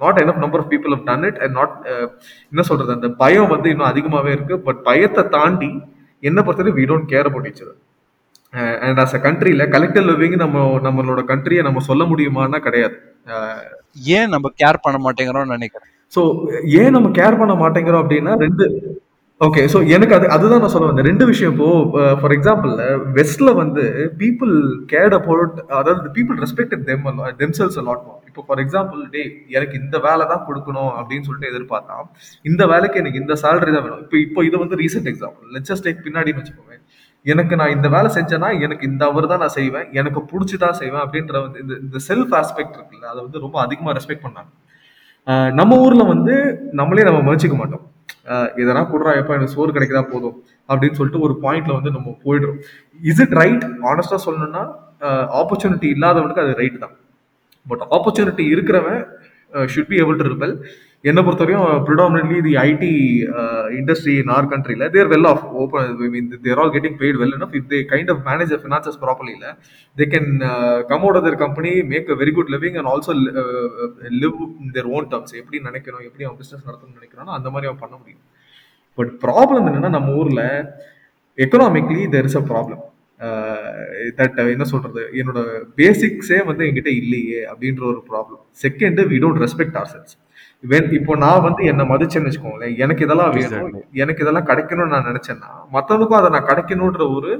not 0.00 0.18
enough 0.22 0.38
number 0.44 0.62
of 0.62 0.70
people 0.72 0.94
have 0.94 1.04
done 1.10 1.24
it 1.28 1.36
and 1.44 1.52
not 1.60 1.72
uh, 1.92 2.06
என்ன 2.52 2.62
சொல்றது 2.68 2.92
அந்த 2.96 3.08
பயம் 3.22 3.52
வந்து 3.54 3.70
இன்னும் 3.72 3.90
அதிகமாவே 3.92 4.32
இருக்கு. 4.36 4.56
பட் 4.68 4.80
பயத்தை 4.88 5.24
தாண்டி 5.36 5.70
என்ன 6.28 6.38
பொறுத்தவரை 6.46 6.74
we 6.80 6.86
don't 6.92 7.06
care 7.14 7.26
about 7.30 7.46
each 7.50 7.62
other. 7.64 7.76
And 8.86 8.98
as 9.02 9.14
a 9.18 9.20
கண்ட்ரியில் 9.26 9.64
கலெக்டிவ் 9.74 10.04
லிவிங் 10.10 10.36
நம்ம 10.42 10.64
நம்மளோட 10.86 11.22
கண்ட்ரியை 11.30 11.62
நம்ம 11.68 11.80
சொல்ல 11.88 12.02
முடியுமான்னா 12.10 12.58
கிடையாது. 12.66 12.96
ஏன் 14.18 14.32
நம்ம 14.34 14.46
கேர் 14.62 14.84
பண்ண 14.84 14.98
மாட்டேங்கிறோம்னு 15.06 15.54
நினைக்கிறேன்? 15.56 15.90
ஸோ 16.14 16.22
ஏன் 16.80 16.94
நம்ம 16.96 17.08
கேர் 17.18 17.38
பண்ண 17.40 17.54
மாட்டேங்கிறோம் 17.62 18.02
அப்படின்னா 18.04 18.32
ரெண்டு 18.44 18.64
ஓகே 19.44 19.62
ஸோ 19.72 19.78
எனக்கு 19.94 20.14
அது 20.16 20.26
அதுதான் 20.34 20.60
நான் 20.62 20.72
சொல்ல 20.72 20.88
வந்தேன். 20.88 21.06
ரெண்டு 21.10 21.24
விஷயம் 21.30 21.52
இப்போ 21.54 21.68
ஃபார் 22.20 22.34
எக்ஸாம்பிள் 22.36 22.72
வெஸ்ட்ல 23.16 23.50
வந்து 23.60 23.84
பீப்புள் 24.20 24.52
கேர்ட் 24.92 25.14
அபவுட் 25.18 25.56
அதாவது 25.78 26.10
people 26.16 26.36
respected 26.44 26.84
them 26.90 27.06
themselves 27.40 27.78
a lot 27.82 28.04
இப்போ 28.28 28.42
ஃபார் 28.48 28.60
எக்ஸாம்பிள் 28.64 29.00
டே 29.14 29.22
எனக்கு 29.56 29.74
இந்த 29.82 29.96
வேலை 30.06 30.24
தான் 30.32 30.44
கொடுக்கணும் 30.48 30.92
அப்படின்னு 31.00 31.26
சொல்லிட்டு 31.28 31.50
எதிர்பார்த்தா 31.52 31.96
இந்த 32.50 32.62
வேலைக்கு 32.72 33.00
எனக்கு 33.02 33.22
இந்த 33.22 33.36
சேலரி 33.42 33.72
தான் 33.76 33.84
வேணும். 33.86 34.02
இப்போ 34.06 34.18
இப்போ 34.26 34.44
இது 34.48 34.56
வந்து 34.64 34.78
ரீசெண்ட் 34.82 35.10
எக்ஸாம்பிள் 35.12 35.48
லெட்ஸ் 35.56 35.84
டேக் 35.86 36.04
பின்னாடின்னு 36.06 36.40
வச்சுக்கோங்க 36.42 36.76
எனக்கு 37.32 37.54
நான் 37.60 37.74
இந்த 37.76 37.88
வேலை 37.96 38.08
செஞ்சேன்னா 38.18 38.48
எனக்கு 38.66 38.84
இந்த 38.90 39.02
அவர் 39.10 39.30
தான் 39.32 39.42
நான் 39.44 39.56
செய்வேன். 39.58 39.86
எனக்கு 40.00 40.20
பிடிச்சி 40.30 40.56
தான் 40.64 40.78
செய்வேன் 40.82 41.02
அப்படின்ற 41.04 41.34
வந்து 41.46 41.58
இந்த 41.64 41.74
இந்த 41.84 41.98
செல்ஃப் 42.08 42.34
ஆஸ்பெக்ட் 42.40 42.76
இருக்குல்ல 42.78 43.06
அதை 43.12 43.20
வந்து 43.26 43.42
ரொம்ப 43.44 43.58
அதிகமாக 43.66 43.96
ரெஸ்பெக்ட் 43.98 44.24
பண்ணாங்க. 44.26 44.50
நம்ம 45.60 45.78
ஊர்ல 45.84 46.02
வந்து 46.14 46.34
நம்மளே 46.80 47.06
நம்ம 47.10 47.20
மதிச்சிக்க 47.28 47.58
மாட்டோம். 47.60 47.84
எதனா 48.60 48.82
இதெல்லாம் 48.90 49.18
எப்போ 49.20 49.32
எனக்கு 49.36 49.54
சோறு 49.56 49.70
கிடைக்குதா 49.76 50.02
போதும் 50.12 50.36
அப்படின்னு 50.68 50.98
சொல்லிட்டு 50.98 51.24
ஒரு 51.26 51.34
பாயிண்ட்ல 51.44 51.72
வந்து 51.78 51.90
நம்ம 51.96 52.14
போயிடுறோம். 52.24 52.58
இஸ் 53.10 53.22
இட் 53.24 53.34
ரைட் 53.40 53.64
ஆனஸ்டா 53.90 54.18
சொல்லணும்னா 54.26 54.62
ஆப்பர்ச்சுனிட்டி 55.40 55.88
இல்லாதவனுக்கு 55.96 56.44
அது 56.44 56.54
ரைட் 56.62 56.78
தான். 56.84 56.94
பட் 57.66 57.84
ஆப்பர்ச்சுனிட்டி 57.96 58.44
இருக்கிறவன் 58.54 59.00
should 59.72 59.90
be 59.90 59.98
able 60.02 60.20
to 60.20 60.26
rebel 60.32 60.54
என்னை 61.04 61.20
பொறுத்தவரையும் 61.24 61.64
predominantly 61.86 62.36
the 62.46 62.52
IT 62.68 62.90
industry 63.80 64.14
in 64.20 64.30
our 64.36 64.46
கண்ட்ரியில் 64.52 64.84
they're 64.94 65.08
well 65.12 65.28
off 65.32 65.42
open 65.62 65.90
I 66.06 66.08
mean 66.14 66.28
they're 66.46 66.60
all 66.62 66.72
getting 66.76 66.96
paid 67.02 67.18
well 67.22 67.34
enough 67.38 67.54
if 67.58 67.68
they 67.72 67.80
kind 67.92 68.10
of 68.14 68.22
manage 68.30 68.54
finances 68.62 68.98
properly 69.02 69.32
இல்லை 69.36 69.50
they 69.96 70.06
can 70.14 70.30
come 70.92 71.04
out 71.06 71.18
of 71.20 71.26
their 71.28 71.38
company 71.44 71.72
make 71.92 72.08
a 72.14 72.16
very 72.22 72.34
good 72.38 72.52
living 72.54 72.78
and 72.80 72.90
also 72.92 73.14
live 74.22 74.38
their 74.78 74.90
own 74.96 75.08
terms 75.12 75.36
எப்படி 75.42 75.60
நினைக்கிறோம் 75.68 76.06
எப்படி 76.08 76.24
அவன் 76.28 76.40
business 76.42 76.66
நடத்தணும்னு 76.68 76.98
நினைக்கிறானோ 77.00 77.36
அந்த 77.38 77.50
மாதிரி 77.54 77.68
அவன் 77.70 77.82
பண்ண 77.84 77.94
முடியும். 78.00 78.24
பட் 78.98 79.12
ப்ராப்ளம் 79.26 79.68
என்னென்னா 79.68 79.92
நம்ம 79.98 80.16
ஊரில் 80.22 80.44
economically 81.38 82.02
there 82.16 82.28
is 82.30 82.40
a 82.42 82.46
problem 82.50 82.82
that 84.18 84.38
என்ன 84.56 84.64
சொல்றது? 84.72 85.02
என்னோட 85.20 85.40
பேசிக்ஸே 85.80 86.38
வந்து 86.50 86.64
என்கிட்ட 86.68 86.90
இல்லையே 87.02 87.40
அப்படின்ற 87.52 87.82
ஒரு 87.92 88.02
problem 88.10 88.42
second 88.66 89.00
we 89.12 89.18
don't 89.24 89.42
respect 89.46 89.78
ourselves 89.94 90.14
இப்போ 90.98 91.12
நான் 91.24 91.44
வந்து 91.46 91.62
என்ன 91.70 91.82
மதிச்சேன்னு 91.92 92.28
வச்சுக்கோங்களேன். 92.28 92.74
எனக்கு 92.84 93.04
இதெல்லாம் 93.06 93.32
வேணும். 93.36 93.74
எனக்கு 94.02 94.22
இதெல்லாம் 94.24 94.48
கிடைக்கணும்னு 94.50 94.94
நான் 94.94 95.08
நினைச்சேன்னா 95.10 95.50
மற்றவனுக்கும் 95.76 96.20
அதை 96.20 96.30
நான் 96.36 96.48
கிடைக்கணுன்ற 96.50 97.06
ஒரு 97.16 97.30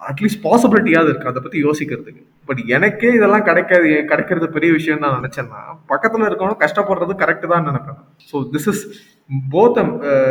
அட்லீஸ்ட் 0.00 0.42
பாசிபிலிட்டியாவது 0.46 1.10
இருக்கு. 1.12 1.30
அதை 1.32 1.40
பத்தி 1.42 1.58
யோசிக்கிறதுக்கு. 1.66 2.22
பட் 2.48 2.62
எனக்கே 2.76 3.10
இதெல்லாம் 3.18 3.46
கிடைக்காது 3.48 3.90
கிடைக்கிறது 4.12 4.48
பெரிய 4.56 4.70
விஷயம் 4.78 5.02
நான் 5.04 5.18
நினைச்சேன்னா 5.20 5.60
பக்கத்துல 5.92 6.28
இருக்கவனும் 6.30 6.62
கஷ்டப்படுறது 6.64 7.14
கரெக்ட் 7.22 7.46
தான் 7.52 7.68
நினைப்பேன் 7.70 8.00
ஸோ 8.30 8.38
திஸ் 8.54 8.68
இஸ் 8.72 8.82
போத் 9.54 9.78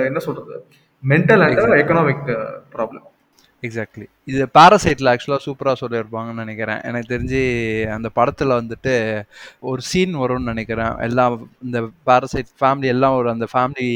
என்ன 0.10 0.19
சொல்றது? 0.27 0.56
Mental 1.04 1.43
and 1.45 1.80
economic 1.84 2.27
problem 2.75 3.06
exactly 3.63 4.06
இது 4.26 4.47
பாராசைட்டில் 4.58 5.10
ஆக்சுவலாக 5.12 5.41
சூப்பராக 5.45 5.76
சொல்லியிருப்பாங்கன்னு 5.82 6.34
நினைக்கிறேன். 6.34 6.82
எனக்கு 6.82 7.08
தெரிஞ்சு 7.13 7.39
அந்த 7.91 8.10
படத்தில் 8.10 8.50
வந்துட்டு 8.50 8.93
ஒரு 9.62 9.82
சீன் 9.82 10.15
வரும்னு 10.15 10.52
நினைக்கிறேன். 10.52 10.97
எல்லாம் 11.00 11.34
இந்த 11.63 11.80
பாராசைட் 12.06 12.52
ஃபேமிலி 12.62 12.86
எல்லாம் 12.86 13.15
ஒரு 13.15 13.30
அந்த 13.30 13.47
ஃபேமிலி 13.54 13.88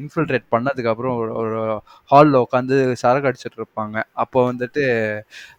இன்ஃபில்ட்ரேட் 0.00 0.46
பண்ணதுக்கப்புறம் 0.54 1.16
ஒரு 1.16 1.32
ஒரு 1.34 1.60
ஹாலில் 2.10 2.42
உட்காந்து 2.44 2.92
சரக்கு 3.02 3.28
அடிச்சிட்டு 3.30 3.60
இருப்பாங்க. 3.60 3.96
அப்போ 4.14 4.52
வந்துட்டு 4.52 4.84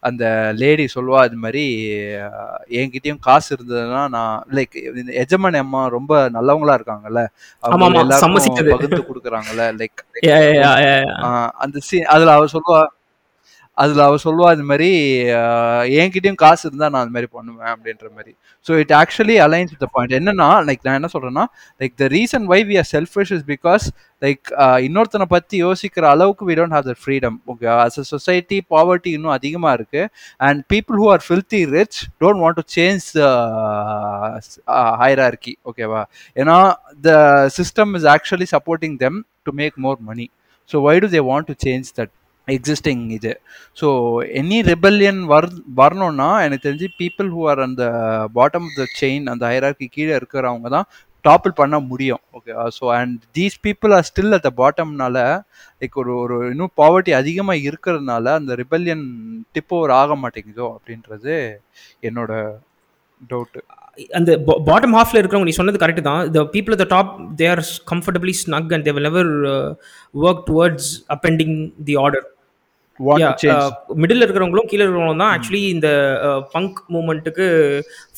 அந்த 0.00 0.24
லேடி 0.56 0.86
சொல்லுவா 0.94 1.24
இது 1.24 1.36
மாதிரி 1.36 1.64
என்கிட்டயும் 2.80 3.20
காசு 3.20 3.56
இருந்ததுன்னா 3.56 4.08
நான் 4.08 4.44
லைக் 4.54 4.76
எஜமானி 5.22 5.58
அம்மா 5.58 5.86
ரொம்ப 5.88 6.30
நல்லவங்களா 6.30 6.76
இருக்காங்கல்ல. 6.78 7.22
அவங்க 7.62 7.76
எல்லாருக்கும். 8.04 8.20
பகிர்ந்து 8.76 9.08
கொடுக்குறாங்கல்ல 9.10 9.64
like 9.80 9.98
Yeah, 10.28 10.40
yeah, 10.40 10.54
yeah, 10.56 10.76
yeah, 10.84 11.00
yeah. 11.00 11.18
ஆஹ் 11.26 11.50
அந்த 11.64 11.78
சீன் 11.88 12.08
அதுல 12.14 12.32
அவ 12.32 12.46
சொல்லுவா 12.52 12.80
அதில் 13.78 14.02
அவள் 14.04 14.22
சொல்லுவா 14.24 14.48
இது 14.56 14.64
மாதிரி 14.70 14.88
என்கிட்டயும் 15.98 16.38
காசு 16.42 16.62
இருந்தால் 16.68 16.92
நான் 16.92 17.04
அது 17.04 17.14
மாதிரி 17.16 17.28
பண்ணுவேன் 17.36 17.70
அப்படின்ற 17.72 18.06
மாதிரி. 18.16 18.32
So 18.66 18.72
it 18.82 18.94
actually 19.00 19.36
aligns 19.44 19.74
the 19.84 19.88
point 19.94 20.14
என்னன்னா 20.18 20.48
லைக் 20.68 20.84
நான் 20.86 20.98
என்ன 21.00 21.10
சொல்கிறேன்னா 21.14 21.44
like 21.80 21.94
the 22.02 22.08
reason 22.14 22.46
why 22.52 22.60
we 22.70 22.76
are 22.82 22.88
selfish 22.94 23.32
is 23.36 23.44
because 23.52 23.84
like 24.22 24.42
இன்னொருத்தனை 24.86 25.26
பற்றி 25.34 25.56
யோசிக்கிற 25.64 26.04
அளவுக்கு 26.14 26.46
we 26.48 26.56
don't 26.60 26.76
have 26.78 26.88
the 26.90 26.94
freedom 27.02 27.36
okay 27.52 27.68
as 27.76 27.98
a 28.02 28.06
society 28.12 28.58
poverty 28.74 29.12
இன்னும் 29.18 29.34
அதிகமாக 29.38 29.76
இருக்குது 29.78 30.10
and 30.40 30.60
people 30.74 30.98
who 31.02 31.08
are 31.14 31.24
filthy 31.28 31.60
rich 31.76 32.00
don't 32.22 32.42
want 32.44 32.60
to 32.60 32.66
change 32.76 33.06
hierarchy 35.02 35.54
ஓகேவா 35.70 36.02
ஏன்னா 36.36 36.58
the 37.04 37.12
system 37.58 37.92
is 38.00 38.08
actually 38.16 38.48
supporting 38.54 38.98
them 39.04 39.18
to 39.42 39.52
make 39.54 39.78
more 39.86 40.00
money 40.10 40.28
so 40.70 40.78
why 40.86 40.96
do 40.98 41.08
they 41.08 41.22
want 41.30 41.48
to 41.50 41.56
change 41.66 41.88
that 41.98 42.12
existing 42.56 43.04
இது. 43.18 43.32
So 43.80 43.88
any 44.40 44.58
rebellion 44.72 45.20
வர் 45.32 45.48
வரணும்னா 45.80 46.30
எனக்கு 46.46 46.66
தெரிஞ்சு 46.68 46.88
people 47.02 47.28
who 47.36 47.42
are 47.52 47.62
அந்த 47.66 47.84
bottom 48.38 48.66
of 48.68 48.78
the 48.80 48.86
chain 49.00 49.26
அந்த 49.34 49.44
hierarchy 49.52 49.88
கீழே 49.96 50.14
இருக்கிறவங்க 50.20 50.70
தான் 50.76 50.88
டாப்பிள் 51.24 51.52
பண்ண 51.60 51.76
முடியும். 51.90 52.22
Okay 52.36 52.52
so 52.76 52.84
and 52.98 53.16
these 53.38 53.56
people 53.66 53.94
are 53.96 54.06
still 54.10 54.36
at 54.36 54.46
the 54.48 54.52
பாட்டம்னால 54.60 55.16
like 55.82 55.98
ஒரு 56.02 56.12
ஒரு 56.24 56.36
இன்னும் 56.52 56.74
பாவர்ட்டி 56.82 57.12
அதிகமாக 57.20 57.64
இருக்கிறதுனால 57.68 58.34
அந்த 58.40 58.54
ரிபல்லியன் 58.62 59.04
டிப் 59.56 59.74
ஓவர் 59.78 59.94
ஆக 60.02 60.16
மாட்டேங்குதோ 60.24 60.68
அப்படின்றது 60.76 61.34
என்னோட 62.10 62.32
டவுட்டு 63.30 63.60
அந்த 64.18 64.32
பாட்டம் 64.68 64.96
ஹாஃப்ல 64.96 65.20
இருக்கிறவங்க 65.20 65.48
நீ 65.48 65.54
சொன்னது 65.58 65.80
கரெக்ட் 65.82 66.08
தான். 66.08 66.20
The 66.34 66.40
people 66.54 66.80
the 66.82 66.84
top 66.92 67.12
they 67.38 67.46
are 67.52 67.62
comfortably 67.92 68.34
snug 68.42 68.72
and 68.74 68.84
they 68.88 68.92
will 68.96 69.08
never 69.08 69.24
work 70.24 70.42
towards 70.50 70.90
upending 71.14 71.56
the 71.88 71.96
order 72.04 72.26
middle 74.02 74.24
இருக்கிறவங்களும் 74.24 74.68
கீழே 74.70 74.82
இருக்கிறவங்களும் 74.84 75.22
தான் 75.22 75.32
ஆக்சுவலி 75.34 75.62
இந்த 75.74 75.88
punk 76.54 76.78
மூமெண்ட்டுக்கு 76.94 77.46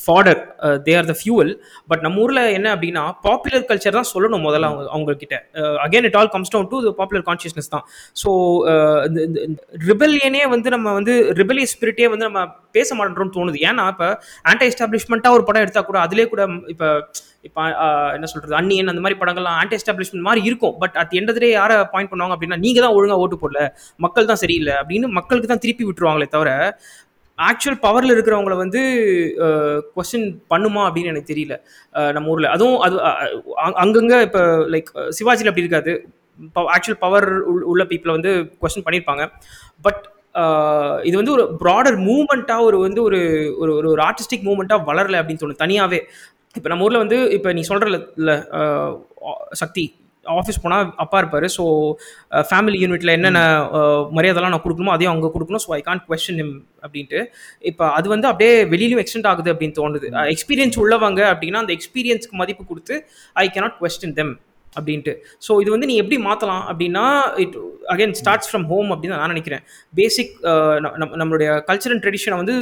fodder 0.03 0.41
they 0.85 0.93
are 0.99 1.09
the 1.11 1.15
fuel 1.19 1.51
but 1.91 2.03
நம்ம 2.05 2.21
ஊரில் 2.23 2.41
என்ன 2.57 2.67
அப்படின்னா 2.75 3.03
பாப்புலர் 3.27 3.67
கல்ச்சர் 3.71 3.97
தான் 3.99 4.09
சொல்லணும் 4.13 4.45
முதல்ல 4.47 4.69
அவங்க 4.93 5.15
கிட்ட 5.23 5.35
again 5.85 6.07
it 6.09 6.17
all 6.21 6.31
comes 6.35 6.53
down 6.55 6.69
to 6.71 6.93
popular 7.01 7.25
consciousness 7.29 7.73
தான். 7.75 7.85
ஸோ 8.21 8.29
இந்த 9.07 9.19
ரிபல்லியனே 9.89 10.43
வந்து 10.55 10.69
நம்ம 10.75 10.93
வந்து 10.99 11.15
ரிபலியஸ் 11.41 11.75
ஸ்பிரிட்டே 11.77 12.07
வந்து 12.13 12.27
நம்ம 12.29 12.43
பேச 12.77 12.95
மாட்டோம்னு 12.99 13.35
தோணுது. 13.37 13.57
ஏன்னா 13.69 13.85
இப்போ 13.93 14.07
ஆன்டி 14.51 14.65
எஸ்டாப்ளிஷ்மெண்ட்டாக 14.71 15.37
ஒரு 15.37 15.45
படம் 15.49 15.65
எடுத்தால் 15.65 15.89
கூட 15.89 15.99
அதிலே 16.05 16.25
கூட 16.33 16.43
இப்போ 16.73 16.89
இப்போ 17.43 17.61
என்ன 18.15 18.27
சொல்றது 18.31 18.53
அன்னியன் 18.57 18.91
அந்த 18.91 19.03
மாதிரி 19.03 19.17
படங்கள்லாம் 19.19 19.57
ஆன்டி 19.59 19.75
எஸ்டாப்ளிஷ்மெண்ட் 19.77 20.27
மாதிரி 20.27 20.41
இருக்கும். 20.47 20.73
பட் 20.81 20.95
அட் 21.01 21.13
எண்ட் 21.19 21.31
டே 21.37 21.49
யாரை 21.51 21.77
பாயிண்ட் 21.93 22.11
பண்ணுவாங்க 22.11 22.35
அப்படின்னா 22.35 22.59
நீங்க 22.63 22.79
தான் 22.81 22.95
ஒழுங்கா 22.97 23.17
ஓட்டு 23.23 23.37
போடல 23.41 23.61
மக்கள் 23.99 24.29
தான் 24.31 24.41
சரியில்லை 24.43 24.75
அப்படின்னு 24.81 25.09
மக்களுக்கு 25.17 25.49
தான் 25.49 25.63
திருப்பி 25.63 25.85
விட்டுருவாங்களே 25.87 26.27
தவிர 26.31 26.51
ஆக்சுவல் 27.39 27.79
பவரில் 27.83 28.13
இருக்கிறவங்கள 28.13 28.55
வந்து 28.57 28.81
கொஸ்டின் 29.95 30.25
பண்ணுமா 30.51 30.81
அப்படின்னு 30.87 31.11
எனக்கு 31.11 31.31
தெரியல. 31.31 31.55
நம்ம 32.15 32.31
ஊரில். 32.31 32.49
அதுவும் 32.51 32.79
அது 32.81 32.95
அஹ், 33.07 33.29
அங்கங்க 33.81 34.15
இப்போ 34.27 34.41
லைக் 34.73 34.89
சிவாஜியில் 35.17 35.51
அப்படி 35.51 35.65
இருக்காது. 35.65 35.93
ஆக்சுவல் 36.73 36.99
பவர் 37.03 37.27
உள்ள 37.71 37.83
பீப்புளை 37.89 38.13
வந்து 38.17 38.31
கொஸ்டின் 38.61 38.85
பண்ணியிருப்பாங்க 38.85 39.23
பட் 39.85 40.01
இது 41.05 41.15
வந்து 41.17 41.33
ஒரு 41.37 41.43
ப்ராடர் 41.61 41.97
மூமெண்ட்டாக 42.05 42.67
ஒரு 42.67 42.77
வந்து 42.83 43.01
ஒரு 43.07 43.19
ஒரு 43.61 43.71
ஒரு 43.89 44.01
ஆர்டிஸ்டிக் 44.05 44.45
மூமெண்ட்டாக 44.47 44.87
வளரல 44.89 45.19
அப்படின்னு 45.21 45.41
தோணும் 45.41 45.63
தனியாகவே 45.63 45.99
இப்போ 46.59 46.69
நம்ம 46.71 46.85
ஊரில் 46.85 47.03
வந்து 47.03 47.17
இப்போ 47.37 47.49
நீ 47.57 47.63
சொல்கிறல 47.71 47.97
இல்லை 48.21 48.35
சக்தி 49.61 49.83
ஆஃபீஸ் 50.25 50.61
போனால் 50.63 50.89
அப்பா 51.03 51.17
இருப்பார். 51.21 51.45
ஸோ 51.55 51.63
ஃபேமிலி 52.49 52.77
யூனிட்டில் 52.81 53.13
என்னென்ன 53.15 53.39
மரியாதைலாம் 54.17 54.53
நான் 54.53 54.63
கொடுக்கணுமோ 54.65 54.93
அதையும் 54.95 55.11
அவங்க 55.13 55.29
கொடுக்கணும். 55.35 55.63
So 55.65 55.71
I 55.77 55.79
can't 55.87 56.03
question 56.09 56.39
him 56.41 56.51
அப்படின்ட்டு. 56.85 57.19
இப்போ 57.69 57.85
அது 57.97 58.07
வந்து 58.13 58.27
அப்படியே 58.31 58.53
வெளியிலும் 58.73 59.01
எக்ஸ்டெண்ட் 59.03 59.29
ஆகுது 59.31 59.51
அப்படின்னு 59.53 59.77
தோணுது. 59.79 60.09
எக்ஸ்பீரியன்ஸ் 60.33 60.77
உள்ளவங்க 60.83 61.21
அப்படின்னா 61.33 61.61
அந்த 61.63 61.73
எக்ஸ்பீரியன்ஸ்க்கு 61.77 62.41
மதிப்பு 62.41 62.65
கொடுத்து 62.71 62.97
ஐ 63.43 63.45
cannot 63.55 63.75
கொஸ்டின் 63.81 64.15
them 64.19 64.29
அப்படின்ட்டு. 64.79 65.13
ஸோ 65.45 65.51
இது 65.61 65.69
வந்து 65.75 65.87
நீ 65.89 65.95
எப்படி 66.01 66.17
மாற்றலாம் 66.27 66.63
அப்படின்னா 66.71 67.05
it 67.45 67.57
again 67.93 68.13
starts 68.19 68.49
from 68.51 68.67
home 68.73 68.91
அப்படின்னு 68.95 69.17
நான் 69.21 69.33
நினைக்கிறேன். 69.35 69.63
பேசிக் 70.01 70.35
நம்மளுடைய 71.21 71.49
கல்ச்சர் 71.69 71.93
அண்ட் 71.95 72.03
ட்ரெடிஷனை 72.05 72.37
வந்து 72.41 72.55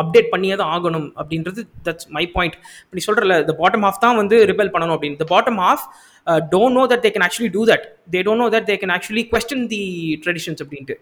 அப்டேட் 0.00 0.28
பண்ணியே 0.34 0.54
தான் 0.60 0.70
ஆகணும் 0.76 1.08
அப்படின்றது 1.20 1.60
தட்ஸ் 1.86 2.08
மை 2.16 2.24
பாயிண்ட் 2.36 2.56
இப்போ 2.82 2.96
நீ 2.98 3.02
சொல்கிறல 3.08 3.36
the 3.48 3.56
பாட்டம் 3.60 3.84
half 3.86 3.98
தான் 4.04 4.18
வந்து 4.20 4.36
ரிபெல் 4.52 4.72
பண்ணணும் 4.74 4.96
அப்படின்னு. 4.96 5.18
The 5.22 5.28
bottom 5.34 5.60
half 5.64 5.82
don't 6.52 6.76
know 6.78 6.82
that 6.90 7.02
they 7.04 7.10
can 7.14 7.24
actually 7.26 7.50
do 7.54 7.62
that 7.70 7.84
they 8.14 8.18
don't 8.26 8.42
know 8.42 8.48
that 8.54 8.66
they 8.70 8.74
can 8.82 8.92
actually 8.96 9.22
question 9.32 9.64
the 9.72 9.80
traditions 10.24 10.60
அப்படின்ட்டு. 10.64 10.94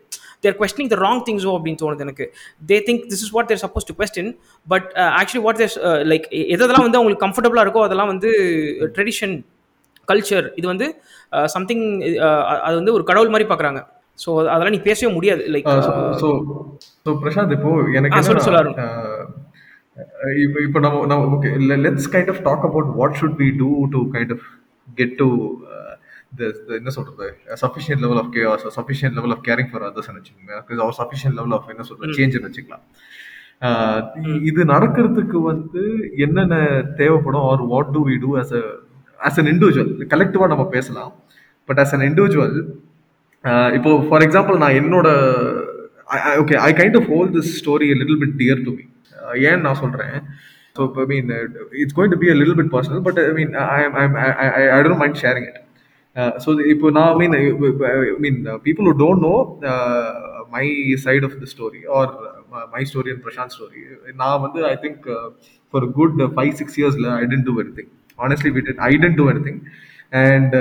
தேர் 0.45 0.57
கொஸ்டினிங் 0.61 0.91
த 0.93 0.97
ராங் 1.05 1.23
திங்ஸோ 1.27 1.53
அப்படின்னு 1.59 1.81
தோணுது 1.83 2.05
எனக்கு. 2.07 2.27
They 2.71 2.77
think 2.89 3.03
this 3.13 3.23
is 3.27 3.33
what 3.37 3.49
they're 3.51 3.63
suppose 3.65 3.89
to 3.91 3.97
question 4.01 4.31
but 4.73 4.89
actually 5.21 5.43
what 5.47 5.61
they're 5.63 5.75
like 6.13 6.27
எதெல்லாம் 6.55 6.87
வந்து 6.87 7.01
அவங்களுக்கு 7.01 7.25
கம்ஃபர்டபுளாக 7.27 7.67
இருக்கோ 7.67 7.85
அதெல்லாம் 7.89 8.11
வந்து 8.15 8.31
ட்ரெடிஷன் 8.97 9.37
கல்ச்சர் 10.11 10.47
இது 10.59 10.67
வந்து 10.73 10.87
சம்திங் 11.57 11.85
அது 12.67 12.75
வந்து 12.81 12.95
ஒரு 12.99 13.05
கடவுள் 13.11 13.33
மாதிரி 13.35 13.49
பார்க்குறாங்க. 13.53 13.81
ஸோ 14.23 14.29
அதெல்லாம் 14.53 14.75
நீ 14.77 14.81
பேசவே 14.87 15.11
முடியாது 15.17 15.43
லைக் 15.55 15.69
ஸோ 16.23 16.29
ஸோ 17.09 17.15
பிரசாந்த் 17.25 17.57
இப்போ 17.59 17.73
எனக்கு 18.01 18.23
இப்போ 20.45 20.59
இப்போ 20.67 20.79
நம்ம 20.85 20.99
நம்ம 21.11 21.23
okay 21.37 21.51
let's 21.87 22.11
kind 22.15 22.31
of 22.33 22.43
talk 22.49 22.65
about 22.69 22.91
what 23.01 23.17
should 23.21 23.39
be 23.43 23.49
do 23.61 23.71
to 23.95 24.01
kind 24.15 24.33
of 24.37 24.47
get 25.01 25.15
to 25.23 25.29
என்ன 26.79 26.91
சொல்றது? 26.97 27.27
Sufficient 27.63 28.03
level 28.05 28.19
of 28.23 28.31
chaos 28.35 28.65
sufficient 28.79 29.17
level 29.19 29.33
of 29.35 29.43
caring 29.47 29.71
for 29.71 29.85
others 29.87 30.11
வச்சுக்கோங்க 30.17 30.55
அவர் 30.85 30.97
சஃபிஷியன்ட் 30.99 31.37
லெவல் 31.39 31.55
ஆஃப் 31.57 31.71
என்ன 31.75 31.85
சொல்றது 31.91 32.17
சேஞ்ச் 32.19 32.37
வச்சுக்கலாம். 32.47 32.85
இது 34.49 34.61
நடக்கிறதுக்கு 34.73 35.39
வந்து 35.51 35.83
என்னென்ன 36.25 36.57
தேவைப்படும் 37.01 37.47
are 37.53 37.63
what 37.73 37.91
do 37.97 38.03
we 38.09 38.17
do 38.25 38.31
as 38.43 38.53
a 38.61 38.63
as 39.29 39.39
an 39.43 39.49
individual 39.55 39.91
கலெக்டிவாக 40.13 40.51
நம்ம 40.55 40.67
பேசலாம். 40.77 41.13
பட் 41.69 41.81
as 41.85 41.93
an 41.99 42.05
இண்டிவிஜுவல் 42.11 42.57
இப்போ 43.79 43.91
ஃபார் 44.11 44.25
எக்ஸாம்பிள் 44.27 44.63
நான் 44.65 44.79
என்னோட 44.83 45.09
okay 46.43 46.57
I 46.61 46.71
kind 46.73 46.97
of 46.97 47.09
whole 47.15 47.31
this 47.37 47.51
story 47.61 47.89
little 48.01 48.21
bit 48.23 48.37
dear 48.41 48.63
to 48.67 48.73
me 48.77 48.85
ஏன் 49.49 49.63
நான் 49.67 49.81
சொல்கிறேன் 49.83 50.15
so 50.77 50.85
I 51.03 51.07
mean 51.13 51.31
it's 51.83 51.97
going 51.97 52.13
to 52.15 52.19
be 52.23 52.29
a 52.31 52.37
little 52.41 52.59
bit 52.61 52.73
personal 52.75 53.03
but 53.09 53.19
I 53.23 53.33
mean 53.39 53.55
I 53.69 53.81
I 54.69 54.79
don't 54.83 55.01
mind 55.03 55.19
sharing 55.25 55.49
it 55.51 55.59
so 56.45 56.51
இப்போ 56.75 56.89
நான் 56.99 57.17
mean 57.21 57.35
I 57.39 57.43
mean 58.25 58.39
people 58.67 58.87
who 58.89 58.95
don't 59.03 59.25
know 59.27 59.35
my 60.51 60.65
side 61.05 61.27
of 61.29 61.37
the 61.43 61.49
story 61.55 61.83
or 61.99 62.11
my 62.75 62.83
story 62.93 63.11
and 63.15 63.25
Prashanth 63.27 63.55
story 63.57 63.83
நான் 64.23 64.41
வந்து 64.47 64.61
I 64.71 64.75
think 64.85 65.05
for 65.75 65.87
good 65.99 66.17
five 66.37 66.55
six 66.61 66.79
இயர்ஸில் 66.81 67.09
I 67.15 67.25
didn't 67.27 67.47
do 67.51 67.55
anything 67.79 67.93
honestly 68.19 68.53
we 68.57 68.63
didn't 68.69 68.83
I 68.89 68.93
didn't 68.97 69.19
do 69.21 69.27
anything 69.49 69.61
and 70.25 70.55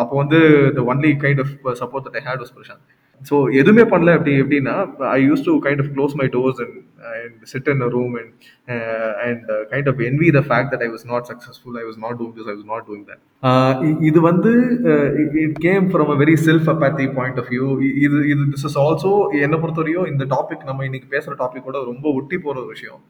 அப்போ 0.00 0.14
வந்து 0.22 0.40
the 0.78 0.82
only 0.92 1.12
kind 1.24 1.42
of 1.44 1.52
support 1.82 2.06
that 2.08 2.18
I 2.20 2.24
had 2.28 2.42
was 2.44 2.54
Prashanth 2.56 2.84
so 3.20 3.36
எதுவுமே 3.60 3.84
பண்ணல. 3.90 4.14
அப்படி 4.16 4.32
எப்படின்னா 4.42 4.76
I 5.16 5.18
use 5.26 5.44
to 5.48 5.52
kind 5.66 5.82
of 5.84 5.90
close 5.96 6.14
my 6.20 6.26
doors 6.36 6.60
and 6.64 6.76
and 7.12 7.36
sit 7.52 7.68
in 7.72 7.82
a 7.86 7.88
room 7.96 8.14
and 8.20 8.32
and 9.26 9.44
kind 9.72 9.88
of 9.92 10.00
envy 10.08 10.28
the 10.38 10.42
fact 10.48 10.70
that 10.72 10.84
I 10.86 10.88
was 10.94 11.06
not 11.12 11.26
successful 11.30 11.76
I 11.82 11.84
was 11.88 11.98
not 12.04 12.18
doing 12.20 12.32
this 12.38 12.48
I 12.52 12.54
was 12.56 12.68
not 12.72 12.86
doing 12.88 13.04
that 13.10 13.22
இது 14.10 14.20
வந்து 14.20 14.52
it 15.44 15.58
came 15.68 15.86
from 15.92 16.12
a 16.14 16.18
very 16.24 16.36
self 16.48 16.70
apathy 16.74 17.06
point 17.18 17.40
of 17.42 17.50
view 17.54 17.68
இது 18.06 18.18
இது 18.32 18.42
this 18.54 18.66
is 18.70 18.78
also 18.84 19.12
என்னை 19.44 19.58
பொறுத்தவரையும் 19.64 20.08
இந்த 20.12 20.26
topic 20.34 20.68
நம்ம 20.70 20.84
இன்னைக்கு 20.84 21.08
பேசுகிற 21.08 21.36
டாபிக் 21.42 21.68
கூட 21.68 21.80
ரொம்ப 21.92 22.06
ஒட்டி 22.20 22.38
போகிற 22.38 22.56
ஒரு 22.64 22.72
விஷயம். 22.74 23.02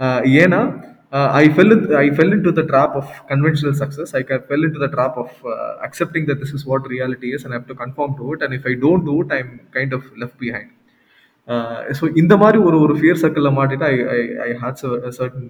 Uh, 0.00 0.20
ஏன்னா 0.42 0.60
uh, 1.11 1.29
I 1.33 1.49
fell 1.49 1.71
in, 1.71 1.81
I 1.95 2.09
fell 2.11 2.31
into 2.31 2.51
the 2.51 2.63
trap 2.63 2.93
of 2.95 3.07
conventional 3.27 3.73
success. 3.73 4.13
I 4.13 4.23
ca- 4.23 4.43
fell 4.49 4.63
into 4.63 4.79
the 4.79 4.89
trap 4.89 5.15
of 5.17 5.31
uh, 5.45 5.55
accepting 5.81 6.25
that 6.25 6.39
this 6.39 6.53
is 6.53 6.63
what 6.65 6.87
reality 6.87 7.31
is 7.35 7.43
and 7.43 7.53
I 7.53 7.57
have 7.57 7.67
to 7.67 7.75
conform 7.75 8.13
to 8.17 8.33
it. 8.33 8.41
And 8.41 8.53
if 8.53 8.65
I 8.65 8.75
don't 8.77 9.05
do 9.05 9.15
it, 9.23 9.31
I'm 9.31 9.51
kind 9.71 9.93
of 9.93 10.03
left 10.23 10.39
behind. 10.39 10.69
So 11.97 12.05
இந்த 12.15 12.33
மாதிரி 12.37 12.59
ஒரு 12.67 12.77
ஒரு 12.83 12.93
fear 12.99 13.17
சர்க்கிளில் 13.21 13.55
மாட்டிட்டு 13.57 13.85
I 13.85 13.95
I 14.13 14.19
I 14.43 14.49
had 14.61 14.77
certain 15.17 15.47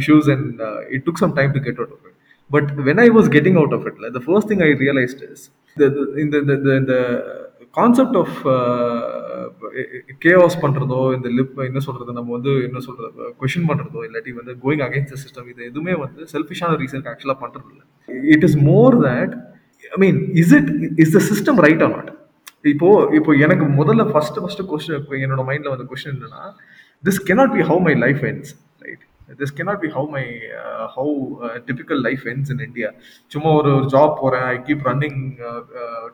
issues 0.00 0.28
and 0.34 0.48
it 0.96 1.04
took 1.08 1.20
some 1.22 1.34
time 1.36 1.52
to 1.56 1.60
get 1.66 1.78
out 1.80 1.92
of 1.96 2.06
it 2.08 2.16
but 2.50 2.70
when 2.88 3.00
I 3.04 3.08
was 3.16 3.28
getting 3.36 3.58
out 3.60 3.74
of 3.76 3.86
இட்ல 3.90 4.08
the 4.16 4.22
first 4.26 4.50
thing 4.52 4.64
I 4.66 4.70
realised 4.82 5.22
is 5.28 5.44
இந்த 6.24 6.36
இந்த 6.44 6.70
இந்த 6.80 6.94
concept 7.73 8.17
of 8.17 8.37
chaos 10.25 10.57
பண்ணுறதோ 10.63 10.99
இந்த 11.17 11.29
lip 11.29 11.59
என்ன 11.65 11.79
சொல்கிறது 11.79 12.11
நம்ம 12.13 12.31
வந்து 12.37 12.51
என்ன 12.67 12.79
சொல்கிறது 12.79 13.27
கொஷின் 13.41 13.67
பண்ணுறதோ 13.69 13.99
இல்லாட்டி 14.07 14.31
வந்து 14.31 14.53
கோயிங் 14.63 14.83
அகேன்ஸ்ட் 14.87 15.13
த 15.15 15.19
சிஸ்டம் 15.23 15.49
இது 15.49 15.61
எதுவுமே 15.65 15.93
வந்து 15.93 16.21
செல்ஃபிஷான 16.33 16.77
ரீசனுக்கு 16.77 17.11
ஆக்சுவலாக 17.13 17.39
பண்ணுறது 17.43 17.69
இல்லை. 17.73 17.85
It 18.27 18.43
is 18.43 18.57
more 18.61 18.95
that 19.07 19.35
I 19.91 19.99
mean 19.99 20.19
is 20.33 20.53
it 20.53 20.71
is 20.99 21.13
the 21.17 21.21
system 21.31 21.59
right 21.67 21.83
or 21.83 21.93
not 21.97 22.11
இப்போ 22.65 22.87
இப்போ 23.11 23.31
எனக்கு 23.37 23.65
முதல்ல 23.81 24.05
ஃபர்ஸ்ட் 24.11 24.39
ஃபர்ஸ்ட் 24.39 24.63
கொஸ்டின் 24.71 25.21
என்னோட 25.25 25.43
மைண்டில் 25.49 25.73
வந்த 25.75 25.85
கொஸ்டின் 25.91 26.15
என்னன்னா 26.15 26.43
this 27.03 27.21
cannot 27.29 27.53
be 27.53 27.61
how 27.61 27.79
my 27.79 27.93
life 27.95 28.23
ends. 28.23 28.49
This 29.39 29.53
cannot 29.57 29.77
be 29.81 29.89
how 29.95 30.07
my 30.13 30.23
how 30.95 31.13
typical 31.67 32.01
life 32.07 32.23
ends 32.27 32.51
in 32.53 32.63
India 32.67 32.89
சும்மா 33.31 33.49
ஒரு 33.51 33.71
ஒரு 33.71 33.87
ஜாப் 33.93 34.13
போகிறேன் 34.21 34.45
I 34.45 34.55
keep 34.67 34.85
running 34.89 35.19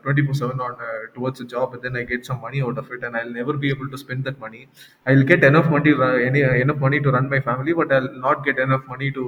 twenty 0.02 0.24
four 0.24 0.38
seven 0.40 0.60
on 0.66 0.76
towards 1.14 1.46
job 1.52 1.76
then 1.84 1.96
I 1.96 2.04
get 2.10 2.26
some 2.30 2.40
money 2.46 2.60
out 2.64 2.80
of 2.82 2.90
it 2.96 3.06
and 3.08 3.18
I 3.20 3.22
never 3.30 3.60
be 3.62 3.70
able 3.74 3.90
to 3.94 4.00
spend 4.04 4.26
that 4.28 4.40
money 4.40 4.60
I 5.06 5.14
will 5.14 5.28
get 5.28 5.46
enough 5.50 5.70
money 5.74 5.92
any 6.26 6.42
enough 6.64 6.82
money 6.86 7.00
to 7.06 7.12
run 7.16 7.30
my 7.34 7.40
family 7.46 7.74
but 7.80 7.94
I 7.94 8.00
not 8.26 8.42
get 8.48 8.60
enough 8.66 8.86
money 8.88 9.08
to 9.18 9.24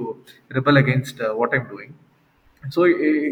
rebel 0.51 0.79
against 0.83 1.23
what 1.39 1.55
I'm 1.59 1.67
doing 1.73 1.95
so 2.63 2.81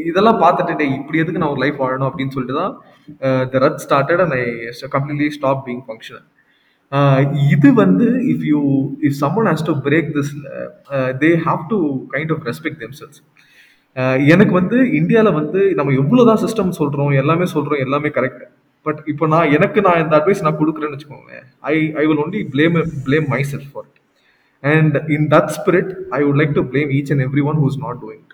இதெல்லாம் 0.05 0.41
பார்த்துட்டு 0.43 0.85
இப்படி 0.97 1.17
எதுக்கு 1.19 1.41
நான் 1.41 1.53
ஒரு 1.55 1.63
life 1.63 1.81
வாழணும் 1.83 2.09
அப்படின்னு 2.09 2.35
சொல்லிட்டு 2.35 2.59
தான் 2.61 2.73
the 3.51 3.61
rut 3.65 3.81
started 3.85 4.23
and 4.25 4.35
I 4.35 4.43
completely 4.95 5.29
stop 5.37 5.63
being 5.67 5.83
functional 5.87 6.25
இது 7.51 7.73
வந்து 7.73 8.07
if 8.23 8.43
you 8.43 8.61
if 9.01 9.17
someone 9.21 9.47
has 9.47 9.65
to 9.65 9.73
break 9.87 10.09
this 10.17 10.31
they 11.19 11.31
have 11.45 11.63
to 11.69 11.79
kind 12.13 12.31
of 12.31 12.45
respect 12.47 12.79
themselves 12.79 13.19
எனக்கு 14.25 14.53
வந்து 14.53 14.77
இந்தியாவில் 14.91 15.33
வந்து 15.33 15.61
நம்ம 15.75 15.93
எவ்வளோதான் 15.93 16.41
சிஸ்டம் 16.43 16.71
சொல்கிறோம் 16.71 17.11
எல்லாமே 17.11 17.45
சொல்கிறோம் 17.45 17.79
எல்லாமே 17.79 18.09
கரெக்ட் 18.09 18.43
பட் 18.85 18.99
இப்போ 19.07 19.27
நான் 19.27 19.51
எனக்கு 19.51 19.81
நான் 19.81 20.01
இந்த 20.03 20.15
அட்வைஸ் 20.17 20.43
நான் 20.43 20.59
கொடுக்குறேன்னு 20.59 20.95
வச்சுக்கோங்களேன் 20.97 21.45
I 21.59 21.75
I 21.93 22.05
will 22.05 22.17
only 22.17 22.41
blame 22.53 22.77
blame 23.07 23.27
myself 23.51 23.77
it. 23.77 23.93
And 24.63 24.95
in 25.09 25.27
that 25.27 25.47
spirit 25.49 25.91
I 26.11 26.23
would 26.23 26.37
like 26.37 26.53
to 26.53 26.63
blame 26.71 26.91
each 26.91 27.11
and 27.11 27.21
everyone 27.21 27.57
one 27.57 27.77
not 27.77 27.77
doing. 27.77 27.83
Not 27.83 28.01
doing 28.03 28.26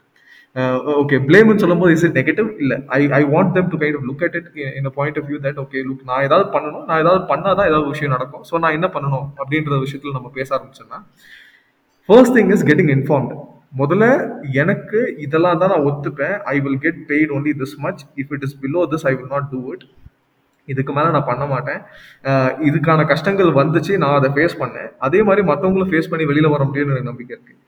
Uh, 0.55 0.63
uh, 0.87 0.95
okay 1.01 1.17
பிளேம்னு 1.27 1.61
சொல்லும்போது 1.61 1.93
is 1.93 2.03
it 2.07 2.17
negative 2.17 2.49
இல்லை. 2.63 2.75
I 2.97 2.99
I 3.17 3.21
want 3.31 3.53
them 3.55 3.69
to 3.71 3.77
kind 3.83 3.95
look 4.09 4.23
at 4.25 4.35
it 4.39 4.49
in 4.63 4.75
in 4.79 4.87
a 4.89 4.91
view 5.29 5.37
of 5.51 5.61
okay 5.63 5.79
look 5.87 6.03
நான் 6.09 6.25
ஏதாவது 6.27 6.45
பண்ணணும் 6.55 6.83
நான் 6.89 6.99
ஏதாவது 7.03 7.21
பண்ணால் 7.31 7.55
தான் 7.59 7.69
ஏதாவது 7.71 7.87
விஷயம் 7.93 8.13
நடக்கும். 8.15 8.43
ஸோ 8.49 8.59
நான் 8.63 8.75
என்ன 8.77 8.87
பண்ணணும் 8.95 9.25
அப்படின்ற 9.41 9.79
விஷயத்தில் 9.85 10.15
நம்ம 10.17 10.29
பேச 10.37 10.49
ஆரம்பிச்சோம்னா 10.57 10.99
first 12.09 12.35
thing 12.37 12.51
is 12.55 12.65
getting 12.69 12.93
informed 12.97 13.37
முதல்ல 13.81 14.05
எனக்கு 14.63 15.01
இதெல்லாம் 15.25 15.59
தான் 15.63 15.73
நான் 15.73 15.87
ஒத்துப்பேன். 15.91 16.35
I 16.53 16.55
will 16.67 16.79
get 16.85 17.01
paid 17.11 17.33
only 17.37 17.55
this 17.63 17.75
much 17.87 18.03
if 18.23 18.33
it 18.37 18.45
is 18.49 18.55
below 18.65 18.83
this 18.93 19.07
I 19.11 19.15
will 19.17 19.33
not 19.35 19.49
do 19.55 19.61
it 19.73 19.85
இதுக்கு 20.67 20.91
மேலே 20.99 21.09
நான் 21.17 21.29
பண்ண 21.31 21.43
மாட்டேன். 21.53 21.81
Uh, 22.29 22.49
இதுக்கான 22.69 23.07
கஷ்டங்கள் 23.13 23.51
வந்துச்சு 23.61 23.95
நான் 24.03 24.17
அதை 24.19 24.31
ஃபேஸ் 24.37 24.59
பண்ணேன். 24.63 24.91
அதே 25.07 25.21
மாதிரி 25.29 25.43
மற்றவங்களும் 25.51 25.91
ஃபேஸ் 25.93 26.11
பண்ணி 26.13 26.27
வெளியில் 26.31 26.53
வர 26.55 26.63
முடியும்னு 26.69 26.95
எனக்கு 26.95 27.11
நம்பிக்கை 27.13 27.35
இருக்குது 27.37 27.59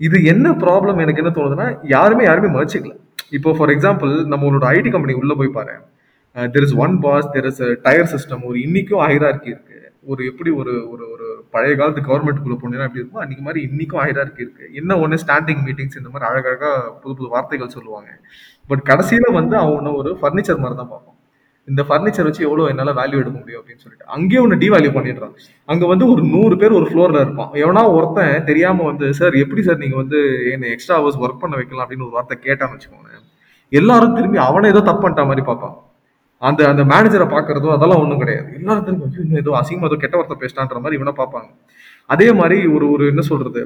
இது 0.00 0.16
என்ன 0.32 0.46
ப்ராப்ளம் 0.62 0.98
எனக்கு 1.04 1.22
என்ன 1.22 1.32
தோணுதுன்னா 1.36 1.66
யாருமே 1.94 2.24
யாருமே 2.28 2.48
மறைச்சிக்கல 2.56 2.94
இப்போ 3.36 3.50
ஃபார் 3.58 3.72
எக்ஸாம்பிள் 3.74 4.12
நம்மளோட 4.32 4.64
ஐடி 4.78 4.90
கம்பெனி 4.94 5.14
உள்ள 5.20 5.34
போய் 5.38 5.56
பாரு. 5.56 5.74
There 6.54 6.66
is 6.66 6.76
one 6.84 6.94
boss 7.04 7.28
there 7.34 7.48
is 7.50 7.62
tier 7.86 8.10
system 8.14 8.44
ஒரு 8.50 8.58
இன்னைக்கும் 8.66 9.02
ஹைரார்கி 9.06 9.48
இருக்கு. 9.54 9.78
ஒரு 10.12 10.22
எப்படி 10.30 10.50
ஒரு 10.60 10.72
ஒரு 10.92 11.04
ஒரு 11.14 11.26
பழைய 11.54 11.72
காலத்து 11.78 12.00
கவர்மெண்ட்டுக்குள்ள 12.08 12.56
போனீங்கன்னா 12.60 12.88
எப்படி 12.88 13.02
இருக்கும் 13.02 13.22
அன்னைக்கு 13.22 13.44
மாதிரி 13.46 13.60
இன்னைக்கும் 13.68 14.02
ஹைரார்கி 14.04 14.40
இருக்கு. 14.44 14.64
என்ன 14.80 14.98
ஒன்று 15.04 15.22
ஸ்டாண்டிங் 15.24 15.62
மீட்டிங்ஸ் 15.66 15.98
இந்த 16.00 16.10
மாதிரி 16.12 16.28
அழகழகா 16.30 16.70
புது 17.02 17.14
புது 17.20 17.32
வார்த்தைகள் 17.34 17.74
சொல்லுவாங்க. 17.76 18.10
பட் 18.70 18.84
கடைசியில 18.90 19.32
வந்து 19.40 19.56
அவன் 19.64 19.92
ஒரு 20.00 20.12
ஃபர்னிச்சர் 20.20 20.62
மாதிரி 20.64 20.78
தான் 20.82 20.92
பார்ப்போம். 20.94 21.15
இந்த 21.68 21.82
ஃபர்னிச்சர் 21.86 22.26
வச்சு 22.28 22.42
எவ்வளோ 22.48 22.66
என்னால் 22.72 22.92
வேல்யூ 22.98 23.18
எடுக்க 23.22 23.38
முடியும் 23.38 23.60
அப்படின்னு 23.60 23.82
சொல்லிட்டு 23.84 24.06
அங்கேயே 24.16 24.40
ஒன்று 24.42 24.60
டிவேல்யூ 24.62 24.90
பண்ணிடுறான். 24.96 25.32
அங்கே 25.72 25.86
வந்து 25.92 26.04
ஒரு 26.12 26.22
நூறு 26.34 26.54
பேர் 26.60 26.76
ஒரு 26.78 26.86
ஃப்ளோரில் 26.90 27.22
இருப்பான். 27.24 27.50
எவனா 27.62 27.82
ஒருத்தன் 27.96 28.44
தெரியாமல் 28.50 28.88
வந்து 28.90 29.06
சார் 29.20 29.34
எப்படி 29.44 29.62
சார் 29.68 29.80
நீங்கள் 29.84 30.00
வந்து 30.02 30.18
என்னை 30.52 30.68
எக்ஸ்ட்ரா 30.74 30.96
ஹவர்ஸ் 30.98 31.18
ஒர்க் 31.24 31.42
பண்ண 31.42 31.56
வைக்கலாம்? 31.60 31.84
அப்படின்னு 31.86 32.06
ஒரு 32.08 32.16
வார்த்தை 32.18 32.36
கேட்டான்னு 32.46 32.74
வச்சுக்கோங்க 32.76 33.24
எல்லாரும் 33.72 34.16
திரும்பி 34.18 34.38
அவனை 34.48 34.66
ஏதோ 34.72 34.82
தப்பு 34.88 35.02
பண்ணிட்ட 35.04 35.22
மாதிரி 35.30 35.44
பார்ப்பான். 35.48 35.76
அந்த 36.42 36.60
அந்த 36.72 36.82
மேனேஜரை 36.92 37.26
பார்க்கறதோ 37.34 37.68
அதெல்லாம் 37.76 38.02
ஒன்றும் 38.02 38.20
கிடையாது. 38.22 38.48
எல்லாரும் 38.58 38.84
திரும்பி 38.86 39.22
இன்னும் 39.22 39.40
ஏதோ 39.42 39.52
அசிங்கமா 39.60 39.88
ஏதோ 39.90 39.98
கெட்ட 40.02 40.16
வார்த்தை 40.18 40.36
பேசினான்ற 40.42 40.80
மாதிரி 40.84 40.98
இவனை 40.98 41.14
பார்ப்பாங்க. 41.22 41.48
அதே 42.14 42.28
மாதிரி 42.40 42.56
ஒரு 42.74 42.86
ஒரு 42.94 43.04
என்ன 43.12 43.22
சொல்றது 43.28 43.60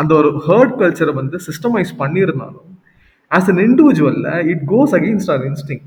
அந்த 0.00 0.12
ஒரு 0.20 0.30
ஹர்ட் 0.48 0.74
கல்ச்சரை 0.80 1.12
வந்து 1.20 1.36
சிஸ்டமைஸ் 1.46 1.92
பண்ணியிருந்தாலும் 2.02 2.68
as 3.30 3.48
an 3.52 3.62
இண்டிவிஜுவலில் 3.68 4.28
it 4.52 4.64
goes 4.72 4.94
against 4.98 5.32
our 5.34 5.46
instinct 5.50 5.84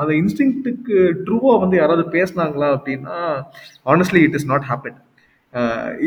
அந்த 0.00 0.12
இன்ஸ்டிங்க்ட்டுக்கு 0.20 0.96
ட்ரூவாக 1.26 1.62
வந்து 1.64 1.76
யாராவது 1.80 2.04
பேசினாங்களா 2.16 2.68
அப்படின்னா 2.76 3.16
honestly 3.94 4.22
it 4.26 4.38
is 4.40 4.48
not 4.52 4.68
happen 4.70 4.98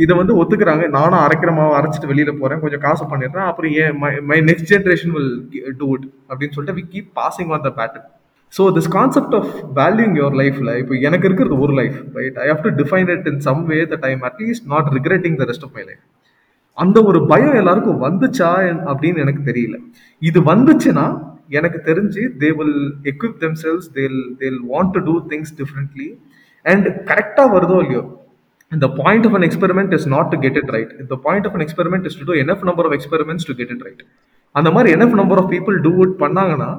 இதை 0.02 0.14
வந்து 0.20 0.34
ஒத்துக்கிறாங்க. 0.42 0.84
நானும் 0.96 1.22
அரைக்கிற 1.26 1.52
மாவு 1.58 1.76
அரைச்சிட்டு 1.78 2.10
வெளியில 2.12 2.32
போறேன். 2.42 2.60
கொஞ்சம் 2.64 2.84
காசு 2.86 3.04
பண்ணிடுறேன். 3.12 3.48
அப்புறம் 3.50 3.72
ஏன் 3.84 3.96
my 4.32 4.38
next 4.50 4.70
generation 4.74 5.14
will 5.16 5.32
do 5.80 5.88
it 5.96 6.08
அப்படின்னு 6.30 6.56
சொல்லிட்டு 6.56 6.78
we 6.80 6.84
keep 6.94 7.10
passing 7.20 7.52
on 7.58 7.64
the 7.68 7.72
baton 7.80 8.06
so 8.54 8.64
this 8.76 8.92
concept 8.98 9.34
of 9.40 9.50
valuing 9.80 10.14
your 10.20 10.38
லைஃப்ல 10.42 10.70
இப்போ 10.82 10.96
எனக்கு 11.08 11.28
இருக்கிறது 11.30 11.58
ஒரு 11.66 11.74
life 11.80 11.98
right 12.20 12.38
I 12.44 12.48
have 12.52 12.64
to 12.68 12.72
define 12.82 13.10
it 13.16 13.28
in 13.32 13.42
some 13.48 13.64
way 13.72 13.80
the 13.94 14.00
time 14.06 14.22
at least 14.30 14.68
not 14.74 14.88
regretting 14.98 15.38
the 15.42 15.48
rest 15.52 15.66
of 15.68 15.76
my 15.80 15.84
life 15.90 16.04
அந்த 16.78 16.98
ஒரு 17.10 17.20
பயம் 17.32 17.58
எல்லாருக்கும் 17.62 18.02
வந்துச்சா 18.08 18.50
அப்படின்னு 18.92 19.24
எனக்கு 19.26 19.42
தெரியல. 19.50 19.76
இது 20.22 20.40
வந்துச்சுன்னா 20.52 21.06
எனக்கு 21.50 21.80
தெரிஞ்சு 21.86 22.24
they 22.42 22.50
will 22.58 22.78
equip 23.12 23.36
themselves 23.64 23.88
they'll 23.94 24.20
they'll 24.42 24.60
want 24.72 24.94
to 24.96 25.02
do 25.06 25.16
things 25.32 25.54
differently 25.60 26.08
and 26.66 26.88
கரெக்டாக 27.10 27.48
வருதோ 27.56 27.78
இல்லையோ 27.84 28.04
இந்த 28.72 28.88
point 29.00 29.26
of 29.28 29.36
an 29.38 29.46
experiment 29.48 29.94
is 29.98 30.08
not 30.08 30.30
to 30.34 30.38
get 30.42 30.58
it 30.62 30.72
right 30.76 30.92
இந்த 31.04 31.16
point 31.24 31.46
of 31.48 31.56
an 31.58 31.66
experiment 31.66 32.06
is 32.10 32.18
to 32.20 32.26
do 32.30 32.36
enough 32.42 32.66
number 32.70 32.88
of 32.90 32.96
experiments 32.98 33.48
to 33.50 33.56
get 33.60 33.74
it 33.76 33.84
right 33.88 34.04
அந்த 34.56 34.70
மாதிரி 34.72 34.90
enough 34.96 35.18
number 35.20 35.40
of 35.42 35.50
people 35.56 35.78
do 35.86 35.94
it 36.06 36.16
பண்ணாங்கன்னா 36.24 36.70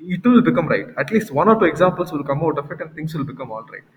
it 0.00 0.26
will 0.26 0.46
become 0.48 0.70
right 0.72 0.88
at least 1.02 1.32
one 1.34 1.50
or 1.52 1.58
two 1.60 1.68
examples 1.72 2.12
will 2.14 2.26
come 2.30 2.42
out 2.42 2.60
of 2.62 2.70
and 2.74 2.94
things 2.98 3.14
will 3.16 3.28
become 3.32 3.52
all 3.56 3.68
right 3.74 3.88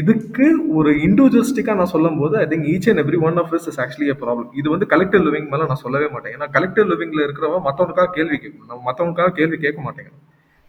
இதுக்கு 0.00 0.46
ஒரு 0.78 0.90
இண்டிவிஜுவலிஸ்டிக்காக 1.06 1.78
நான் 1.80 1.92
சொல்லும்போது 1.94 2.34
I 2.42 2.44
think 2.52 2.66
each 2.72 2.88
and 2.90 3.00
every 3.02 3.18
one 3.28 3.36
of 3.42 3.52
is 3.58 3.66
is 3.70 3.78
actually 3.82 4.08
a 4.12 4.16
problem 4.22 4.48
இது 4.60 4.68
வந்து 4.74 4.86
collective 4.92 5.22
living 5.26 5.48
மேலே 5.52 5.64
நான் 5.70 5.82
சொல்லவே 5.84 6.08
மாட்டேன். 6.14 6.32
ஏன்னா 6.36 6.46
கலெக்டிவ் 6.56 6.86
லிவிங்ல 6.92 7.20
இருக்கிறவங்க 7.26 7.62
மற்றவனுக்காக 7.68 8.10
கேள்வி 8.18 8.36
கேட்கணும். 8.42 8.68
நம்ம 8.72 8.82
மற்றவனுக்காக 8.88 9.32
கேள்வி 9.40 9.58
கேட்க 9.64 9.80
மாட்டேங்க. 9.86 10.12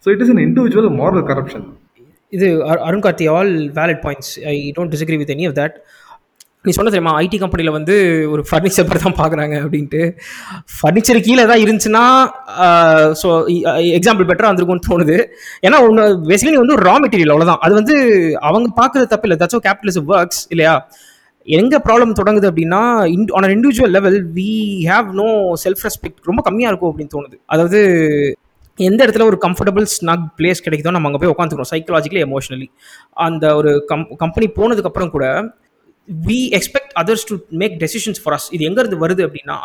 So 0.06 0.10
it 0.16 0.24
is 0.26 0.34
an 0.34 0.44
individual 0.48 0.90
moral 1.02 1.26
corruption 1.32 1.66
இது 2.34 2.48
Arun 2.88 3.04
Karthi 3.06 3.26
all 3.36 3.54
valid 3.80 4.02
points 4.06 4.34
I 4.54 4.56
don't 4.78 4.94
disagree 4.96 5.18
with 5.22 5.34
any 5.36 5.46
of 5.50 5.58
that 5.62 5.76
நீ 6.66 6.74
சொன்ன 6.78 6.92
தெரியுமா? 6.94 7.14
ஐடி 7.24 7.38
கம்பெனியில் 7.44 7.76
வந்து 7.78 7.96
ஒரு 8.34 8.42
ஃபர்னிச்சர் 8.50 8.88
மாதிரி 8.90 9.04
தான் 9.06 9.18
பார்க்குறாங்க 9.22 9.56
அப்படின்ட்டு. 9.64 10.02
ஃபர்னிச்சர் 10.78 11.20
கீழே 11.28 11.46
தான் 11.52 11.64
இருந்துச்சுன்னா 11.66 12.04
ஸோ 13.22 13.30
எக்ஸாம்பிள் 13.98 14.30
பெட்டராக 14.30 14.52
வந்திருக்கும்னு 14.52 14.88
தோணுது. 14.90 15.18
ஏன்னா 15.68 15.80
ஒன்று 15.88 16.06
பேசிக்கலி 16.30 16.56
நீ 16.56 16.62
வந்து 16.64 16.78
ஒரு 16.78 16.88
ரா 16.90 16.96
மெட்டீரியல் 17.06 17.34
அவ்வளோதான் 17.36 17.62
அது 17.68 17.76
வந்து 17.82 17.98
அவங்க 18.50 18.70
பார்க்குறது 18.80 19.12
தப்பு 19.16 19.28
இல்லை. 19.30 19.40
தட்ஸ் 19.44 19.66
கேபிட்டலிசம் 19.68 20.08
ஒர்க்ஸ் 20.16 20.44
இல்லையா? 20.56 20.76
எங்கே 21.48 21.78
ப்ராப்ளம் 21.86 22.18
தொடங்குது 22.20 22.48
அப்படின்னா 22.52 22.80
in 23.16 23.26
an 23.38 23.54
individual 23.56 23.94
level 23.96 24.18
we 24.38 24.52
have 24.92 25.10
no 25.20 25.28
self 25.64 25.84
respect 25.88 26.30
ரொம்ப 26.30 26.42
கம்மியாக 26.48 26.72
இருக்கும் 26.72 26.92
அப்படின்னு 26.92 27.14
தோணுது. 27.16 27.38
அதாவது 27.54 27.80
எந்த 28.80 29.00
இடத்துல 29.06 29.26
ஒரு 29.32 29.38
கம்ஃபர்டபுள் 29.44 29.86
ஸ்னக் 29.96 30.24
பிளேஸ் 30.38 30.64
கிடைக்குதோ 30.64 30.94
நம்ம 30.96 31.10
அங்கே 31.10 31.20
போய் 31.22 31.34
உட்காந்துக்கிறோம் 31.34 31.70
சைக்கலாஜிக்கலி 31.74 32.24
எமோஷனலி 32.26 32.68
அந்த 33.26 33.54
ஒரு 33.60 33.72
கம் 33.92 34.04
கம்பெனி 34.24 34.48
போனதுக்கப்புறம் 34.58 35.14
கூட 35.14 35.28
we 36.28 36.40
expect 36.58 36.94
others 37.02 37.26
to 37.30 37.36
make 37.62 37.76
decisions 37.84 38.22
for 38.24 38.36
us 38.38 38.48
இது 38.56 38.64
எங்கேருந்து 38.70 39.02
வருது 39.04 39.24
அப்படின்னா 39.28 39.58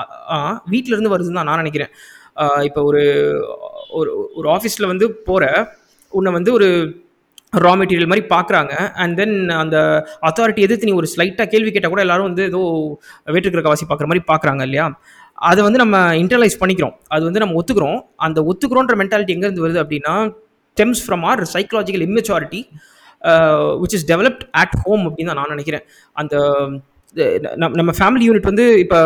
வீட்டிலேருந்து 0.73 1.13
வருதுன்னு 1.15 1.39
தான் 1.41 1.49
நான் 1.51 1.63
நினைக்கிறேன். 1.63 1.93
இப்போ 2.69 2.81
ஒரு 2.91 3.03
ஒரு 3.99 4.11
ஒரு 4.39 4.49
ஆஃபீஸில் 4.57 4.91
வந்து 4.93 5.07
போகிற 5.29 5.45
உன்னை 6.13 6.31
வந்து 6.39 6.51
ஒரு 6.59 6.69
ரா 7.65 7.73
மெட்டீரியல் 7.79 8.11
மாதிரி 8.11 8.25
பார்க்குறாங்க 8.35 8.73
அண்ட் 9.03 9.15
தென் 9.21 9.35
அந்த 9.63 9.77
அத்தாரிட்டி 10.29 10.65
எதிர்த்து 10.67 10.89
நீ 10.89 10.95
ஒரு 11.01 11.09
ஸ்லைட்டாக 11.13 11.49
கேள்வி 11.53 11.71
கேட்டால் 11.71 11.93
கூட 11.95 12.03
எல்லாரும் 12.07 12.29
வந்து 12.31 12.45
ஏதோ 12.51 12.61
வேற்றுக்கிற 13.35 13.63
பார்க்குற 13.65 14.09
மாதிரி 14.11 14.25
பார்க்குறாங்க 14.31 14.63
இல்லையா? 14.69 14.87
அதை 15.51 15.61
வந்து 15.67 15.81
நம்ம 15.83 15.97
இன்டர்லைஸ் 16.23 16.61
பண்ணிக்கிறோம். 16.63 16.95
அது 17.15 17.23
வந்து 17.29 17.43
நம்ம 17.43 17.57
ஒத்துக்கிறோம். 17.61 17.99
அந்த 18.27 18.39
ஒத்துக்கிறோன்ற 18.51 18.97
மென்டாலிட்டி 19.03 19.35
எங்கேருந்து 19.37 19.65
வருது 19.67 19.83
அப்படின்னா 19.83 20.15
stems 20.77 21.03
from 21.05 21.25
our 21.31 21.43
psychological 21.55 22.07
immaturity 22.09 22.61
which 23.81 23.95
is 23.95 24.13
developed 24.13 24.45
at 24.53 24.77
home 24.83 25.03
அப்படின்னு 25.07 25.27
தான் 25.27 25.35
நான் 25.35 25.49
நினைக்கிறேன். 25.49 25.85
அந்த 26.17 26.35
நம்ம- 27.57 27.77
நம்ம 27.77 27.93
ஃபேமிலி 27.93 28.25
யூனிட் 28.25 28.43
வந்து 28.43 28.79
இப்போ 28.79 28.99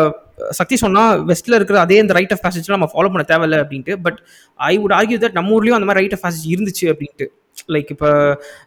சக்தி 0.49 0.75
சொன்னால் 0.75 1.25
வெஸ்ட்டில் 1.25 1.53
இருக்கிற 1.53 1.79
அதே 1.79 1.97
இந்த 1.97 2.13
ரைட் 2.13 2.31
ஆஃப் 2.31 2.43
பேசேஜ்லாம் 2.43 2.77
நம்ம 2.77 2.85
ஃபாலோ 2.85 3.09
பண்ண 3.11 3.25
தேவையில்ல 3.27 3.61
அப்படின்ட்டு 3.61 3.95
but 4.01 4.19
I 4.59 4.79
would 4.79 4.95
argue 4.95 5.17
that 5.17 5.31
நம்ம 5.31 5.51
ஊர்லேயும் 5.51 5.77
அந்த 5.79 5.85
மாதிரி 5.85 6.01
ரைட் 6.01 6.15
ஆஃப் 6.15 6.25
பேசேஜ் 6.25 6.51
இருந்துச்சு 6.53 6.85
அப்படின்ட்டு. 6.85 7.27
லைக் 7.67 7.89
இப்போ 7.89 8.09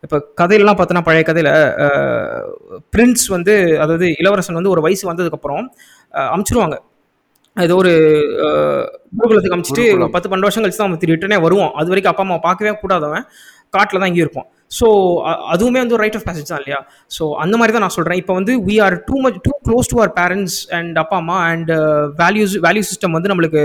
இப்போ 0.02 0.16
கதையிலலாம் 0.36 0.78
பார்த்தோன்னா 0.78 1.02
பழைய 1.02 1.22
கதையில் 1.22 1.50
பிரின்ஸ் 2.92 3.26
வந்து 3.28 3.54
அதாவது 3.80 4.14
இளவரசன் 4.18 4.54
வந்து 4.54 4.70
ஒரு 4.70 4.80
வயசு 4.80 5.12
வந்ததுக்கப்புறம் 5.12 5.66
அமுச்சிருவாங்க. 6.32 6.76
ஏதோ 7.56 7.76
ஒரு 7.76 7.92
அஹ், 8.46 8.84
குருகுலத்துக்கு 9.16 9.56
அமிச்சிட்டு. 9.56 9.84
பத்து 10.10 10.28
பன்னெண்டு 10.28 10.46
வருஷம் 10.46 10.64
கழிச்சு 10.64 10.76
தான் 10.76 10.88
அவன் 10.88 11.10
ரிட்டனே 11.12 11.40
வருவான். 11.40 11.72
அது 11.74 11.88
வரைக்கும் 11.88 12.12
அப்பா 12.12 12.24
அம்மா 12.24 12.38
பார்க்கவே 12.38 12.72
கூடாதவன். 12.80 13.24
காட்டில் 13.74 14.00
தான் 14.00 14.08
இங்கே 14.08 14.20
இருப்பான். 14.20 14.48
ஸோ 14.70 14.86
அதுவுமே 15.52 15.78
வந்து 15.82 15.96
ஒரு 15.96 16.02
ரைட் 16.04 16.16
ஆஃப் 16.18 16.26
பேசேஜ் 16.26 16.50
தான் 16.50 16.60
இல்லையா? 16.62 16.78
ஸோ 17.10 17.24
அந்த 17.42 17.54
மாதிரி 17.58 17.74
தான் 17.74 17.84
நான் 17.84 17.94
சொல்கிறேன் 17.94 18.20
இப்போ 18.22 18.34
வந்து 18.38 18.52
we 18.66 18.76
are 18.84 18.96
too 19.08 19.16
much 19.24 19.38
too 19.46 19.52
close 19.66 19.90
to 19.92 19.96
our 19.98 20.12
parents 20.18 20.58
and 20.78 20.98
அப்பா 21.02 21.16
அம்மா 21.22 21.38
அண்ட் 21.50 21.70
வேல்யூஸ் 22.20 22.54
வேல்யூ 22.66 22.82
சிஸ்டம் 22.90 23.16
வந்து 23.16 23.30
நம்மளுக்கு 23.32 23.62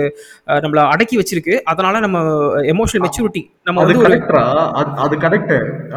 நம்மள 0.64 0.80
அடக்கி 0.93 1.18
வச்சிருக்கு. 1.22 1.56
அதனால 1.74 2.01
நம்ம 2.06 2.18
எமோஷனல் 2.74 3.06
மெச்சூரிட்டி 3.08 3.43
நம்ம 3.68 3.84
வந்து 3.84 4.06
கரெக்டா 4.06 4.43
அது 5.06 5.18
கரெக்ட் 5.26 5.54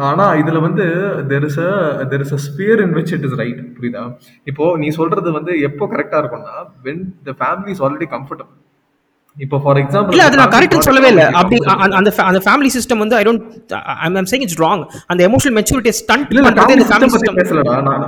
ஆனா 0.09 0.27
இதுல 0.41 0.61
வந்து 0.67 0.85
there 1.31 1.47
is 1.49 1.59
there 2.11 2.25
is 2.27 2.35
a 2.37 2.43
sphere 2.47 2.81
in 2.85 2.95
which 2.99 3.13
it 3.17 3.27
is 3.29 3.37
right 3.43 3.61
புரியுதா? 3.77 4.03
இப்போ 4.47 4.65
நீ 4.83 4.89
சொல்றது 4.99 5.31
வந்து 5.39 5.53
எப்போ 5.69 5.85
கரெக்டா 5.93 6.19
இருக்கும்னா 6.23 6.55
when 6.87 7.03
the 7.29 7.37
family 7.41 7.73
is 7.75 7.83
already 7.85 8.09
comfortable 8.15 8.55
இப்போ 9.45 9.57
ஃபார் 9.63 9.79
எக்ஸாம்பிள் 9.81 10.13
இல்ல 10.15 10.23
அது 10.29 10.39
நான் 10.41 10.53
கரெக்ட் 10.55 10.87
சொல்லவே 10.89 11.09
இல்லை. 11.13 11.25
அப்படி 11.41 11.57
அந்த 11.97 12.11
அந்த 12.29 12.41
ஃபேமிலி 12.47 12.71
சிஸ்டம் 12.77 13.03
வந்து 13.03 13.17
I 13.19 13.23
don't 13.27 13.75
I 14.05 14.07
am 14.09 14.31
saying 14.31 14.45
it's 14.47 14.61
wrong 14.65 14.83
அந்த 15.11 15.21
எமோஷனல் 15.29 15.57
மெச்சூரிட்டி 15.59 15.93
இல்ல 16.33 16.47
பண்றதே 16.47 16.75
இந்த 16.79 16.87
ஃபேமிலி 16.91 17.11
சிஸ்டம் 17.15 17.39
பேசலடா. 17.41 17.75
நான் 17.89 18.05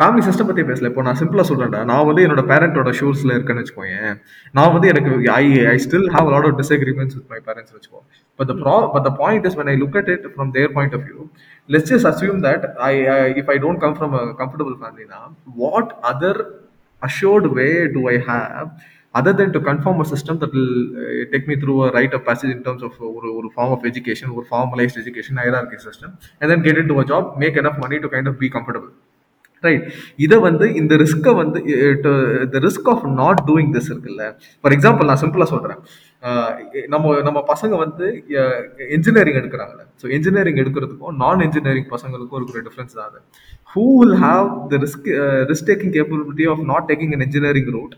ஃபேமிலி 0.00 0.22
சிஸ்டம் 0.26 0.48
பத்தி 0.48 0.62
பேசல. 0.68 0.88
இப்போ 0.90 1.02
நான் 1.06 1.18
சிம்பிளா 1.18 1.44
சொல்றேன்டா. 1.48 1.80
நான் 1.90 2.06
வந்து 2.08 2.22
என்னோட 2.26 2.42
பேரண்டோட 2.50 2.90
ஷூஸ்ல 3.00 3.34
இருக்கேன்னு 3.36 3.62
வச்சுக்கோயேன். 3.62 4.14
நான் 4.56 4.72
வந்து 4.76 4.86
எனக்கு 4.92 5.10
I 5.40 5.44
I 5.72 5.76
still 5.84 6.08
have 6.14 6.28
lot 6.34 6.46
of 6.48 6.56
disagreements 6.60 7.16
with 7.18 7.28
my 7.34 7.40
parents 7.48 7.74
வச்சுக்கோ 7.76 8.00
பட் 8.38 8.48
த 8.50 8.56
ப்ரா 8.62 8.76
but 8.94 9.06
the 9.08 9.12
point 9.22 9.46
is 9.50 9.56
when 9.60 9.70
I 9.74 9.76
look 9.82 9.98
at 10.02 10.08
it 10.14 10.24
from 10.36 10.48
their 10.56 10.70
point 10.78 10.94
of 10.98 11.02
view 11.08 11.20
let's 11.74 11.88
just 11.92 12.06
assume 12.12 12.40
that 12.48 12.62
I, 12.90 12.94
I 13.18 13.20
if 13.42 13.46
I 13.54 13.58
don't 13.64 13.80
come 13.84 13.94
from 14.00 14.10
a 14.22 14.24
comfortable 14.40 14.76
family 14.82 15.06
now 15.14 15.24
what 15.62 15.86
other 16.12 16.34
assured 17.02 17.46
way 17.60 17.72
do 17.96 18.02
I 18.14 18.18
have 18.32 18.66
other 19.18 19.34
than 19.38 19.48
to 19.54 19.60
conform 19.68 20.00
a 20.04 20.06
system 20.12 20.34
that 20.42 20.52
will 20.58 20.74
uh, 21.02 21.22
take 21.32 21.46
me 21.50 21.56
through 21.62 21.78
a 21.86 21.90
rite 21.96 22.14
of 22.18 22.22
passage 22.28 22.52
in 22.56 22.60
terms 22.66 22.82
of 22.88 22.92
ஒரு 23.16 23.28
ஒரு 23.38 23.48
form 23.56 23.72
of 23.76 23.82
education 23.90 24.28
ஒரு 24.36 24.46
formalized 24.52 24.98
education 25.02 25.34
hierarchy 25.42 25.80
system 25.88 26.10
and 26.40 26.46
then 26.52 26.62
get 26.68 26.78
into 26.82 26.96
a 27.02 27.06
job 27.12 27.24
make 27.44 27.58
enough 27.64 27.78
money 27.86 28.00
to 28.04 28.10
kind 28.14 28.28
of 28.32 28.36
be 28.44 28.50
comfortable. 28.56 28.92
Right 29.66 29.84
இதை 30.24 30.36
வந்து 30.46 30.66
இந்த 30.78 30.94
ரிஸ்க்கை 31.02 31.32
வந்து 31.42 31.58
the 32.54 32.58
risk 32.64 32.88
of 32.92 33.04
not 33.20 33.40
doing 33.50 33.70
this 33.76 33.88
இருக்குல்ல? 33.92 34.24
For 34.62 34.74
example 34.76 35.08
நான் 35.10 35.20
சிம்பிளாக 35.22 35.48
சொல்கிறேன் 35.52 35.80
நம்ம 36.94 37.14
நம்ம 37.28 37.38
பசங்க 37.52 37.74
வந்து 37.84 38.06
இன்ஜினியரிங் 38.96 39.38
எடுக்கிறாங்கல்ல. 39.40 39.84
ஸோ 40.00 40.06
இன்ஜினியரிங் 40.16 40.60
எடுக்கிறதுக்கும் 40.62 41.16
நான் 41.22 41.44
இன்ஜினியரிங் 41.46 41.88
பசங்களுக்கும் 41.94 42.38
இருக்கிற 42.40 42.62
டிஃப்ரென்ஸ் 42.68 42.94
தான் 42.98 43.08
அது. 43.10 43.20
Who 43.74 43.84
will 44.00 44.18
have 44.26 44.50
the 44.72 44.82
risk 44.84 45.08
risk 45.52 45.68
taking 45.70 45.94
capability 45.96 46.48
of 46.54 46.62
not 46.72 46.88
taking 46.90 47.14
an 47.18 47.24
engineering 47.28 47.70
route 47.78 47.96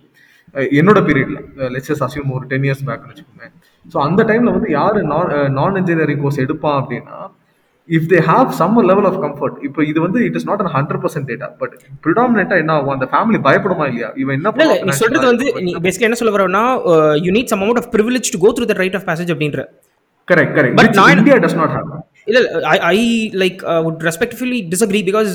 என்னோட 0.76 1.00
பீரியட்ல 1.06 1.38
லெட்ஸஸ் 1.74 2.02
அசியூம் 2.04 2.30
ஒரு 2.32 2.44
டென் 2.46 2.66
இயர்ஸ் 2.66 2.84
பேக்னு 2.86 3.10
வச்சுக்கோங்க 3.10 3.48
ஸோ 3.94 3.98
அந்த 4.04 4.20
டைம்ல 4.24 4.52
வந்து 4.52 4.70
யாரு 4.72 5.00
நான் 5.10 5.28
நான் 5.52 5.76
இன்ஜினியரிங் 5.76 6.22
கோர்ஸ் 6.22 6.40
எடுப்பான் 6.44 6.78
அப்படின்னா 6.80 7.18
if 7.88 8.06
they 8.12 8.20
have 8.28 8.48
some 8.52 8.78
level 8.88 9.08
of 9.10 9.18
comfort 9.24 9.58
இப்போ 9.62 9.80
இது 9.84 9.98
வந்து 10.00 10.20
it 10.24 10.36
is 10.38 10.46
not 10.46 10.62
an 10.64 10.72
hundred 10.76 11.02
percent 11.02 11.28
data 11.30 11.48
but 11.60 11.74
predominantly 12.04 12.56
என்ன 12.56 12.72
ஆகும்? 12.72 12.94
அந்த 12.94 13.06
ஃபேமிலி 13.12 13.40
பயப்படுமா 13.44 13.86
இல்லையா? 13.90 14.08
இவன் 14.16 14.36
என்ன 14.38 14.52
நீ 14.82 14.96
சொல்றது 15.02 15.26
வந்து? 15.26 15.46
நீ 15.60 15.72
பேசிக்கலி 15.84 16.08
என்ன 16.08 16.18
சொல்ல 16.20 16.32
வரனா 16.32 16.64
you 17.26 17.32
need 17.32 17.52
some 17.52 17.62
amount 17.62 17.82
of 17.82 17.90
privilege 17.94 18.32
to 18.34 18.40
go 18.44 18.52
through 18.56 18.66
the 18.66 18.76
rite 18.82 18.98
of 19.00 19.08
passage 19.08 19.32
அப்படின்ற. 19.34 19.62
But 20.70 20.80
which 20.80 20.96
நான்- 20.98 21.12
india 21.16 21.34
does 21.38 21.54
not 21.54 21.70
have. 21.70 21.90
இல்ல 22.26 22.38
I 22.68 22.78
I 22.88 22.98
like 23.34 23.58
would 23.84 24.02
respectfully 24.06 24.58
disagree 24.72 25.02
because 25.08 25.30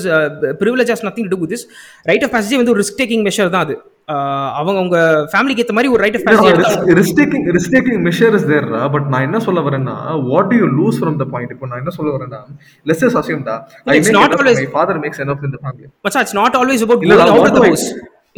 privilege 0.60 0.92
has 0.92 1.06
nothing 1.06 1.30
to 1.30 1.46
this 1.52 1.64
rite 2.06 2.26
of 2.26 2.34
passage 2.36 2.60
வந்து 2.60 2.74
ஒரு 2.74 2.82
risk 2.82 3.00
taking 3.00 3.24
measure 3.28 3.54
தான் 3.56 3.64
அது. 3.66 3.76
Uh, 4.08 4.14
அவங்க 4.58 4.78
உங்க 4.80 4.98
ஃபேமிலிக்கு 5.32 5.62
ஏற்ற 5.64 5.74
மாதிரி 5.74 5.90
ஒரு 5.92 6.00
rite 6.04 6.16
of 6.18 6.24
passage 6.26 6.56
risk 6.98 7.18
taking 7.20 7.44
risk 7.56 7.72
taking 7.74 8.00
measure 8.06 8.34
is 8.38 8.46
there 8.48 8.66
but 8.94 9.06
நான் 9.08 9.24
என்ன 9.28 9.38
சொல்ல 9.40 9.60
வரேன்னா 9.60 9.94
what 10.26 10.48
do 10.50 10.56
you 10.56 10.66
lose 10.78 10.98
from 11.00 11.18
the 11.20 11.26
point 11.30 11.52
இப்போ 11.54 11.66
நான் 11.66 11.80
என்ன 11.82 11.92
சொல்ல 11.96 12.10
வரேன்னா 12.16 12.40
லெட்ஸ் 12.86 13.04
ஜஸ்ட் 13.04 13.18
அசியூம் 13.20 13.44
டா 13.44 13.54
I 13.86 13.96
It's 13.96 14.08
make 14.08 14.16
not 14.18 14.26
enough 14.26 14.42
always- 14.42 14.60
my 14.60 14.70
father 14.74 14.96
makes 14.98 15.20
enough 15.26 15.42
in 15.44 15.52
the 15.54 15.60
family. 15.64 15.86
மச்சா 16.06 16.22
it's 16.24 16.36
not 16.40 16.56
always 16.60 16.82
going 16.84 17.14
out 17.26 17.46
of 17.46 17.56
the 17.58 17.64
house 17.66 17.86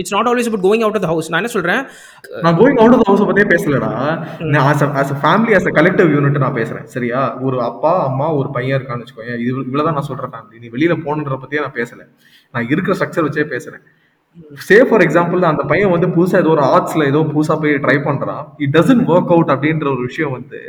it's 0.01 0.15
not 0.15 0.29
always 0.31 0.49
about 0.51 0.65
going 0.67 0.85
out 0.85 0.97
of 0.99 1.05
the 1.05 1.09
house 1.13 1.29
நான் 1.33 1.41
என்ன 1.43 1.51
சொல்றேன்? 1.57 1.83
நான் 2.45 2.57
going 2.61 2.79
out 2.83 2.95
of 2.97 3.05
house 3.09 3.25
பத்தியே 3.31 3.47
பேசலடா. 3.53 3.91
நான் 4.55 4.69
a 4.69 4.87
as 5.03 5.11
a 5.17 5.19
family 5.27 5.53
as 5.59 5.67
a 5.71 5.75
collective 5.79 6.09
unit 6.19 6.39
நான் 6.45 6.57
பேசுறேன். 6.61 6.87
சரியா? 6.95 7.21
ஒரு 7.49 7.59
அப்பா 7.71 7.93
அம்மா 8.09 8.29
ஒரு 8.41 8.49
பையன் 8.57 8.77
இருக்கான்னு 8.79 9.05
வச்சுக்கோங்க 9.05 9.35
இது 9.43 9.53
இவ்வளவுதான் 9.69 9.99
நான் 9.99 10.09
சொல்ற 10.13 10.31
ஃபேமிலி 10.33 10.63
நீ 10.65 10.71
வெளியில 10.77 10.97
போகணுன்ற 11.05 11.39
பத்தியே 11.45 11.63
நான் 11.67 11.79
பேசல. 11.81 12.01
நான் 12.55 12.67
இருக்கிற 12.75 12.97
ஸ்ட்ரக்சர் 13.01 13.29
வச்சே 13.29 13.47
பேசுறேன். 13.55 13.85
சே 14.69 14.77
ஃபார் 14.89 15.03
எக்ஸாம்பிள் 15.07 15.49
அந்த 15.49 15.63
பையன் 15.73 15.93
வந்து 15.95 16.07
புதுசா 16.15 16.37
ஏதோ 16.43 16.53
ஒரு 16.55 16.63
ஆர்ட்ஸ்ல 16.71 17.03
ஏதோ 17.11 17.21
புதுசா 17.35 17.55
போய் 17.63 17.75
ட்ரை 17.85 17.97
பண்றான். 18.07 18.45
இட் 18.65 18.73
டசன்ட் 18.77 19.05
ஒர்க் 19.15 19.33
அவுட் 19.35 19.53
அப்படின்ற 19.55 19.87
ஒரு 19.95 20.03
விஷயம் 20.11 20.33
வந்து 20.39 20.61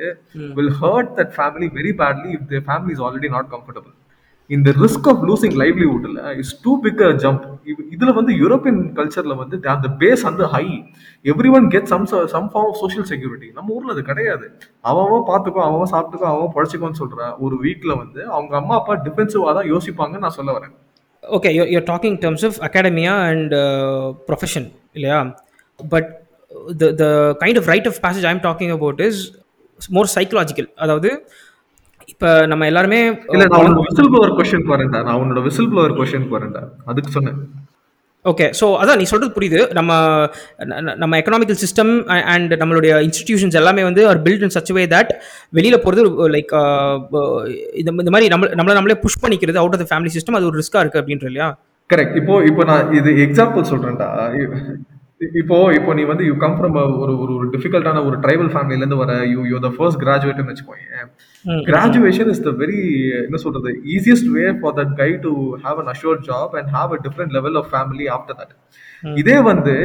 will 0.57 0.75
hurt 0.81 1.13
that 1.19 1.33
family 1.37 1.69
very 1.77 1.93
badly 2.01 2.29
if 2.37 2.47
the 2.51 2.61
family 2.67 2.93
is 2.95 3.03
already 3.07 3.31
not 3.35 3.49
comfortable 3.55 3.93
இந்த 4.49 4.69
risk 4.81 5.07
of 5.11 5.21
losing 5.29 5.55
லைவ்லிஹுட்ல 5.61 6.23
is 6.41 6.51
too 6.65 6.71
big 6.83 6.99
a 7.05 7.11
jump 7.23 7.43
இதுல 7.95 8.11
வந்து 8.17 8.31
யூரோப்பியன் 8.41 8.81
கல்ச்சர்ல 8.97 9.35
வந்து 9.41 9.55
அந்த 9.73 9.87
பேஸ் 10.01 10.23
வந்து 10.27 10.45
high 10.53 10.63
every 11.25 11.51
one 11.57 11.67
get 11.75 11.89
some 11.93 12.05
some 12.33 12.49
form 12.51 12.69
of 12.71 12.79
social 12.81 13.07
security 13.11 13.47
நம்ம 13.57 13.73
ஊர்ல 13.77 13.93
அது 13.95 14.03
கிடையாது. 14.09 14.45
அவன் 14.89 15.25
பார்த்துக்கோ 15.31 15.61
அவன் 15.67 15.91
சாப்பிட்டுக்கோ 15.93 16.27
அவன் 16.33 16.51
பழச்சிக்கோன்னு 16.57 16.99
சொல்ற 17.01 17.29
ஒரு 17.45 17.57
வீக்ல 17.63 17.93
வந்து 18.03 18.21
அவங்க 18.35 18.53
அம்மா 18.61 18.75
அப்பா 18.81 18.95
டிஃபென்சிவா 19.07 19.55
தான் 19.59 19.69
யோசிப்பாங்கன்னு 19.73 20.25
நான் 20.27 20.37
சொல்ல 20.39 20.51
வரேன். 20.57 20.73
Okay 21.23 21.51
you're 21.73 21.87
talking 21.91 22.19
terms 22.25 22.45
of 22.49 22.59
academia 22.67 23.15
and 23.29 23.55
profession 24.29 24.67
இல்லையா? 24.97 25.19
But 25.79 26.09
the 26.81 26.91
the 27.01 27.05
kind 27.43 27.59
of 27.61 27.69
rite 27.73 27.89
of 27.91 27.99
passage 28.05 28.27
I'm 28.31 28.43
talking 28.47 28.73
about 28.77 29.01
is 29.07 29.21
more 29.95 30.09
psychological 30.17 30.69
அதாவது 30.83 31.09
இப்போ 32.07 32.29
நம்ம 32.47 32.65
எல்லாருமே 32.65 32.99
இல்ல 33.33 33.43
நான் 33.53 33.77
விசில் 33.81 34.09
ப்ளோவர் 34.11 34.33
கொஸ்டின் 34.37 34.67
வரேன்டா 34.71 34.99
நான் 35.03 35.19
உன்னோட 35.21 35.41
விசில் 35.43 35.69
ப்ளோவர் 35.71 35.95
கொஸ்டின் 35.97 36.27
வரேன்டா 36.33 36.61
அதுக்கு 36.85 37.11
சொன்னேன். 37.11 37.37
ஓகே 38.25 38.45
ஸோ 38.59 38.65
அதான் 38.79 38.99
நீ 38.99 39.03
சொல்கிறது 39.03 39.35
புரியுது. 39.35 39.59
நம்ம 39.73 39.91
நம்ம 41.01 41.17
எக்கனாமிக்கல் 41.19 41.59
சிஸ்டம் 41.61 41.91
அண்ட் 42.33 42.53
நம்மளுடைய 42.61 42.93
இன்ஸ்டிடியூஷன்ஸ் 43.07 43.57
எல்லாமே 43.59 43.83
வந்து 43.83 44.01
are 44.09 44.21
built 44.25 44.45
in 44.45 44.55
such 44.55 44.71
way 44.77 44.83
that 44.93 45.11
வெளியில் 45.53 45.83
போகிறது 45.83 46.03
லைக் 46.35 46.53
இந்த 47.81 47.89
இந்த 47.97 48.13
மாதிரி 48.15 48.29
நம்ம 48.33 48.49
நம்மளை 48.55 48.75
நம்மளே 48.77 48.97
புஷ் 49.03 49.21
பண்ணிக்கிறது 49.21 49.61
out 49.61 49.77
of 49.77 49.83
the 49.83 49.89
family 49.91 50.13
system 50.15 50.37
அது 50.37 50.49
ஒரு 50.51 50.59
ரிஸ்க்காக 50.61 50.83
இருக்குது 50.83 51.03
அப்படின்ற 51.03 51.27
இல்லையா? 51.27 51.49
கரெக்ட் 51.89 52.17
இப்போ 52.17 52.35
இப்போ 52.45 52.63
நான் 52.69 52.91
இது 52.99 53.09
எக்ஸாம்பிள் 53.25 53.69
சொல்றேன்டா. 53.71 54.07
இ- 54.37 54.51
இப்போ 55.41 55.57
இப்போ 55.73 55.91
நீ 55.93 56.03
வந்து 56.05 56.23
யூ 56.25 56.35
கம் 56.37 56.55
ஃப்ரம் 56.57 56.73
ஒரு 57.03 57.13
ஒரு 57.25 57.45
டிஃபிகல்ட்டான 57.53 58.03
ஒரு 58.05 58.17
ட்ரைபல் 58.19 58.51
ஃபேமிலில 58.53 58.81
இருந்து 58.81 59.01
வர 59.01 59.13
யூ 59.33 59.43
யூ 59.51 59.59
த 59.59 59.71
ஃபர்ஸ்ட் 59.75 60.01
கிராஜுவேட்னு 60.01 60.49
வச்சுக்கோங்க. 60.49 61.05
கிராஜுவேஷன் 61.65 62.29
இஸ் 62.29 62.41
த 62.41 62.51
வெரி 62.57 62.79
என்ன 63.19 63.37
சொல்றது 63.37 63.71
easiest 63.95 64.29
way 64.35 64.45
for 64.61 64.75
that 64.75 64.93
guy 64.95 65.09
to 65.17 65.31
have 65.63 65.79
an 65.79 65.91
assured 65.93 66.23
job 66.29 66.53
and 66.55 66.69
have 66.69 66.93
a 66.93 66.99
different 67.03 67.33
level 67.33 67.57
of 67.57 67.69
family 67.73 68.07
after 68.11 68.37
that 68.39 68.53
இதே 69.17 69.37
வந்து 69.41 69.75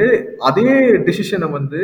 அதே 0.41 0.69
டிசிஷனை 1.09 1.49
வந்து 1.51 1.81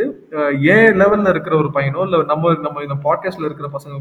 ஏன் 0.75 0.93
லெவல்ல 0.97 1.29
இருக்கிற 1.29 1.57
ஒரு 1.57 1.71
பையனோ 1.75 2.03
இல்ல 2.03 2.23
நம்ம 2.25 2.55
நம்ம 2.61 2.83
இந்த 2.83 2.97
பாட்காஸ்ட்ல 3.05 3.49
இருக்கிற 3.49 3.69
பசங்க 3.73 3.97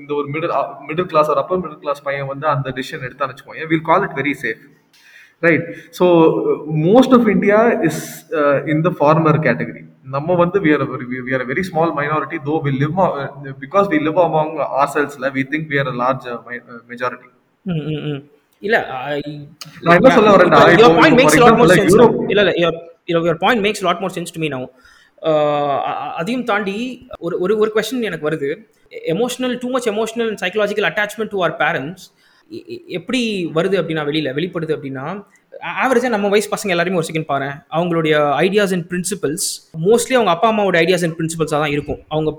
இந்த 0.00 0.12
ஒரு 0.14 0.28
மிடில் 0.28 0.54
மிடில் 0.88 1.10
கிளாஸ் 1.10 1.30
ஒரு 1.30 1.42
அப்பர் 1.42 1.62
மிடில் 1.64 1.82
கிளாஸ் 1.82 2.04
பையன் 2.04 2.26
வந்து 2.26 2.48
அந்த 2.48 2.70
டிசிஷன் 2.70 3.06
எடுத்தான்னு 3.08 3.34
வச்சுக்கோங்க 3.34 3.66
will 3.66 3.88
call 3.90 4.02
it 4.02 4.16
very 4.16 4.34
safe 4.44 4.62
right 5.42 5.64
so 5.98 6.04
most 6.86 7.14
of 7.16 7.26
India 7.28 7.58
is 7.82 8.02
in 8.66 8.82
the 8.82 8.92
farmer 8.98 9.38
category 9.46 9.82
நம்ம 10.14 10.34
வந்து 10.34 10.58
we 10.60 10.70
are 10.74 10.82
a 10.82 10.88
very 10.88 11.06
we 11.26 11.32
are 11.36 11.42
a 11.42 11.50
very 11.50 11.62
small 11.62 11.90
minority 11.92 12.38
though 12.46 12.60
we 12.60 12.72
live 12.74 12.96
uh, 13.00 13.26
because 13.60 13.86
we 13.88 13.98
live 14.00 14.18
among 14.20 14.50
ourselves 14.74 15.14
la, 15.18 15.30
we 15.30 15.44
think 15.44 15.62
we 15.68 15.78
are 15.78 15.88
a 15.88 15.96
large 16.02 16.26
uh, 16.26 16.38
mi- 16.46 16.64
uh, 16.66 16.80
majority. 16.90 17.28
ம், 17.66 17.84
ம், 17.88 18.02
ம். 18.08 18.20
இல்ல 18.62 18.76
நான் 19.82 19.96
என்ன 19.96 20.10
சொல்ல 20.10 20.32
point 20.98 21.18
makes 21.20 21.38
lot 21.42 21.58
more 21.58 21.72
sense 21.72 21.96
இல்ல 22.32 22.42
இல்ல 22.44 22.52
your 23.26 23.38
point 23.38 23.62
makes 23.66 23.82
lot 23.82 24.00
more 24.00 24.14
sense 24.16 24.34
to 24.36 24.40
me 24.40 24.48
now 24.48 24.66
அதையும் 26.16 26.44
தாண்டி 26.44 26.76
ஒரு 27.18 27.34
ஒரு 27.40 27.54
ஒரு 27.58 27.70
கொஸ்டின் 27.74 28.02
எனக்கு 28.02 28.28
வருது. 28.28 28.48
Emotional 29.08 29.54
too 29.62 29.68
much 29.70 29.88
emotional 29.88 30.32
psychological 30.42 30.88
attachment 30.90 31.32
to 31.32 31.40
our 31.42 31.56
parents 31.58 32.04
எப்படி 32.88 33.20
வருது 33.54 33.76
அப்படின்னா 33.80 34.04
வெளியில 34.04 34.34
வெளிப்படுது 34.34 34.76
அப்படின்னா 34.76 35.06
ஆவரேஜாக 35.82 36.08
நம்ம 36.08 36.28
வயசு 36.28 36.48
பசங்க 36.50 36.68
எல்லாருமே 36.68 36.96
ஒரு 36.96 37.06
செகண்ட் 37.10 37.24
பாரு 37.24 37.48
அவங்களுடைய 37.72 38.14
ஐடியாஸ் 38.40 38.72
அண்ட் 38.72 38.86
பிரின்சிபல்ஸ் 38.90 39.46
மோஸ்ட்லி 39.84 40.14
அவங்க 40.14 40.30
அப்பா 40.30 40.48
அம்மாவோட 40.52 40.76
ஐடியாஸ் 40.80 41.04
அண்ட் 41.04 41.16
பிரின்சிபல்ஸாக 41.18 41.60
தான் 41.60 41.70
இருக்கும். 41.70 42.00
அவங்க 42.08 42.30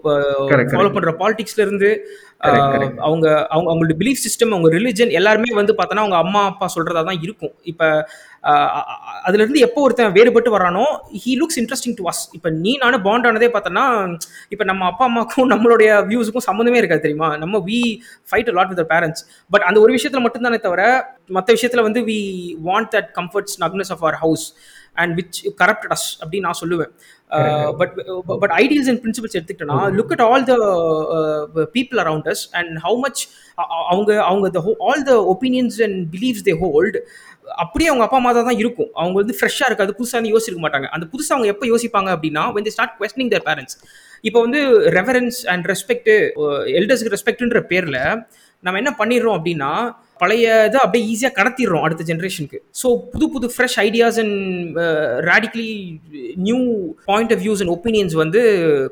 ஃபாலோ 0.74 0.94
பண்ற 0.94 1.12
பாலிடிக்ஸ்ல 1.20 1.60
இருந்து 1.60 1.90
Correct, 2.42 2.62
ஆஹ், 2.62 2.74
correct. 2.74 2.98
அவங்க 3.00 3.48
அவங்க 3.48 3.70
அவங்களோட 3.72 3.94
பிலீஃப் 3.98 4.24
சிஸ்டம் 4.26 4.52
அவங்க 4.52 4.70
ரிலிஜன் 4.70 5.12
எல்லாருமே 5.12 5.56
வந்து 5.56 5.74
பார்த்தோன்னா 5.74 6.04
அவங்க 6.04 6.18
அம்மா 6.18 6.46
அப்பா 6.46 6.70
சொல்றதா 6.76 7.04
தான் 7.04 7.22
இருக்கும். 7.22 7.54
இப்போ 7.64 7.88
அதுலேருந்து 9.26 9.60
எப்போ 9.60 9.82
ஒருத்தன் 9.82 10.14
வேறுபட்டு 10.14 10.50
வரானோ 10.50 10.84
he 11.24 11.32
looks 11.36 11.60
interesting 11.62 11.96
to 11.98 12.04
us 12.08 12.22
இப்போ 12.34 12.50
நீ 12.50 12.78
நானும் 12.78 13.02
பாண்ட் 13.02 13.28
ஆனதே 13.28 13.48
பார்த்தோன்னா 13.48 13.86
இப்போ 14.50 14.64
நம்ம 14.64 14.86
அப்பா 14.86 15.06
அம்மாக்கும் 15.06 15.50
நம்மளுடைய 15.50 15.90
வியூஸுக்கும் 16.06 16.48
சம்மந்தமே 16.50 16.76
இருக்காது 16.76 17.02
தெரியுமா? 17.02 17.38
நம்ம 17.38 17.58
we 17.60 17.80
fight 18.30 18.52
lot 18.54 18.70
with 18.70 18.86
parents 18.90 19.24
but 19.52 19.62
அந்த 19.62 19.80
ஒரு 19.80 19.92
விஷயத்தில் 19.92 20.26
மட்டும்தானே 20.26 20.60
தவிர 20.60 20.84
மற்ற 21.30 21.54
விஷயத்தில் 21.54 21.82
வந்து 21.82 22.02
we 22.02 22.20
want 22.64 22.92
that 22.96 23.10
comfort 23.16 23.58
snugness 23.62 23.92
of 23.92 24.04
our 24.04 24.16
house 24.16 24.46
and 25.04 25.14
which 25.20 25.38
corrupted 25.62 25.94
us 25.98 26.08
அப்படின்னு 26.24 26.48
நான் 26.48 26.62
சொல்லுவேன். 26.64 26.92
But 27.80 27.94
but 28.42 28.54
ideals 28.64 28.90
and 28.92 29.02
principles 29.04 29.38
எடுத்துக்கிட்டோன்னா 29.38 29.78
look 30.00 30.12
at 30.16 30.24
all 30.28 30.44
the 30.50 30.56
people 31.78 32.02
around 32.04 32.28
us 32.34 32.44
and 32.60 32.74
how 32.86 32.98
much 33.06 33.22
அவங்க 33.92 34.12
அவங்க 34.30 34.50
the 34.58 34.62
all 34.88 35.06
the 35.12 35.16
opinions 35.34 35.78
and 35.88 36.00
believes 36.16 36.46
they 36.50 36.56
hold 36.64 36.98
அப்படியே 37.64 37.88
அவங்க 37.90 38.06
அப்பா 38.06 38.18
அம்மா 38.20 38.32
தான் 38.38 38.60
இருக்கும். 38.64 38.90
அவங்க 39.02 39.16
வந்து 39.22 39.36
ஃப்ரெஷ்ஷாக 39.40 39.70
இருக்காது 39.72 39.92
புதுசாக 40.00 40.30
யோசிக்க 40.36 40.60
மாட்டாங்க. 40.64 40.88
அந்த 40.96 41.06
புதுசாக 41.12 41.36
அவங்க 41.36 41.50
எப்போ 41.54 41.66
யோசிப்பாங்க 41.74 42.10
அப்படின்னா 42.16 42.44
when 42.56 42.64
they 42.68 42.74
start 42.78 42.96
questioning 43.02 43.30
their 43.34 43.44
parents 43.50 43.78
இப்போ 44.28 44.40
வந்து 44.46 44.62
ரெவரன்ஸ் 45.00 45.40
அண்ட் 45.54 45.66
ரெஸ்பெக்ட் 45.72 46.10
எல்டர்ஸ்க்கு 46.80 47.14
ரெஸ்பெக்ட்ன்ற 47.16 47.60
பேரில் 47.72 48.00
நம்ம 48.66 48.78
என்ன 48.82 48.92
பண்ணிடுறோம் 49.00 49.38
அப்படின்னா 49.40 49.72
பழைய 50.22 50.46
இதை 50.68 50.80
அப்படியே 50.84 51.04
ஈஸியாக 51.14 51.34
கடத்திடுறோம் 51.38 51.84
அடுத்த 51.86 52.04
ஜென்ரேஷனுக்கு 52.10 52.60
ஸோ 52.82 52.88
புது 53.14 53.26
புது 53.34 53.48
fresh 53.54 53.78
ideas 53.86 54.20
and 54.24 54.78
radically 55.30 55.70
new 56.48 56.60
point 57.10 57.34
of 57.36 57.42
views 57.46 57.62
and 57.64 57.74
opinions 57.76 58.16
வந்து 58.24 58.42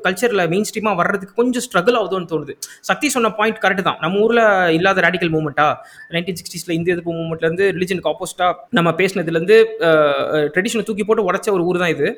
கல்ச்சரில் 0.06 0.44
மெயின் 0.54 0.68
ஸ்ட்ரீமாக 0.70 0.98
வர்றதுக்கு 1.02 1.38
கொஞ்சம் 1.40 1.64
ஸ்ட்ரகிள் 1.66 1.98
ஆகுதுன்னு 2.00 2.30
தோணுது. 2.32 2.54
சக்தி 2.90 3.08
சொன்ன 3.16 3.32
பாயிண்ட் 3.40 3.60
கரெக்ட் 3.64 3.86
தான். 3.88 3.98
நம்ம 4.04 4.22
ஊரில் 4.26 4.44
இல்லாத 4.78 5.04
ரேடிக்கல் 5.06 5.32
மூமெண்ட்டா 5.36 5.68
நைன்டீன் 6.16 6.38
சிக்ஸ்டீஸில் 6.40 6.76
இந்திய 6.78 6.94
எதிர்ப்பு 6.96 7.18
மூமெண்ட்லேருந்து 7.20 7.66
ரிலிஜனுக்கு 7.78 8.12
ஆப்போசிட்டாக 8.14 8.78
நம்ம 8.78 8.92
பேசினதுலேருந்து 9.02 9.58
ட்ரெடிஷனை 10.54 10.82
uh, 10.82 10.88
தூக்கி 10.88 11.04
போட்டு 11.08 11.28
உடச்ச 11.28 11.48
ஒரு 11.56 11.64
ஊர் 11.70 11.82
தான் 11.82 11.94
இது. 11.96 12.08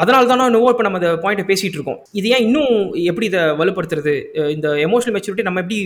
அதனால 0.00 0.26
தானே 0.28 0.44
என்னவோ 0.50 0.68
இப்போ 0.72 0.84
நம்ம 0.86 0.98
இந்த 1.00 1.10
பாயிண்ட்டை 1.24 1.46
பேசிகிட்டு 1.48 1.78
இருக்கோம். 1.78 1.98
இது 2.18 2.28
ஏன் 2.34 2.44
இன்னும் 2.46 2.74
எப்படி 3.10 3.26
இதை 3.30 3.42
வலுப்படுத்துறது? 3.60 4.14
இந்த 4.56 4.68
எமோஷனல் 4.86 5.14
மெச்சூரிட்டி 5.16 5.46
நம்ம 5.48 5.62
எப்படி 5.64 5.80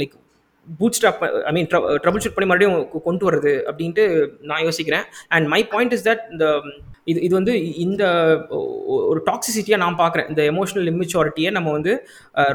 like 0.00 0.14
boot 0.78 0.96
stop 0.98 1.20
I 1.48 1.52
mean 1.56 1.68
troubleshoot 2.24 2.36
பண்ணி 2.36 2.48
மறுபடியும் 2.50 3.02
கொண்டு 3.08 3.24
வருது 3.28 3.52
அப்படின்ட்டு 3.70 4.04
நான் 4.50 4.64
யோசிக்கிறேன். 4.68 5.04
And 5.34 5.48
my 5.54 5.60
point 5.72 5.94
is 5.96 6.06
that 6.08 6.22
இந்த 6.34 6.46
இது 7.10 7.18
இது 7.26 7.34
வந்து 7.38 7.52
இந்த 7.84 8.02
ஒரு 9.10 9.20
டாக்ஸிசிட்டியாக 9.30 9.82
நான் 9.84 10.00
பார்க்குறேன் 10.02 10.28
இந்த 10.32 10.42
எமோஷனல் 10.52 10.88
இம்மெச்சுவாரிட்டியை 10.92 11.50
நம்ம 11.56 11.72
வந்து 11.78 11.92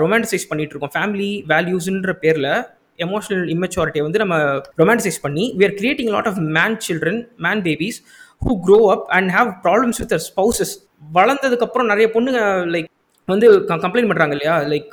ரொமான்டிசைஸ் 0.03 0.49
பண்ணிட்டு 0.51 0.73
இருக்கோம் 0.75 0.95
ஃபேமிலி 0.97 1.29
வேல்யூஸ்ன்ற 1.53 2.13
பேரில் 2.23 2.51
எமோஷனல் 2.99 3.47
இம்மெச்சுவாரிட்டியை 3.53 4.03
வந்து 4.05 4.21
நம்ம 4.23 4.35
ரொமான்டிசைஸ் 4.81 5.19
பண்ணி 5.25 5.45
we 5.59 5.65
are 5.65 5.77
creating 5.81 6.11
lot 6.15 6.29
of 6.31 6.39
man 6.59 6.77
children 6.87 7.21
man 7.47 7.63
babies 7.67 7.99
who 8.41 8.53
grow 8.65 8.79
up 8.95 9.05
and 9.17 9.31
have 9.31 9.49
problems 9.65 10.01
with 10.03 10.15
spouses 10.29 10.73
வளர்ந்ததுக்கப்புறம் 11.17 11.89
நிறைய 11.91 12.07
பொண்ணுங்க 12.15 12.41
லைக் 12.75 12.87
வந்து 13.27 13.47
கம்ப்ளைண்ட் 13.85 14.09
பண்ணுறாங்க 14.09 14.35
இல்லையா 14.37 14.55
லைக் 14.73 14.89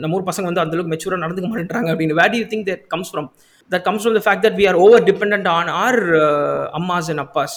நம்ம 0.00 0.16
ஊர் 0.16 0.28
பசங்க 0.30 0.46
வந்து 0.50 0.62
அந்தளவுக்கு 0.64 0.92
மெச்சூராக 0.94 1.22
நடந்துக்க 1.24 1.48
மாட்டேன்றாங்க 1.50 1.90
அப்படின்னு. 1.92 2.18
What 2.22 2.36
you 2.38 2.44
think 2.52 2.66
that 2.70 2.84
comes 2.94 3.12
from 3.12 3.28
that 3.70 3.84
comes 3.88 4.02
from 4.04 4.18
the 4.18 4.22
fact 4.26 4.44
that 4.46 4.58
we 4.60 4.66
are 4.70 4.80
over 4.86 5.04
depend 5.10 5.48
on 5.56 5.70
our 5.84 6.00
அம்மாஸ் 6.80 7.10
and 7.14 7.24
Abbas. 7.26 7.56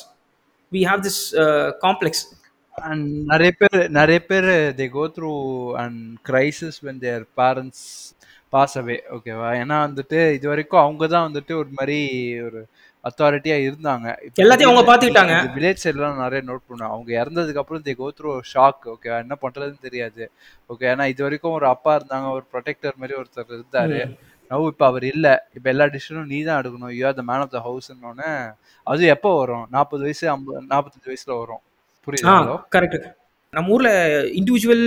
We 0.71 0.81
have 0.91 1.03
this 1.07 1.21
complex 1.85 2.23
and 2.75 3.07
நிறைய 3.33 3.51
பேர் 3.61 3.77
நிறைய 3.99 4.19
பேர் 4.29 4.49
they 4.79 4.85
go 4.97 5.03
through 5.17 5.33
and 5.83 5.99
crisis 6.29 6.79
when 6.87 7.01
their 7.05 7.23
parents 7.41 7.83
pass 8.53 8.75
away 8.81 8.97
ஓகேவா 9.15 9.49
ஏன்னா 9.61 9.77
வந்துட்டு 9.87 10.19
இது 10.37 10.45
வரைக்கும் 10.51 10.83
அவங்க 10.85 11.03
தான் 11.13 11.27
வந்துட்டு 11.27 11.53
ஒரு 11.61 11.69
மாதிரி 11.79 11.99
ஒரு 12.47 12.59
அத்தாரிட்டியா 13.07 13.55
இருந்தாங்க. 13.67 14.07
எல்லாத்தையும் 14.43 14.71
அவங்க 14.71 14.83
பார்த்துக்கிட்டாங்க. 14.89 15.37
வில்லேஜ் 15.55 15.81
சைட்லாம் 15.83 16.21
நிறைய 16.25 16.41
நோட் 16.49 16.67
பண்ணுவேன் 16.67 16.91
அவங்க 16.95 17.09
இறந்ததுக்கு 17.21 17.61
அப்புறம் 17.61 17.83
they 17.87 17.93
go 18.01 18.09
through 18.17 18.33
shock 18.51 18.85
okay 18.93 19.09
என்ன 19.23 19.35
பண்றதுன்னு 19.43 19.81
தெரியாது. 19.87 20.23
ஓகே 20.73 20.87
ஏன்னா 20.91 21.07
இது 21.13 21.25
வரைக்கும் 21.25 21.55
ஒரு 21.59 21.67
அப்பா 21.73 21.93
இருந்தாங்க 21.99 22.29
ஒரு 22.37 22.45
ப்ரொடெக்டர் 22.53 22.99
மாதிரி 23.01 23.17
ஒருத்தர் 23.21 23.55
இருந்தாரு. 23.57 23.99
நவ் 24.51 24.67
இப்போ 24.71 24.85
அவர் 24.91 25.05
இல்ல. 25.13 25.27
இப்போ 25.57 25.67
எல்லா 25.73 25.85
டிசிஷனும் 25.95 26.31
நீ 26.33 26.39
தான் 26.47 26.59
எடுக்கணும். 26.61 26.93
You 26.97 27.03
are 27.09 27.17
the 27.19 27.25
man 27.31 27.43
of 27.45 27.53
the 27.57 27.61
ஹவுஸ்னோடனே 27.67 28.31
அது 28.87 29.03
எப்போ 29.15 29.31
வரும்? 29.41 29.65
நாற்பது 29.75 30.01
வயசு 30.07 30.25
ஐம்பது 30.35 30.61
நாற்பத்தஞ்சு 30.73 31.11
வயசுல 31.11 31.33
வரும். 31.41 31.61
ஆ 31.63 32.05
புரியுதுங்களா 32.07 32.57
கரெக்ட் 32.75 33.09
நம்ம 33.53 33.73
ஊரில் 33.75 33.93
இண்டிவிஜுவல் 34.39 34.85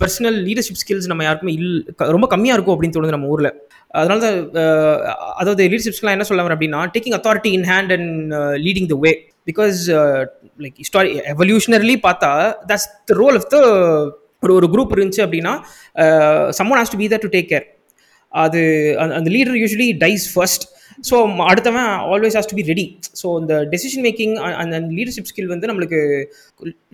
பர்சனல் 0.00 0.38
லீடர்ஷிப் 0.46 0.80
ஸ்கில்ஸ் 0.80 1.06
நம்ம 1.06 1.24
யாருக்குமே 1.24 1.52
இல் 1.52 1.70
ரொம்ப 2.14 2.26
கம்மியாக 2.30 2.56
இருக்கும் 2.56 2.74
அப்படின்னு 2.74 2.96
தோணுது 2.96 3.14
நம்ம 3.14 3.28
ஊரில். 3.28 3.50
அதனால 3.94 4.18
தான் 4.20 4.36
அதாவது 5.36 5.62
லீடர்ஷிப்ஸ்லாம் 5.64 6.14
என்ன 6.16 6.24
சொல்ல 6.24 6.42
வரேன் 6.42 6.56
அப்படின்னா 6.56 6.80
taking 6.94 7.16
authority 7.18 7.52
in 7.56 7.66
hand 7.66 7.92
and 7.92 8.34
leading 8.64 8.88
the 8.88 8.98
way 9.00 9.12
because 9.46 9.78
like 10.58 10.76
history 10.76 11.10
evolutionarily 11.32 11.96
பார்த்தா 12.02 12.30
that's 12.68 12.88
the 13.04 13.14
role 13.14 13.36
of 13.36 13.48
the 13.48 13.58
ஒரு 14.42 14.54
ஒரு 14.54 14.66
குரூப் 14.72 14.94
இருந்துச்சு 14.94 15.24
அப்படின்னா 15.24 15.54
someone 16.58 16.80
has 16.80 16.90
to 16.90 16.98
be 16.98 17.08
that 17.08 17.24
to 17.26 17.32
take 17.32 17.48
care 17.52 17.66
அது 18.32 18.60
அந்த- 18.98 19.14
அந்த 19.14 19.28
leader 19.30 19.58
usually 19.62 19.88
dies 19.98 20.26
first 20.34 20.64
so 21.04 21.16
அடுத்தவன் 21.50 21.88
always 22.12 22.36
has 22.38 22.48
to 22.50 22.56
be 22.58 22.64
ready 22.70 22.84
so 23.20 23.26
இந்த 23.40 23.54
டெசிஷன் 23.72 24.04
மேக்கிங் 24.06 24.34
அந்த 24.62 24.78
லீடர்ஷிப் 24.98 25.28
ஸ்கில் 25.30 25.50
வந்து 25.54 25.68
நம்மளுக்கு 25.70 26.00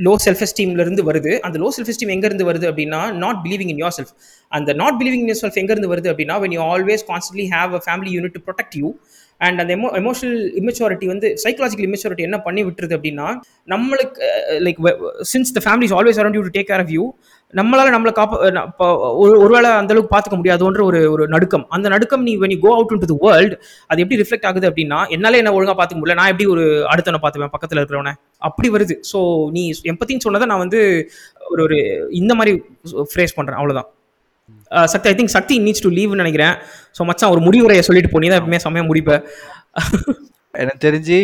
லோ 0.07 0.13
செல்ஃப் 0.25 0.43
எஸ்டீம்லேருந்து 0.47 1.05
வருது. 1.11 1.33
அந்த 1.47 1.57
லோ 1.63 1.69
செல்ஃப் 1.77 1.91
எஸ்டீம் 1.93 2.13
எங்கேருந்து 2.17 2.49
வருது 2.51 2.69
அப்படின்னா 2.71 3.01
not 3.25 3.41
believing 3.47 3.73
in 3.75 3.83
your 3.85 3.97
self 3.99 4.13
அந்த 4.53 4.71
not 4.83 4.99
believing 5.01 5.23
in 5.25 5.31
your 5.33 5.43
self 5.45 5.61
எங்கேருந்து 5.63 5.93
வருது 5.93 6.11
அப்படின்னா 6.13 6.37
when 6.45 6.55
you 6.59 6.63
always 6.75 7.05
constantly 7.11 7.47
have 7.55 7.75
a 7.81 7.83
family 7.87 8.13
unit 8.17 8.37
to 8.39 8.43
protect 8.49 8.77
you 8.83 8.91
and 9.41 9.61
அந்த 9.63 9.73
எமோ 9.77 9.89
எமோஷனல் 10.01 10.41
இமெச்சூரிட்டி 10.61 11.07
வந்து 11.13 11.29
சைக்கலாஜிக்கல் 11.45 11.87
இமெச்சூரிட்டி 11.89 12.25
என்ன 12.29 12.39
பண்ணி 12.39 12.63
விட்டுருது 12.67 12.97
அப்படின்னா 12.99 13.29
நம்மளுக்கு 13.69 14.27
like 14.67 14.81
since 15.33 15.53
the 15.57 15.63
families 15.67 15.95
always 15.99 16.21
around 16.23 16.39
you 16.39 16.43
to 16.49 16.53
take 16.59 16.69
care 16.71 16.83
of 16.85 16.93
you 16.97 17.05
நம்மளால 17.59 17.93
நம்மளை 17.95 18.13
காப்ப 18.19 18.35
இப்போ 18.71 18.87
ஒரு 19.23 19.33
ஒருவேளை 19.45 19.71
அந்த 19.81 19.93
அளவுக்கு 19.93 20.13
பார்த்துக்க 20.13 20.37
முடியாதுன்ற 20.41 20.83
ஒரு 20.91 21.01
ஒரு 21.15 21.25
நடுக்கம். 21.35 21.65
அந்த 21.77 21.87
நடுக்கம் 21.95 22.23
நீ 22.29 22.33
when you 22.43 22.57
go 22.65 22.71
out 22.77 22.91
to 22.91 22.97
into 22.97 23.09
the 23.11 23.17
அது 23.91 24.03
எப்படி 24.05 24.19
ரிஃப்ளெக்ட் 24.23 24.47
ஆகுது 24.51 24.69
அப்படின்னா 24.71 24.99
என்னாலே 25.17 25.41
என்ன 25.43 25.53
ஒழுங்கா 25.57 25.75
பார்த்துக்க 25.79 26.01
முடியல. 26.03 26.17
நான் 26.21 26.31
எப்படி 26.33 26.47
ஒரு 26.55 26.65
அடுத்தவனை 26.93 27.21
பார்த்துவேன் 27.25 27.53
பக்கத்தில் 27.55 27.81
இருக்கிறவனை. 27.83 28.15
அப்படி 28.49 28.71
வருது. 28.77 28.97
ஸோ 29.11 29.19
நீ 29.57 29.65
எம்பத்தின்னு 29.93 30.27
சொன்னதை 30.27 30.49
நான் 30.53 30.63
வந்து 30.65 30.81
ஒரு 31.53 31.63
ஒரு 31.67 31.79
இந்த 32.23 32.33
மாதிரி 32.41 32.55
ஃப்ரேஸ் 33.13 33.37
பண்றேன். 33.39 33.61
அவ்வளவுதான். 33.61 33.89
Shakti 34.95 35.09
I 35.13 35.15
think 35.21 35.37
Shakti 35.39 35.55
needs 35.69 35.85
to 35.87 35.93
லீவ்னு 35.99 36.23
நினைக்கிறேன். 36.25 36.55
ஸோ 36.99 37.05
மச்சான் 37.11 37.33
ஒரு 37.37 37.43
முடிவுரையை 37.49 37.85
சொல்லிட்டு 37.89 38.13
போனீங்க 38.15 38.33
தான் 38.35 38.43
எப்பவுமே 38.43 38.65
செம்மையா 38.67 38.87
முடிப்பேன் 38.91 39.23
எனக்கு 40.63 40.85
தெரிஞ்சு 40.89 41.19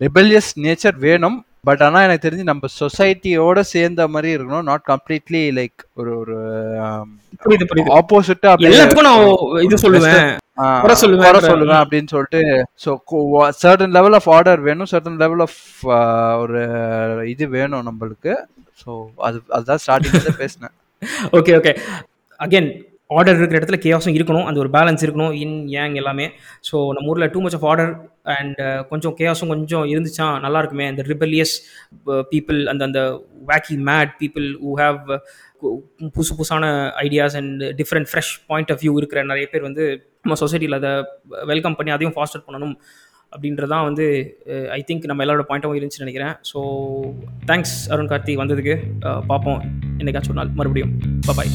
ரிபல்லியஸ் 0.00 0.50
நேச்சர் 0.64 0.96
வேணும் 1.06 1.38
பட் 1.68 1.82
ஆனா 1.84 2.00
எனக்கு 2.06 2.24
தெரிஞ்சு 2.24 2.50
நம்ம 2.50 2.68
சொசைட்டியோட 2.80 3.60
சேர்ந்த 3.74 4.02
மாதிரி 4.14 4.28
இருக்கணும் 4.34 4.66
நாட் 4.70 4.84
கம்ப்ளீட்லி 4.90 5.40
லைக் 5.58 5.80
ஒரு 6.00 6.10
ஒரு 6.20 6.36
ஆப்போசிட்டா 8.00 8.50
இது 9.66 9.76
சொல்லுவேன். 9.84 10.28
சொல்லுவேன் 11.04 11.80
அப்படின்னு 11.82 12.10
சொல்லிட்டு 12.14 12.40
so 12.84 12.90
certain 13.62 13.94
level 13.96 14.16
of 14.18 14.28
order 14.36 14.62
வேணும் 14.68 14.90
சர்டன் 14.92 15.18
லெவல் 15.24 15.42
ஆஃப் 15.46 15.58
ஒரு 16.42 16.60
இது 17.34 17.46
வேணும் 17.56 17.86
நம்மளுக்கு. 17.88 18.34
ஸோ 18.82 18.90
அது 19.28 19.38
அதுதான் 19.56 19.82
ஸ்டார்டிங்ல 19.84 20.32
பேசினேன். 20.42 20.74
ஓகே 21.38 21.54
ஓகே 21.60 21.72
அகைன் 22.40 22.70
ஆர்டர் 23.10 23.38
இருக்கிற 23.38 23.58
இடத்துல 23.60 23.78
கேஸும் 23.86 24.16
இருக்கணும். 24.18 24.46
அந்த 24.48 24.58
ஒரு 24.62 24.70
பேலன்ஸ் 24.76 25.02
இருக்கணும். 25.06 25.34
இன் 25.42 25.56
ஏங் 25.82 25.96
எல்லாமே. 26.00 26.26
ஸோ 26.68 26.76
நம்ம 26.94 27.10
ஊரில் 27.12 27.30
too 27.34 27.40
much 27.44 27.56
of 27.58 27.66
order 27.70 27.92
and 28.36 28.60
கொஞ்சம் 28.90 29.14
கேஸும் 29.20 29.52
கொஞ்சம் 29.54 29.84
இருந்துச்சா 29.92 30.26
நல்லா 30.44 30.60
இருக்குமே. 30.62 30.86
அந்த 30.92 31.02
ரிபல்லியஸ் 31.12 31.54
பீப்புள் 32.32 32.58
uh, 32.62 32.70
அந்த 32.72 32.82
அந்த 32.88 33.00
wacky 33.52 33.76
mad 33.90 34.12
people 34.22 34.46
who 34.64 34.72
have 34.82 34.98
புதுசு 36.16 36.32
புதுசான 36.38 36.64
ideas 37.06 37.36
and 37.40 37.62
different 37.80 38.10
fresh 38.10 38.32
point 38.50 38.72
of 38.74 38.82
view 38.84 38.94
இருக்கிற 39.00 39.22
நிறைய 39.32 39.46
பேர் 39.52 39.66
வந்து 39.68 39.84
நம்ம 40.22 40.36
சொசைட்டியில் 40.42 40.78
அதை 40.80 40.92
வெல்கம் 41.52 41.76
பண்ணி 41.78 41.92
அதையும் 41.96 42.16
ஃபாஸ்டர் 42.16 42.44
பண்ணணும். 42.46 42.74
அப்படின்றதான் 43.34 43.86
வந்து 43.88 44.06
ஐ 44.76 44.80
திங்க் 44.88 45.08
நம்ம 45.10 45.24
எல்லாரோட 45.24 45.44
பாயிண்ட்டாகவும் 45.48 45.78
இருந்துச்சுன்னு 45.80 46.06
நினைக்கிறேன். 46.06 46.34
ஸோ 46.50 46.58
தேங்க்ஸ் 47.50 47.76
அருண் 47.90 48.10
கார்த்தி 48.12 48.34
வந்ததுக்கு 48.42 48.76
பார்ப்போம். 49.32 49.60
என்னைக்காச்சும் 49.98 50.34
ஒரு 50.34 50.40
நாள் 50.40 50.56
மறுபடியும். 50.60 50.94
பாய் 51.40 51.52